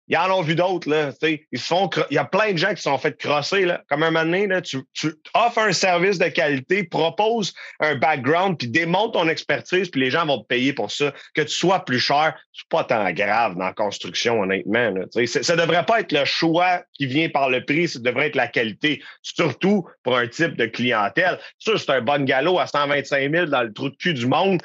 ils 0.09 0.17
en 0.17 0.31
ont 0.31 0.43
vu 0.43 0.55
d'autres, 0.55 0.89
là. 0.89 1.13
Ils 1.23 1.59
sont, 1.59 1.89
il 2.11 2.15
y 2.15 2.19
a 2.19 2.25
plein 2.25 2.53
de 2.53 2.59
gens 2.59 2.71
qui 2.71 2.77
se 2.77 2.83
sont 2.83 2.99
fait 2.99 3.17
crosser, 3.17 3.65
là. 3.65 3.83
Comme 3.89 4.03
un 4.03 4.11
moment 4.11 4.25
donné, 4.25 4.47
là, 4.47 4.61
tu, 4.61 4.79
tu 4.93 5.15
offres 5.33 5.59
un 5.59 5.73
service 5.73 6.19
de 6.19 6.29
qualité, 6.29 6.85
proposes 6.85 7.55
un 7.81 7.95
background, 7.95 8.59
puis 8.59 8.69
démontre 8.69 9.13
ton 9.13 9.29
expertise, 9.29 9.89
puis 9.89 10.01
les 10.01 10.11
gens 10.11 10.27
vont 10.27 10.41
te 10.43 10.47
payer 10.47 10.73
pour 10.73 10.91
ça. 10.91 11.13
Que 11.35 11.43
tu 11.43 11.55
sois 11.55 11.85
plus 11.85 12.01
cher, 12.01 12.35
c'est 12.53 12.69
pas 12.69 12.85
tant 12.85 13.11
grave 13.13 13.55
dans 13.55 13.65
la 13.65 13.73
construction, 13.73 14.41
honnêtement. 14.41 14.91
Là, 14.91 15.27
ça 15.27 15.57
devrait 15.57 15.87
pas 15.87 16.01
être 16.01 16.13
le 16.13 16.25
choix 16.25 16.83
qui 16.93 17.07
vient 17.07 17.29
par 17.29 17.49
le 17.49 17.65
prix, 17.65 17.89
ça 17.89 17.99
devrait 17.99 18.29
être 18.29 18.37
la 18.37 18.49
qualité. 18.49 19.03
Surtout 19.23 19.87
pour 20.03 20.17
un 20.17 20.29
type 20.29 20.57
de 20.57 20.67
clientèle. 20.67 21.39
Ça, 21.59 21.73
c'est 21.77 21.91
un 21.91 22.01
bon 22.01 22.25
galop 22.25 22.59
à 22.59 22.67
125 22.67 23.31
000 23.31 23.47
dans 23.47 23.63
le 23.63 23.73
trou 23.73 23.91
de 23.91 23.97
cul 23.97 24.15
du 24.15 24.27
monde. 24.27 24.61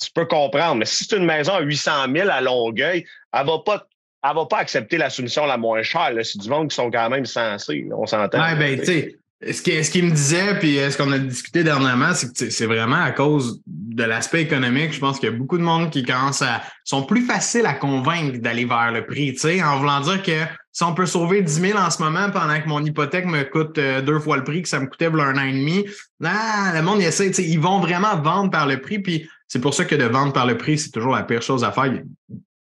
Tu 0.00 0.10
peux 0.14 0.26
comprendre. 0.26 0.76
Mais 0.76 0.86
si 0.86 1.04
c'est 1.04 1.16
une 1.16 1.26
maison 1.26 1.52
à 1.52 1.60
800 1.60 2.12
000 2.14 2.28
à 2.30 2.40
Longueuil, 2.40 3.04
elle 3.32 3.46
va 3.46 3.58
pas 3.64 3.86
elle 4.22 4.34
va 4.34 4.46
pas 4.46 4.58
accepter 4.58 4.98
la 4.98 5.10
soumission 5.10 5.46
la 5.46 5.56
moins 5.56 5.82
chère. 5.82 6.12
C'est 6.22 6.38
du 6.38 6.48
monde 6.48 6.68
qui 6.68 6.76
sont 6.76 6.90
quand 6.90 7.08
même 7.08 7.26
sensés. 7.26 7.88
On 7.96 8.06
s'entend. 8.06 8.40
Ouais, 8.42 8.56
ben, 8.56 8.78
tu 8.78 8.86
sais, 8.86 9.16
ce 9.52 9.62
qu'il 9.62 9.84
ce 9.84 9.98
me 9.98 10.10
disait, 10.10 10.58
puis 10.58 10.76
ce 10.76 10.98
qu'on 10.98 11.10
a 11.12 11.18
discuté 11.18 11.64
dernièrement, 11.64 12.12
c'est 12.12 12.30
que 12.32 12.50
c'est 12.50 12.66
vraiment 12.66 13.02
à 13.02 13.10
cause 13.10 13.62
de 13.66 14.04
l'aspect 14.04 14.42
économique. 14.42 14.92
Je 14.92 15.00
pense 15.00 15.18
qu'il 15.18 15.30
y 15.30 15.32
a 15.32 15.36
beaucoup 15.36 15.56
de 15.56 15.62
monde 15.62 15.90
qui 15.90 16.04
commence 16.04 16.42
à 16.42 16.60
sont 16.84 17.04
plus 17.04 17.24
faciles 17.24 17.64
à 17.64 17.72
convaincre 17.72 18.38
d'aller 18.38 18.66
vers 18.66 18.92
le 18.92 19.06
prix, 19.06 19.32
tu 19.32 19.40
sais, 19.40 19.62
en 19.62 19.78
voulant 19.78 20.00
dire 20.00 20.22
que 20.22 20.44
si 20.72 20.84
on 20.84 20.94
peut 20.94 21.06
sauver 21.06 21.42
10 21.42 21.52
000 21.52 21.78
en 21.78 21.90
ce 21.90 22.02
moment 22.02 22.30
pendant 22.30 22.60
que 22.60 22.68
mon 22.68 22.84
hypothèque 22.84 23.26
me 23.26 23.42
coûte 23.42 23.76
euh, 23.78 24.02
deux 24.02 24.20
fois 24.20 24.36
le 24.36 24.44
prix 24.44 24.62
que 24.62 24.68
ça 24.68 24.78
me 24.78 24.86
coûtait 24.86 25.06
un 25.06 25.36
an 25.36 25.42
et 25.42 25.52
demi, 25.52 25.84
ah, 26.22 26.72
le 26.74 26.82
monde 26.82 27.00
essaie, 27.00 27.30
ils 27.30 27.60
vont 27.60 27.80
vraiment 27.80 28.16
vendre 28.20 28.50
par 28.50 28.66
le 28.66 28.80
prix, 28.80 28.98
puis 28.98 29.28
c'est 29.48 29.60
pour 29.60 29.74
ça 29.74 29.84
que 29.84 29.94
de 29.94 30.04
vendre 30.04 30.32
par 30.32 30.46
le 30.46 30.56
prix, 30.56 30.78
c'est 30.78 30.90
toujours 30.90 31.14
la 31.14 31.22
pire 31.22 31.42
chose 31.42 31.64
à 31.64 31.72
faire 31.72 31.90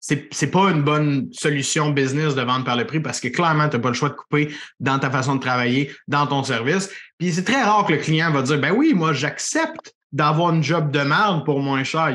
c'est, 0.01 0.29
c'est 0.33 0.51
pas 0.51 0.71
une 0.71 0.83
bonne 0.83 1.29
solution 1.33 1.91
business 1.91 2.35
de 2.35 2.43
vendre 2.43 2.65
par 2.65 2.77
le 2.77 2.87
prix 2.87 3.01
parce 3.01 3.21
que 3.21 3.29
clairement, 3.29 3.69
tu 3.69 3.77
n'as 3.77 3.83
pas 3.83 3.89
le 3.89 3.95
choix 3.95 4.11
de 4.11 4.15
couper 4.15 4.55
dans 4.81 4.99
ta 4.99 5.11
façon 5.11 5.37
de 5.37 5.41
travailler, 5.41 5.93
dans 6.07 6.27
ton 6.27 6.45
service. 6.45 6.91
Puis 7.19 7.33
c'est 7.33 7.45
très 7.45 7.63
rare 7.63 7.85
que 7.87 7.93
le 7.93 7.99
client 7.99 8.31
va 8.31 8.43
dire 8.43 8.59
Ben 8.59 8.73
oui, 8.73 8.95
moi, 8.95 9.13
j'accepte 9.13 9.95
d'avoir 10.13 10.55
une 10.55 10.63
job 10.63 10.91
de 10.91 11.01
merde 11.01 11.45
pour 11.45 11.61
moins 11.61 11.85
cher. 11.85 12.15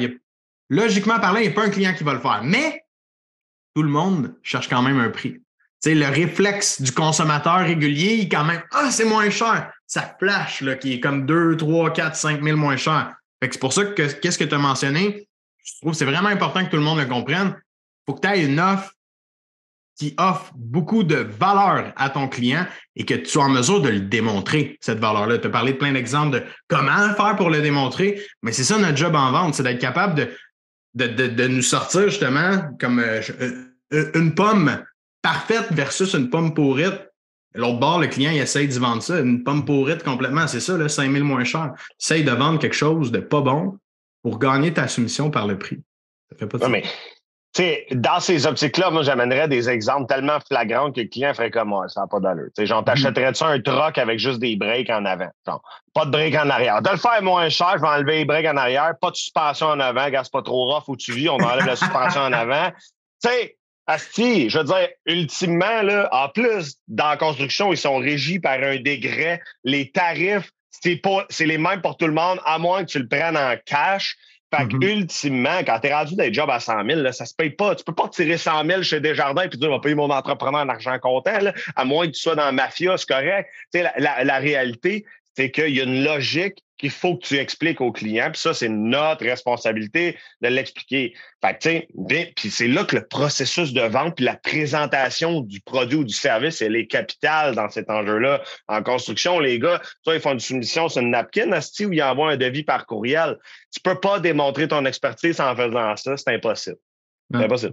logiquement 0.70 1.20
parlant, 1.20 1.40
il 1.40 1.48
n'y 1.48 1.50
a 1.50 1.52
pas 1.52 1.66
un 1.66 1.70
client 1.70 1.94
qui 1.94 2.04
va 2.04 2.14
le 2.14 2.20
faire. 2.20 2.42
Mais 2.44 2.84
tout 3.76 3.84
le 3.84 3.90
monde 3.90 4.36
cherche 4.44 4.70
quand 4.70 4.82
même 4.82 5.00
un 5.00 5.10
prix. 5.10 5.42
sais, 5.80 5.94
le 5.94 6.08
réflexe 6.08 6.82
du 6.82 6.92
consommateur 6.92 7.60
régulier, 7.60 8.16
il 8.16 8.30
quand 8.30 8.46
même 8.46 8.64
Ah, 8.72 8.90
c'est 8.92 9.06
moins 9.06 9.30
cher. 9.30 9.72
Ça 9.88 10.16
flash 10.20 10.62
là, 10.62 10.76
qui 10.76 10.94
est 10.94 11.00
comme 11.00 11.26
2, 11.26 11.58
3, 11.58 11.92
4, 11.92 12.16
5 12.16 12.44
000 12.44 12.58
moins 12.58 12.78
cher. 12.78 13.14
c'est 13.42 13.60
pour 13.60 13.74
ça 13.74 13.86
que 13.86 14.12
qu'est-ce 14.14 14.38
que 14.38 14.44
tu 14.46 14.56
as 14.56 14.60
mentionné? 14.60 15.28
Je 15.64 15.74
trouve 15.82 15.92
que 15.92 15.98
c'est 15.98 16.06
vraiment 16.06 16.30
important 16.30 16.64
que 16.66 16.70
tout 16.70 16.78
le 16.78 16.84
monde 16.84 17.00
le 17.00 17.06
comprenne. 17.06 17.56
Il 18.08 18.12
faut 18.12 18.18
que 18.18 18.28
tu 18.28 18.34
aies 18.34 18.46
une 18.46 18.60
offre 18.60 18.94
qui 19.98 20.14
offre 20.18 20.52
beaucoup 20.56 21.04
de 21.04 21.16
valeur 21.16 21.94
à 21.96 22.10
ton 22.10 22.28
client 22.28 22.66
et 22.96 23.06
que 23.06 23.14
tu 23.14 23.28
sois 23.28 23.46
en 23.46 23.50
mesure 23.50 23.82
de 23.82 23.90
le 23.90 24.00
démontrer, 24.02 24.78
cette 24.82 25.00
valeur-là. 25.00 25.38
Tu 25.38 25.48
as 25.48 25.52
parlé 25.52 25.74
de 25.74 25.78
plein 25.78 25.94
d'exemples 25.94 26.40
de 26.40 26.44
comment 26.68 27.14
faire 27.16 27.36
pour 27.38 27.50
le 27.50 27.62
démontrer, 27.62 28.22
mais 28.42 28.52
c'est 28.52 28.64
ça 28.64 28.78
notre 28.78 28.98
job 28.98 29.16
en 29.16 29.32
vente, 29.32 29.56
c'est 29.56 29.64
d'être 29.64 29.80
capable 29.80 30.16
de, 30.96 31.06
de, 31.06 31.48
nous 31.48 31.62
sortir 31.62 32.10
justement 32.10 32.76
comme 32.80 33.00
euh, 33.00 33.22
euh, 33.94 34.12
une 34.16 34.34
pomme 34.34 34.84
parfaite 35.22 35.68
versus 35.72 36.14
une 36.14 36.30
pomme 36.30 36.54
pourrite. 36.54 37.10
L'autre 37.56 37.80
bord, 37.80 38.00
le 38.00 38.08
client, 38.08 38.32
il 38.32 38.40
essaye 38.40 38.68
de 38.68 38.74
vendre 38.74 39.04
ça, 39.04 39.20
une 39.20 39.44
pomme 39.44 39.64
pourrite 39.64 40.04
complètement, 40.04 40.48
c'est 40.48 40.60
ça, 40.60 40.76
là, 40.76 40.90
5 40.90 41.12
000 41.12 41.24
moins 41.24 41.44
cher. 41.44 41.72
Essaye 42.02 42.24
de 42.24 42.32
vendre 42.32 42.58
quelque 42.58 42.76
chose 42.76 43.12
de 43.12 43.20
pas 43.20 43.42
bon 43.42 43.78
pour 44.24 44.40
gagner 44.40 44.74
ta 44.74 44.88
soumission 44.88 45.30
par 45.30 45.46
le 45.46 45.60
prix. 45.60 45.80
Ça 46.32 46.38
fait 46.38 46.48
pas 46.48 46.58
de 46.58 46.64
sais, 47.62 47.86
dans 47.92 48.20
ces 48.20 48.46
optiques-là, 48.46 48.90
moi, 48.90 49.04
j'amènerais 49.04 49.48
des 49.48 49.70
exemples 49.70 50.08
tellement 50.08 50.40
flagrants 50.48 50.92
que 50.92 51.02
le 51.02 51.08
client 51.08 51.34
ferait 51.34 51.52
comme 51.52 51.70
moi, 51.70 51.88
ça 51.88 52.02
n'a 52.02 52.08
pas 52.08 52.20
d'allure. 52.20 52.50
sais, 52.56 52.66
genre, 52.66 52.84
t'achèterais-tu 52.84 53.44
un 53.44 53.60
truck 53.62 53.98
avec 53.98 54.20
juste 54.20 54.40
des 54.40 54.56
breaks 54.56 54.90
en 54.90 55.06
avant? 55.06 55.30
Genre, 55.46 55.62
pas 55.94 56.06
de 56.06 56.12
breaks 56.12 56.36
en 56.36 56.50
arrière. 56.50 56.82
De 56.82 56.90
le 56.90 56.98
faire 56.98 57.22
moins 57.22 57.50
cher, 57.50 57.74
je 57.76 57.82
vais 57.82 57.88
enlever 57.88 58.18
les 58.18 58.26
breaks 58.26 58.48
en 58.48 58.58
arrière, 58.58 58.94
pas 59.00 59.12
de 59.12 59.16
suspension 59.16 59.68
en 59.68 59.80
avant, 59.80 60.10
gars, 60.10 60.24
c'est 60.24 60.34
pas 60.34 60.42
trop 60.42 60.74
rough 60.74 60.84
où 60.88 60.98
tu 60.98 61.14
vis, 61.14 61.30
on 61.30 61.38
enlève 61.38 61.66
la 61.66 61.76
suspension 61.76 62.22
en 62.22 62.34
avant. 62.34 62.72
Tu 63.24 63.30
sais, 63.30 63.58
Asti, 63.86 64.50
je 64.50 64.60
veux 64.60 64.64
dire, 64.64 64.88
ultimement, 65.06 65.82
là, 65.82 66.08
en 66.12 66.30
plus, 66.30 66.78
dans 66.88 67.10
la 67.10 67.18
construction, 67.18 67.74
ils 67.74 67.78
sont 67.78 67.98
régis 67.98 68.40
par 68.40 68.54
un 68.54 68.78
décret. 68.78 69.42
Les 69.66 69.92
tarifs, 69.92 70.50
c'est 70.70 70.96
pas, 70.96 71.26
c'est 71.30 71.46
les 71.46 71.58
mêmes 71.58 71.82
pour 71.82 71.98
tout 71.98 72.08
le 72.08 72.14
monde, 72.14 72.40
à 72.46 72.58
moins 72.58 72.86
que 72.86 72.92
tu 72.92 73.00
le 73.00 73.08
prennes 73.08 73.38
en 73.38 73.56
cash. 73.66 74.16
Fait 74.56 74.68
que, 74.68 74.76
mm-hmm. 74.76 74.98
ultimement, 75.00 75.60
quand 75.66 75.80
tu 75.80 75.88
es 75.88 75.94
rendu 75.94 76.16
des 76.16 76.32
jobs 76.32 76.50
à 76.50 76.60
100 76.60 76.86
000, 76.86 77.02
là, 77.02 77.12
ça 77.12 77.26
se 77.26 77.34
paye 77.34 77.50
pas. 77.50 77.76
Tu 77.76 77.84
peux 77.84 77.94
pas 77.94 78.08
tirer 78.10 78.38
100 78.38 78.66
000 78.66 78.84
chez 78.84 79.00
Desjardins 79.00 79.44
et 79.44 79.48
dire, 79.50 79.60
je 79.62 79.68
vais 79.68 79.80
payer 79.80 79.96
mon 79.96 80.10
entrepreneur 80.12 80.62
en 80.62 80.70
argent 80.70 80.98
comptant, 81.00 81.40
là, 81.40 81.54
à 81.76 81.86
moins 81.86 82.06
que 82.06 82.12
tu 82.12 82.22
sois 82.22 82.36
dans 82.36 82.46
la 82.46 82.52
mafia, 82.52 82.96
c'est 82.98 83.08
correct. 83.08 83.50
La, 83.74 83.94
la, 83.98 84.24
la, 84.24 84.38
réalité, 84.38 85.06
c'est 85.36 85.50
qu'il 85.50 85.76
y 85.76 85.80
a 85.80 85.84
une 85.84 86.04
logique 86.04 86.64
qu'il 86.84 86.92
faut 86.92 87.16
que 87.16 87.26
tu 87.26 87.38
expliques 87.38 87.80
aux 87.80 87.94
clients. 87.94 88.30
Puis 88.30 88.42
ça, 88.42 88.54
c'est 88.54 88.68
notre 88.68 89.24
responsabilité 89.24 90.18
de 90.42 90.50
l'expliquer. 90.50 91.14
Fait 91.42 91.58
que, 91.58 91.80
tu 91.80 92.34
puis 92.36 92.50
c'est 92.50 92.68
là 92.68 92.84
que 92.84 92.98
le 92.98 93.08
processus 93.08 93.72
de 93.72 93.84
vente 93.84 94.18
puis 94.18 94.26
la 94.26 94.36
présentation 94.36 95.40
du 95.40 95.62
produit 95.62 96.00
ou 96.00 96.04
du 96.04 96.14
service, 96.14 96.62
elle 96.62 96.76
est 96.76 96.88
capitale 96.88 97.56
dans 97.56 97.70
cet 97.70 97.90
enjeu-là. 97.90 98.44
En 98.68 98.84
construction, 98.84 99.40
les 99.40 99.60
gars, 99.60 99.82
soit 100.04 100.16
ils 100.16 100.22
font 100.22 100.34
une 100.34 100.42
soumission 100.42 100.90
sur 100.90 101.02
une 101.02 101.12
napkin, 101.12 101.50
ou 101.54 101.94
ils 101.94 102.04
envoient 102.04 102.32
un 102.32 102.38
devis 102.38 102.64
par 102.64 102.86
courriel. 102.86 103.38
Tu 103.72 103.80
peux 103.80 104.02
pas 104.02 104.20
démontrer 104.20 104.68
ton 104.68 104.84
expertise 104.84 105.40
en 105.40 105.56
faisant 105.56 105.96
ça, 105.96 106.18
c'est 106.18 106.36
impossible. 106.36 106.78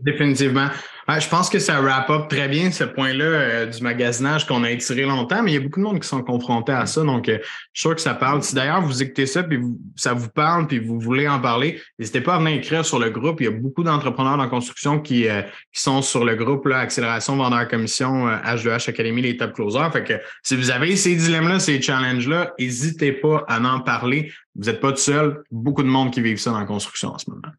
Définitivement. 0.02 0.68
je 1.08 1.28
pense 1.28 1.50
que 1.50 1.58
ça 1.58 1.80
wrap 1.80 2.08
up 2.08 2.28
très 2.28 2.48
bien 2.48 2.70
ce 2.70 2.84
point-là 2.84 3.24
euh, 3.24 3.66
du 3.66 3.82
magasinage 3.82 4.46
qu'on 4.46 4.64
a 4.64 4.70
étiré 4.70 5.02
longtemps, 5.02 5.42
mais 5.42 5.52
il 5.52 5.54
y 5.54 5.56
a 5.58 5.60
beaucoup 5.60 5.80
de 5.80 5.84
monde 5.84 6.00
qui 6.00 6.08
sont 6.08 6.22
confrontés 6.22 6.72
à 6.72 6.86
ça. 6.86 7.02
Donc, 7.02 7.28
euh, 7.28 7.38
je 7.72 7.80
suis 7.80 7.88
sûr 7.88 7.94
que 7.94 8.00
ça 8.00 8.14
parle. 8.14 8.42
Si 8.42 8.54
d'ailleurs 8.54 8.80
vous 8.80 9.02
écoutez 9.02 9.26
ça, 9.26 9.42
puis 9.42 9.60
ça 9.96 10.14
vous 10.14 10.30
parle, 10.30 10.66
puis 10.66 10.78
vous 10.78 10.98
voulez 10.98 11.28
en 11.28 11.40
parler, 11.40 11.80
n'hésitez 11.98 12.22
pas 12.22 12.36
à 12.36 12.38
venir 12.38 12.54
écrire 12.54 12.84
sur 12.86 12.98
le 12.98 13.10
groupe. 13.10 13.40
Il 13.40 13.44
y 13.44 13.48
a 13.48 13.50
beaucoup 13.50 13.82
d'entrepreneurs 13.82 14.38
en 14.38 14.48
construction 14.48 14.98
qui, 14.98 15.28
euh, 15.28 15.42
qui 15.72 15.82
sont 15.82 16.00
sur 16.00 16.24
le 16.24 16.36
groupe 16.36 16.66
là, 16.66 16.78
Accélération 16.78 17.36
Vendeur 17.36 17.68
Commission, 17.68 18.28
H2H 18.28 18.88
Academy, 18.88 19.20
les 19.20 19.36
top 19.36 19.52
closers. 19.52 19.92
Fait 19.92 20.04
que 20.04 20.14
si 20.42 20.56
vous 20.56 20.70
avez 20.70 20.96
ces 20.96 21.16
dilemmes-là, 21.16 21.60
ces 21.60 21.82
challenges-là, 21.82 22.54
n'hésitez 22.58 23.12
pas 23.12 23.44
à 23.46 23.60
en 23.60 23.80
parler. 23.80 24.32
Vous 24.54 24.70
n'êtes 24.70 24.80
pas 24.80 24.92
tout 24.92 24.98
seul. 24.98 25.42
Beaucoup 25.50 25.82
de 25.82 25.88
monde 25.88 26.12
qui 26.12 26.22
vivent 26.22 26.38
ça 26.38 26.50
dans 26.50 26.60
la 26.60 26.66
construction 26.66 27.10
en 27.10 27.18
ce 27.18 27.30
moment. 27.30 27.52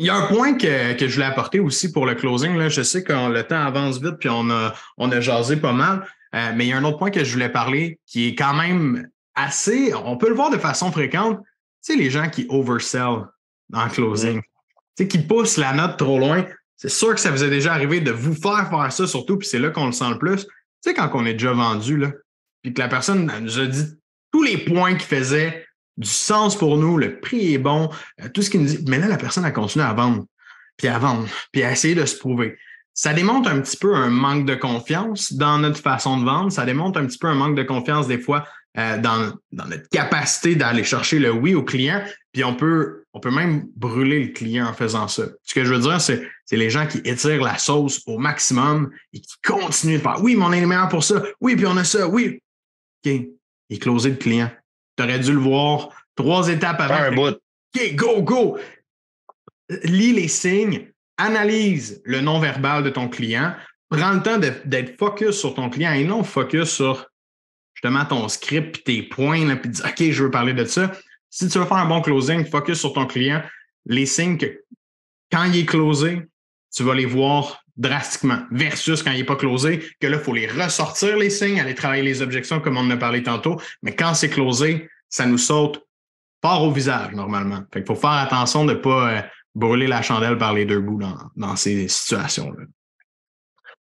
Il 0.00 0.06
y 0.06 0.08
a 0.08 0.14
un 0.14 0.26
point 0.28 0.54
que, 0.54 0.94
que 0.94 1.08
je 1.08 1.12
voulais 1.12 1.26
apporter 1.26 1.60
aussi 1.60 1.92
pour 1.92 2.06
le 2.06 2.14
closing. 2.14 2.56
Là. 2.56 2.70
Je 2.70 2.80
sais 2.80 3.04
que 3.04 3.12
le 3.12 3.42
temps 3.42 3.60
avance 3.60 4.00
vite, 4.00 4.16
puis 4.18 4.30
on 4.30 4.48
a, 4.48 4.72
on 4.96 5.12
a 5.12 5.20
jasé 5.20 5.58
pas 5.58 5.74
mal. 5.74 6.06
Euh, 6.34 6.52
mais 6.56 6.64
il 6.64 6.68
y 6.68 6.72
a 6.72 6.78
un 6.78 6.84
autre 6.84 6.96
point 6.96 7.10
que 7.10 7.22
je 7.22 7.30
voulais 7.34 7.50
parler 7.50 7.98
qui 8.06 8.28
est 8.28 8.34
quand 8.34 8.54
même 8.54 9.06
assez, 9.34 9.92
on 9.94 10.16
peut 10.16 10.30
le 10.30 10.34
voir 10.34 10.48
de 10.48 10.56
façon 10.56 10.90
fréquente. 10.90 11.38
Tu 11.84 11.92
sais, 11.92 11.96
les 11.96 12.08
gens 12.08 12.30
qui 12.30 12.46
oversell 12.48 13.26
le 13.68 13.90
closing, 13.90 14.40
tu 14.40 14.48
sais, 14.96 15.06
qui 15.06 15.18
poussent 15.18 15.58
la 15.58 15.74
note 15.74 15.98
trop 15.98 16.18
loin. 16.18 16.46
C'est 16.78 16.88
sûr 16.88 17.14
que 17.14 17.20
ça 17.20 17.30
vous 17.30 17.44
est 17.44 17.50
déjà 17.50 17.74
arrivé 17.74 18.00
de 18.00 18.10
vous 18.10 18.34
faire 18.34 18.70
faire 18.70 18.90
ça, 18.90 19.06
surtout, 19.06 19.36
puis 19.36 19.48
c'est 19.48 19.58
là 19.58 19.68
qu'on 19.68 19.84
le 19.84 19.92
sent 19.92 20.08
le 20.08 20.18
plus. 20.18 20.46
Tu 20.46 20.50
sais, 20.80 20.94
quand 20.94 21.10
on 21.12 21.26
est 21.26 21.34
déjà 21.34 21.52
vendu, 21.52 21.98
là, 21.98 22.10
puis 22.62 22.72
que 22.72 22.80
la 22.80 22.88
personne 22.88 23.30
nous 23.42 23.58
a 23.58 23.66
dit 23.66 23.84
tous 24.32 24.42
les 24.42 24.56
points 24.56 24.94
qu'il 24.94 25.18
faisait 25.18 25.66
du 26.00 26.08
sens 26.08 26.56
pour 26.56 26.76
nous, 26.78 26.96
le 26.96 27.20
prix 27.20 27.54
est 27.54 27.58
bon, 27.58 27.90
euh, 28.22 28.28
tout 28.32 28.42
ce 28.42 28.50
qui 28.50 28.58
nous 28.58 28.66
dit. 28.66 28.84
Mais 28.88 28.98
là, 28.98 29.06
la 29.06 29.18
personne 29.18 29.44
a 29.44 29.50
continué 29.50 29.84
à 29.84 29.92
vendre, 29.92 30.24
puis 30.76 30.88
à 30.88 30.98
vendre, 30.98 31.28
puis 31.52 31.62
à 31.62 31.70
essayer 31.70 31.94
de 31.94 32.06
se 32.06 32.16
prouver. 32.16 32.56
Ça 32.94 33.12
démontre 33.12 33.48
un 33.48 33.60
petit 33.60 33.76
peu 33.76 33.94
un 33.94 34.10
manque 34.10 34.46
de 34.46 34.54
confiance 34.54 35.32
dans 35.32 35.58
notre 35.58 35.80
façon 35.80 36.18
de 36.18 36.24
vendre. 36.24 36.50
Ça 36.50 36.64
démontre 36.64 36.98
un 36.98 37.06
petit 37.06 37.18
peu 37.18 37.28
un 37.28 37.34
manque 37.34 37.54
de 37.54 37.62
confiance 37.62 38.08
des 38.08 38.18
fois 38.18 38.44
euh, 38.78 38.98
dans, 38.98 39.32
dans, 39.52 39.66
notre 39.66 39.88
capacité 39.90 40.54
d'aller 40.54 40.84
chercher 40.84 41.18
le 41.18 41.32
oui 41.32 41.54
au 41.54 41.62
client. 41.62 42.02
Puis 42.32 42.44
on 42.44 42.54
peut, 42.54 43.04
on 43.12 43.20
peut 43.20 43.30
même 43.30 43.66
brûler 43.76 44.24
le 44.24 44.32
client 44.32 44.66
en 44.66 44.72
faisant 44.72 45.06
ça. 45.06 45.24
Ce 45.44 45.54
que 45.54 45.64
je 45.64 45.74
veux 45.74 45.80
dire, 45.80 46.00
c'est, 46.00 46.28
c'est 46.46 46.56
les 46.56 46.70
gens 46.70 46.86
qui 46.86 46.98
étirent 47.04 47.42
la 47.42 47.58
sauce 47.58 48.02
au 48.06 48.18
maximum 48.18 48.90
et 49.12 49.20
qui 49.20 49.34
continuent 49.44 49.98
de 49.98 50.02
faire 50.02 50.22
oui, 50.22 50.34
mais 50.34 50.44
on 50.44 50.52
est 50.52 50.60
les 50.60 50.66
meilleurs 50.66 50.88
pour 50.88 51.04
ça. 51.04 51.22
Oui, 51.40 51.56
puis 51.56 51.66
on 51.66 51.76
a 51.76 51.84
ça. 51.84 52.08
Oui. 52.08 52.40
OK. 53.04 53.12
Et 53.72 53.78
closer 53.78 54.10
le 54.10 54.16
client. 54.16 54.50
Tu 55.00 55.06
aurais 55.06 55.18
dû 55.18 55.32
le 55.32 55.38
voir 55.38 55.88
trois 56.14 56.48
étapes 56.48 56.80
avant. 56.80 56.94
Un 56.94 57.12
bout. 57.12 57.40
OK, 57.74 57.94
go, 57.94 58.22
go. 58.22 58.58
Lis 59.84 60.12
les 60.12 60.28
signes, 60.28 60.92
analyse 61.16 62.02
le 62.04 62.20
non-verbal 62.20 62.82
de 62.82 62.90
ton 62.90 63.08
client, 63.08 63.54
prends 63.88 64.12
le 64.12 64.22
temps 64.22 64.38
d'être 64.38 64.98
focus 64.98 65.38
sur 65.38 65.54
ton 65.54 65.70
client 65.70 65.92
et 65.92 66.04
non 66.04 66.22
focus 66.22 66.68
sur 66.68 67.06
justement 67.74 68.04
ton 68.04 68.28
script 68.28 68.78
et 68.78 68.82
tes 68.82 69.02
points, 69.02 69.46
là, 69.46 69.56
puis 69.56 69.70
dire 69.70 69.86
OK, 69.86 70.10
je 70.10 70.24
veux 70.24 70.30
parler 70.30 70.52
de 70.52 70.66
ça. 70.66 70.92
Si 71.30 71.48
tu 71.48 71.58
veux 71.58 71.64
faire 71.64 71.78
un 71.78 71.86
bon 71.86 72.02
closing, 72.02 72.44
focus 72.44 72.80
sur 72.80 72.92
ton 72.92 73.06
client, 73.06 73.42
les 73.86 74.04
signes 74.04 74.36
que 74.36 74.64
quand 75.32 75.44
il 75.44 75.60
est 75.60 75.66
closé, 75.66 76.26
tu 76.74 76.82
vas 76.82 76.94
les 76.94 77.06
voir 77.06 77.59
drastiquement 77.76 78.42
versus 78.50 79.02
quand 79.02 79.12
il 79.12 79.18
n'est 79.18 79.24
pas 79.24 79.36
closé, 79.36 79.80
que 80.00 80.06
là, 80.06 80.16
il 80.18 80.22
faut 80.22 80.34
les 80.34 80.46
ressortir 80.46 81.16
les 81.16 81.30
signes, 81.30 81.60
aller 81.60 81.74
travailler 81.74 82.02
les 82.02 82.22
objections 82.22 82.60
comme 82.60 82.76
on 82.76 82.80
en 82.80 82.90
a 82.90 82.96
parlé 82.96 83.22
tantôt. 83.22 83.60
Mais 83.82 83.94
quand 83.94 84.14
c'est 84.14 84.30
closé, 84.30 84.88
ça 85.08 85.26
nous 85.26 85.38
saute 85.38 85.84
fort 86.42 86.64
au 86.64 86.72
visage 86.72 87.12
normalement. 87.12 87.62
Fait 87.72 87.80
qu'il 87.80 87.86
faut 87.86 88.00
faire 88.00 88.10
attention 88.10 88.64
de 88.64 88.72
ne 88.72 88.78
pas 88.78 89.10
euh, 89.10 89.22
brûler 89.54 89.86
la 89.86 90.02
chandelle 90.02 90.38
par 90.38 90.54
les 90.54 90.64
deux 90.64 90.80
bouts 90.80 90.98
dans, 90.98 91.18
dans 91.36 91.56
ces 91.56 91.88
situations-là. 91.88 92.64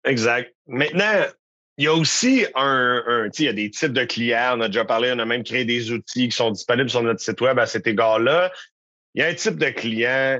Exact. 0.03 0.53
Maintenant, 0.67 1.25
il 1.77 1.85
y 1.85 1.87
a 1.87 1.93
aussi 1.93 2.45
un, 2.55 3.03
un 3.07 3.29
il 3.37 3.45
y 3.45 3.47
a 3.47 3.53
des 3.53 3.69
types 3.69 3.93
de 3.93 4.03
clients. 4.03 4.55
On 4.57 4.61
a 4.61 4.67
déjà 4.67 4.85
parlé, 4.85 5.11
on 5.15 5.19
a 5.19 5.25
même 5.25 5.43
créé 5.43 5.65
des 5.65 5.91
outils 5.91 6.29
qui 6.29 6.35
sont 6.35 6.51
disponibles 6.51 6.89
sur 6.89 7.03
notre 7.03 7.21
site 7.21 7.39
web 7.41 7.59
à 7.59 7.65
cet 7.65 7.87
égard-là. 7.87 8.51
Il 9.13 9.21
y 9.21 9.25
a 9.25 9.27
un 9.27 9.33
type 9.33 9.57
de 9.57 9.69
client 9.69 10.39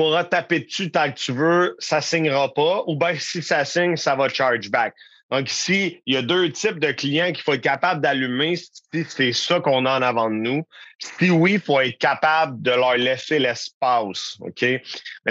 pourras 0.00 0.24
taper 0.24 0.60
dessus 0.60 0.90
tant 0.90 1.12
que 1.12 1.18
tu 1.18 1.30
veux, 1.30 1.76
ça 1.78 2.00
signera 2.00 2.54
pas, 2.54 2.84
ou 2.86 2.96
bien 2.96 3.14
si 3.18 3.42
ça 3.42 3.66
signe, 3.66 3.96
ça 3.96 4.16
va 4.16 4.30
charge 4.30 4.70
back. 4.70 4.94
Donc 5.30 5.50
ici, 5.50 6.00
il 6.06 6.14
y 6.14 6.16
a 6.16 6.22
deux 6.22 6.50
types 6.50 6.78
de 6.78 6.90
clients 6.90 7.32
qu'il 7.32 7.42
faut 7.42 7.52
être 7.52 7.60
capable 7.60 8.00
d'allumer 8.00 8.56
si 8.56 9.04
c'est 9.06 9.34
ça 9.34 9.60
qu'on 9.60 9.84
a 9.84 9.98
en 9.98 10.02
avant 10.02 10.30
de 10.30 10.36
nous. 10.36 10.62
Si 10.98 11.30
oui, 11.30 11.52
il 11.54 11.60
faut 11.60 11.80
être 11.80 11.98
capable 11.98 12.62
de 12.62 12.70
leur 12.70 12.96
laisser 12.96 13.38
l'espace. 13.38 14.38
OK? 14.40 14.62
Mais 14.62 14.80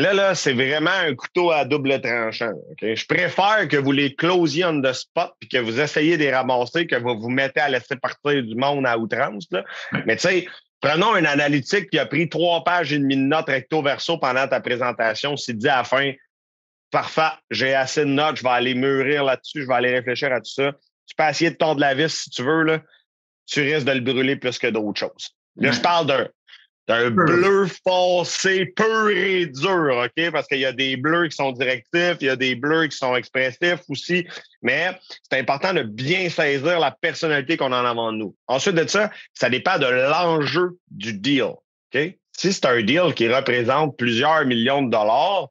là, 0.01 0.13
là, 0.13 0.35
c'est 0.35 0.53
vraiment 0.53 0.91
un 0.91 1.15
couteau 1.15 1.49
à 1.49 1.65
double 1.65 1.99
tranchant. 1.99 2.53
OK? 2.71 2.93
Je 2.95 3.05
préfère 3.07 3.67
que 3.67 3.77
vous 3.77 3.91
les 3.91 4.13
closiez 4.13 4.65
on 4.65 4.81
the 4.81 4.93
spot 4.93 5.31
puis 5.39 5.49
que 5.49 5.57
vous 5.57 5.79
essayiez 5.79 6.15
de 6.15 6.23
les 6.23 6.33
ramasser, 6.33 6.85
que 6.85 6.95
vous 6.95 7.19
vous 7.19 7.29
mettez 7.29 7.59
à 7.59 7.69
laisser 7.69 7.95
partir 7.95 8.43
du 8.43 8.53
monde 8.53 8.85
à 8.85 8.99
outrance. 8.99 9.47
Là. 9.49 9.63
Mais 10.05 10.15
tu 10.15 10.27
sais, 10.27 10.47
Prenons 10.81 11.15
une 11.17 11.25
analytique 11.25 11.89
qui 11.89 11.99
a 11.99 12.05
pris 12.05 12.29
trois 12.29 12.63
pages 12.63 12.93
et 12.93 12.99
demie 12.99 13.17
de 13.17 13.21
notes 13.21 13.47
recto 13.47 13.81
verso 13.81 14.17
pendant 14.17 14.47
ta 14.47 14.61
présentation. 14.61 15.35
C'est 15.35 15.53
dit 15.53 15.67
à 15.67 15.77
la 15.77 15.83
fin, 15.83 16.13
parfait, 16.89 17.31
j'ai 17.51 17.73
assez 17.75 18.01
de 18.01 18.09
notes, 18.09 18.37
je 18.37 18.43
vais 18.43 18.49
aller 18.49 18.75
mûrir 18.75 19.23
là-dessus, 19.25 19.63
je 19.63 19.67
vais 19.67 19.73
aller 19.73 19.93
réfléchir 19.93 20.31
à 20.31 20.39
tout 20.39 20.51
ça. 20.51 20.71
Tu 21.05 21.15
peux 21.15 21.23
essayer 21.25 21.51
de 21.51 21.55
tordre 21.55 21.81
la 21.81 21.93
vis 21.93 22.23
si 22.23 22.29
tu 22.29 22.43
veux, 22.43 22.63
là. 22.63 22.81
Tu 23.45 23.61
risques 23.61 23.87
de 23.87 23.91
le 23.91 23.99
brûler 23.99 24.35
plus 24.35 24.59
que 24.59 24.67
d'autres 24.67 24.99
choses. 24.99 25.35
Là, 25.55 25.71
je 25.71 25.81
parle 25.81 26.05
d'un 26.05 26.27
un 26.89 27.11
bleu 27.11 27.67
foncé 27.85 28.65
pur 28.65 29.09
et 29.09 29.45
dur, 29.45 30.03
OK? 30.05 30.31
Parce 30.31 30.47
qu'il 30.47 30.59
y 30.59 30.65
a 30.65 30.71
des 30.71 30.97
bleus 30.97 31.27
qui 31.27 31.35
sont 31.35 31.51
directifs, 31.51 32.17
il 32.21 32.27
y 32.27 32.29
a 32.29 32.35
des 32.35 32.55
bleus 32.55 32.87
qui 32.87 32.97
sont 32.97 33.15
expressifs 33.15 33.81
aussi. 33.89 34.27
Mais 34.61 34.97
c'est 35.29 35.39
important 35.39 35.73
de 35.73 35.83
bien 35.83 36.29
saisir 36.29 36.79
la 36.79 36.91
personnalité 36.91 37.57
qu'on 37.57 37.71
a 37.71 37.81
en 37.81 37.85
avant 37.85 38.11
de 38.11 38.17
nous. 38.17 38.35
Ensuite 38.47 38.75
de 38.75 38.87
ça, 38.87 39.11
ça 39.33 39.49
dépend 39.49 39.77
de 39.77 39.85
l'enjeu 39.85 40.77
du 40.89 41.13
deal. 41.13 41.53
OK? 41.93 42.15
Si 42.37 42.53
c'est 42.53 42.65
un 42.65 42.81
deal 42.81 43.13
qui 43.15 43.27
représente 43.27 43.97
plusieurs 43.97 44.45
millions 44.45 44.81
de 44.81 44.89
dollars, 44.89 45.49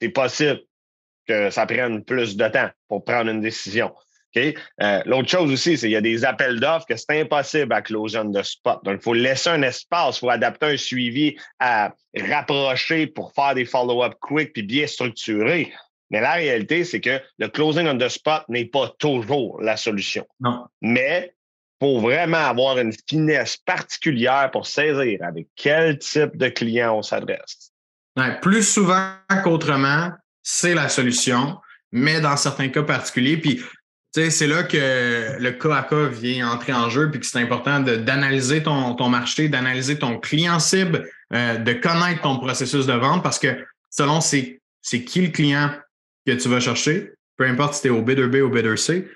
c'est 0.00 0.10
possible 0.10 0.60
que 1.26 1.50
ça 1.50 1.66
prenne 1.66 2.04
plus 2.04 2.36
de 2.36 2.48
temps 2.48 2.70
pour 2.88 3.04
prendre 3.04 3.30
une 3.30 3.40
décision. 3.40 3.92
Euh, 4.36 5.02
l'autre 5.06 5.28
chose 5.28 5.50
aussi, 5.50 5.76
c'est 5.76 5.86
qu'il 5.86 5.92
y 5.92 5.96
a 5.96 6.00
des 6.00 6.24
appels 6.24 6.60
d'offres 6.60 6.86
que 6.86 6.96
c'est 6.96 7.20
impossible 7.20 7.72
à 7.72 7.82
closer 7.82 8.18
on 8.18 8.30
the 8.30 8.42
spot. 8.42 8.84
Donc, 8.84 8.96
il 9.00 9.02
faut 9.02 9.14
laisser 9.14 9.50
un 9.50 9.62
espace, 9.62 10.16
il 10.16 10.20
faut 10.20 10.30
adapter 10.30 10.66
un 10.66 10.76
suivi 10.76 11.36
à 11.58 11.94
rapprocher 12.18 13.06
pour 13.06 13.32
faire 13.32 13.54
des 13.54 13.64
follow-up 13.64 14.14
quick 14.20 14.52
puis 14.52 14.62
bien 14.62 14.86
structurés. 14.86 15.72
Mais 16.10 16.20
la 16.20 16.34
réalité, 16.34 16.84
c'est 16.84 17.00
que 17.00 17.20
le 17.38 17.48
closing 17.48 17.88
on 17.88 17.98
the 17.98 18.08
spot 18.08 18.44
n'est 18.48 18.66
pas 18.66 18.94
toujours 18.98 19.60
la 19.60 19.76
solution. 19.76 20.26
Non. 20.40 20.66
Mais 20.80 21.34
faut 21.80 22.00
vraiment 22.00 22.38
avoir 22.38 22.78
une 22.78 22.92
finesse 23.08 23.56
particulière 23.58 24.50
pour 24.50 24.66
saisir 24.66 25.18
avec 25.22 25.48
quel 25.56 25.98
type 25.98 26.36
de 26.36 26.48
client 26.48 26.96
on 26.96 27.02
s'adresse. 27.02 27.72
plus 28.40 28.62
souvent 28.62 29.10
qu'autrement, 29.44 30.10
c'est 30.42 30.74
la 30.74 30.88
solution, 30.88 31.58
mais 31.92 32.20
dans 32.20 32.36
certains 32.36 32.68
cas 32.68 32.82
particuliers. 32.82 33.36
Puis 33.36 33.60
c'est 34.30 34.46
là 34.46 34.62
que 34.62 35.40
le 35.40 35.50
cas 35.52 35.76
à 35.76 35.82
cas 35.82 36.06
vient 36.06 36.50
entrer 36.50 36.72
en 36.72 36.88
jeu, 36.88 37.10
puis 37.10 37.20
que 37.20 37.26
c'est 37.26 37.38
important 37.38 37.80
d'analyser 37.80 38.62
ton, 38.62 39.08
marché, 39.08 39.48
d'analyser 39.48 39.98
ton 39.98 40.18
client 40.18 40.58
cible, 40.58 41.08
euh, 41.32 41.58
de 41.58 41.72
connaître 41.74 42.22
ton 42.22 42.38
processus 42.38 42.86
de 42.86 42.94
vente, 42.94 43.22
parce 43.22 43.38
que 43.38 43.48
selon 43.90 44.20
c'est 44.20 44.60
qui 45.04 45.20
le 45.20 45.28
client 45.28 45.70
que 46.26 46.32
tu 46.32 46.48
vas 46.48 46.60
chercher, 46.60 47.12
peu 47.36 47.44
importe 47.44 47.74
si 47.74 47.82
tu 47.82 47.88
es 47.88 47.90
au 47.90 48.02
B2B 48.02 48.40
ou 48.40 48.50
B2C, 48.50 49.06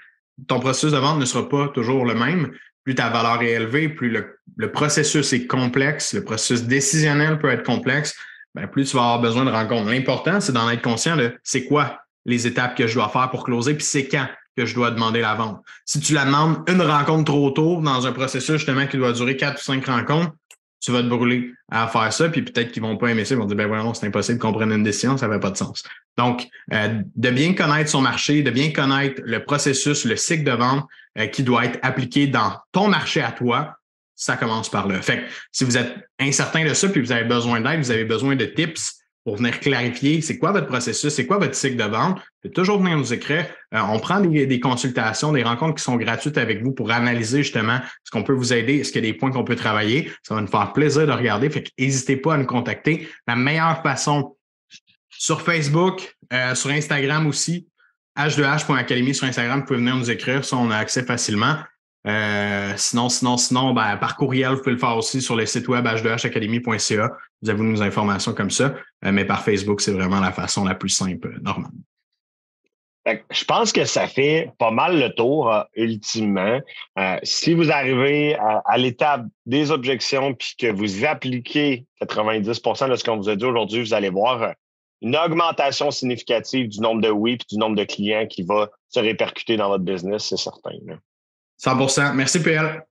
ton 0.46 0.61
processus 0.61 0.92
de 0.92 0.98
vente 0.98 1.18
ne 1.18 1.24
sera 1.24 1.48
pas 1.48 1.68
toujours 1.68 2.05
le 2.05 2.14
même. 2.14 2.51
Plus 2.84 2.94
ta 2.94 3.11
valeur 3.11 3.42
est 3.42 3.53
élevée, 3.53 3.88
plus 3.88 4.11
le, 4.11 4.38
le 4.57 4.72
processus 4.72 5.32
est 5.32 5.46
complexe, 5.46 6.14
le 6.14 6.24
processus 6.24 6.64
décisionnel 6.64 7.38
peut 7.38 7.51
être 7.51 7.64
complexe, 7.64 8.16
ben 8.55 8.66
plus 8.66 8.90
tu 8.90 8.96
vas 8.96 9.03
avoir 9.03 9.20
besoin 9.20 9.44
de 9.44 9.51
rencontres. 9.51 9.90
L'important, 9.90 10.40
c'est 10.40 10.53
d'en 10.53 10.68
être 10.70 10.82
conscient 10.82 11.16
de 11.16 11.34
c'est 11.42 11.64
quoi 11.64 12.01
les 12.26 12.46
étapes 12.46 12.76
que 12.76 12.86
je 12.86 12.94
dois 12.94 13.09
faire 13.09 13.30
pour 13.30 13.44
closer, 13.44 13.74
puis 13.74 13.84
c'est 13.84 14.09
quand 14.09 14.26
que 14.57 14.66
je 14.66 14.74
dois 14.74 14.90
demander 14.90 15.20
la 15.20 15.34
vente. 15.34 15.61
Si 15.84 16.01
tu 16.01 16.14
la 16.14 16.24
demandes 16.24 16.59
une 16.68 16.82
rencontre 16.82 17.24
trop 17.24 17.51
tôt 17.51 17.80
dans 17.80 18.07
un 18.07 18.12
processus 18.12 18.57
justement 18.57 18.86
qui 18.86 18.96
doit 18.96 19.12
durer 19.12 19.36
quatre 19.36 19.61
ou 19.61 19.64
cinq 19.64 19.86
rencontres, 19.86 20.32
tu 20.80 20.92
vas 20.92 21.03
te 21.03 21.09
brûler 21.09 21.53
à 21.70 21.86
faire 21.88 22.12
ça, 22.12 22.28
puis 22.28 22.42
peut-être 22.42 22.72
qu'ils 22.72 22.82
vont 22.82 22.96
pas 22.96 23.09
aimer 23.09 23.24
ça, 23.24 23.34
ils 23.34 23.38
vont 23.38 23.44
dire 23.44 23.57
ben 23.57 23.66
voilà, 23.66 23.92
c'est 23.94 24.07
impossible 24.07 24.38
qu'on 24.38 24.53
prenne 24.53 24.72
une 24.72 24.82
décision, 24.82 25.16
ça 25.16 25.28
n'avait 25.28 25.40
pas 25.40 25.51
de 25.51 25.57
sens. 25.57 25.82
Donc, 26.16 26.48
euh, 26.72 27.03
de 27.14 27.30
bien 27.30 27.55
connaître 27.55 27.90
son 27.90 28.01
marché, 28.01 28.42
de 28.42 28.51
bien 28.51 28.72
connaître 28.72 29.20
le 29.24 29.44
processus, 29.44 30.05
le 30.05 30.16
cycle 30.16 30.44
de 30.44 30.53
vente 30.53 30.86
euh, 31.18 31.26
qui 31.26 31.42
doit 31.42 31.66
être 31.66 31.78
appliqué 31.82 32.26
dans 32.26 32.57
ton 32.72 32.88
marché 32.88 33.20
à 33.20 33.32
toi, 33.32 33.76
ça 34.16 34.36
commence 34.36 34.70
par 34.70 34.86
là. 34.86 35.01
Fait 35.01 35.18
que 35.18 35.22
si 35.53 35.64
vous 35.64 35.76
êtes 35.76 35.94
incertain 36.18 36.64
de 36.64 36.74
ça, 36.74 36.88
puis 36.88 37.01
vous 37.01 37.12
avez 37.12 37.24
besoin 37.24 37.61
d'aide, 37.61 37.80
vous 37.80 37.90
avez 37.90 38.05
besoin 38.05 38.36
de 38.36 38.44
tips, 38.44 38.99
pour 39.25 39.37
venir 39.37 39.61
clarifier 39.61 40.21
c'est 40.23 40.39
quoi 40.39 40.53
votre 40.53 40.66
processus, 40.66 41.12
c'est 41.12 41.27
quoi 41.27 41.39
votre 41.39 41.55
cycle 41.55 41.77
de 41.77 41.85
vente? 41.85 42.18
Vous 42.18 42.25
pouvez 42.43 42.53
toujours 42.55 42.81
venir 42.81 42.97
nous 42.97 43.12
écrire. 43.12 43.47
Euh, 43.75 43.81
on 43.81 43.99
prend 43.99 44.21
des, 44.21 44.61
consultations, 44.61 45.33
des 45.33 45.43
rencontres 45.43 45.77
qui 45.77 45.85
sont 45.85 45.97
gratuites 45.97 46.39
avec 46.39 46.62
vous 46.62 46.73
pour 46.73 46.91
analyser 46.91 47.43
justement 47.43 47.81
ce 48.05 48.11
qu'on 48.11 48.23
peut 48.23 48.33
vous 48.33 48.53
aider, 48.53 48.79
est-ce 48.79 48.93
qu'il 48.93 49.05
y 49.05 49.09
a 49.09 49.12
des 49.12 49.16
points 49.16 49.31
qu'on 49.31 49.45
peut 49.45 49.57
travailler. 49.57 50.11
Ça 50.23 50.35
va 50.35 50.41
nous 50.41 50.47
faire 50.47 50.73
plaisir 50.73 51.07
de 51.07 51.12
regarder. 51.12 51.51
Fait 51.51 51.64
n'hésitez 51.79 52.16
pas 52.16 52.35
à 52.35 52.37
nous 52.39 52.47
contacter. 52.47 53.09
La 53.27 53.37
meilleure 53.37 53.83
façon 53.83 54.37
sur 55.11 55.43
Facebook, 55.43 56.16
euh, 56.33 56.55
sur 56.55 56.71
Instagram 56.71 57.27
aussi, 57.27 57.68
h2h.academy 58.18 59.14
sur 59.14 59.27
Instagram, 59.27 59.61
vous 59.61 59.66
pouvez 59.66 59.79
venir 59.79 59.97
nous 59.97 60.11
écrire. 60.11 60.45
Ça, 60.45 60.57
on 60.57 60.71
a 60.71 60.77
accès 60.77 61.05
facilement. 61.05 61.57
Euh, 62.07 62.73
sinon, 62.77 63.09
sinon, 63.09 63.37
sinon, 63.37 63.75
ben, 63.75 63.97
par 63.99 64.16
courriel, 64.16 64.53
vous 64.53 64.59
pouvez 64.59 64.73
le 64.73 64.79
faire 64.79 64.97
aussi 64.97 65.21
sur 65.21 65.37
le 65.37 65.45
site 65.47 65.68
web 65.68 65.87
h2hacademy.ca. 65.87 67.11
Vous 67.43 67.51
avez 67.51 67.62
nos 67.62 67.82
informations 67.82 68.34
comme 68.34 68.51
ça. 68.51 68.74
Euh, 69.05 69.12
mais 69.12 69.24
par 69.24 69.45
Facebook, 69.45 69.80
c'est 69.80 69.93
vraiment 69.93 70.20
la 70.20 70.32
façon 70.32 70.64
la 70.64 70.74
plus 70.74 70.91
simple, 70.91 71.28
euh, 71.28 71.41
normale. 71.41 71.70
Je 73.30 73.45
pense 73.45 73.72
que 73.72 73.86
ça 73.86 74.07
fait 74.07 74.53
pas 74.59 74.70
mal 74.70 75.01
le 75.01 75.09
tour, 75.09 75.51
ultimement. 75.74 76.61
si 77.22 77.55
vous 77.55 77.72
arrivez 77.72 78.36
à, 78.36 78.76
l'étape 78.76 79.24
des 79.47 79.70
objections 79.70 80.34
puis 80.34 80.55
que 80.57 80.70
vous 80.70 81.05
appliquez 81.05 81.86
90% 82.03 82.91
de 82.91 82.97
ce 82.97 83.03
qu'on 83.03 83.16
vous 83.16 83.30
a 83.30 83.36
dit 83.36 83.45
aujourd'hui, 83.45 83.80
vous 83.80 83.95
allez 83.95 84.11
voir 84.11 84.53
une 85.01 85.16
augmentation 85.16 85.91
significative 85.91 86.68
du 86.68 86.80
nombre 86.80 87.01
de 87.01 87.11
oui 87.11 87.32
et 87.32 87.38
du 87.49 87.57
nombre 87.57 87.76
de 87.76 87.84
clients 87.84 88.26
qui 88.26 88.43
va 88.43 88.68
se 88.88 89.01
répercuter 89.01 89.57
dans 89.57 89.68
votre 89.68 89.84
business, 89.84 90.26
c'est 90.28 90.36
certain. 90.36 90.72
100% 91.62 92.14
Merci, 92.14 92.43
PL. 92.43 92.84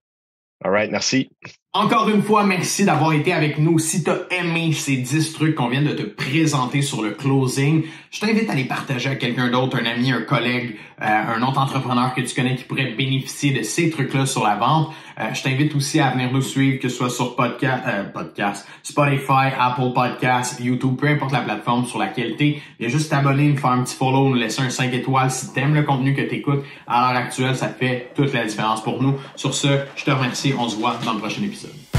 All 0.63 0.71
right, 0.71 0.91
merci. 0.91 1.29
Encore 1.73 2.09
une 2.09 2.23
fois, 2.23 2.45
merci 2.45 2.83
d'avoir 2.83 3.13
été 3.13 3.31
avec 3.31 3.59
nous. 3.59 3.77
Si 3.77 4.03
tu 4.03 4.09
as 4.09 4.25
aimé 4.31 4.73
ces 4.73 4.97
10 4.97 5.33
trucs 5.33 5.53
qu'on 5.53 5.69
vient 5.69 5.83
de 5.83 5.91
te 5.91 6.01
présenter 6.01 6.81
sur 6.81 7.03
le 7.03 7.11
closing, 7.11 7.83
je 8.09 8.19
t'invite 8.19 8.49
à 8.49 8.55
les 8.55 8.63
partager 8.63 9.07
à 9.07 9.15
quelqu'un 9.15 9.51
d'autre, 9.51 9.77
un 9.79 9.85
ami, 9.85 10.11
un 10.11 10.23
collègue, 10.23 10.77
euh, 10.99 11.05
un 11.05 11.43
autre 11.43 11.59
entrepreneur 11.59 12.15
que 12.15 12.21
tu 12.21 12.33
connais 12.33 12.55
qui 12.55 12.63
pourrait 12.63 12.95
bénéficier 12.97 13.51
de 13.51 13.61
ces 13.61 13.91
trucs-là 13.91 14.25
sur 14.25 14.43
la 14.43 14.55
vente. 14.55 14.91
Euh, 15.19 15.33
je 15.33 15.43
t'invite 15.43 15.75
aussi 15.75 15.99
à 15.99 16.11
venir 16.11 16.31
nous 16.31 16.41
suivre, 16.41 16.79
que 16.79 16.87
ce 16.87 16.95
soit 16.95 17.09
sur 17.09 17.35
podcast, 17.35 17.83
euh, 17.87 18.03
podcast, 18.03 18.67
Spotify, 18.83 19.51
Apple 19.57 19.91
Podcast, 19.93 20.59
YouTube, 20.61 20.95
peu 20.97 21.07
importe 21.07 21.33
la 21.33 21.41
plateforme 21.41 21.85
sur 21.85 21.99
laquelle 21.99 22.35
tu 22.37 22.45
es. 22.45 22.61
Il 22.79 22.83
y 22.83 22.85
a 22.85 22.89
juste 22.89 23.09
t'abonner, 23.09 23.49
nous 23.49 23.57
faire 23.57 23.71
un 23.71 23.83
petit 23.83 23.95
follow, 23.95 24.29
nous 24.29 24.35
laisser 24.35 24.61
un 24.61 24.69
5 24.69 24.93
étoiles 24.93 25.29
si 25.29 25.51
tu 25.51 25.59
aimes 25.59 25.75
le 25.75 25.83
contenu 25.83 26.13
que 26.13 26.21
tu 26.21 26.35
écoutes. 26.35 26.63
À 26.87 27.01
l'heure 27.01 27.21
actuelle, 27.21 27.55
ça 27.55 27.67
fait 27.67 28.11
toute 28.15 28.33
la 28.33 28.45
différence 28.45 28.81
pour 28.81 29.01
nous. 29.01 29.15
Sur 29.35 29.53
ce, 29.53 29.67
je 29.95 30.05
te 30.05 30.11
remercie. 30.11 30.53
On 30.57 30.69
se 30.69 30.77
voit 30.77 30.97
dans 31.03 31.13
le 31.13 31.19
prochain 31.19 31.43
épisode. 31.43 31.98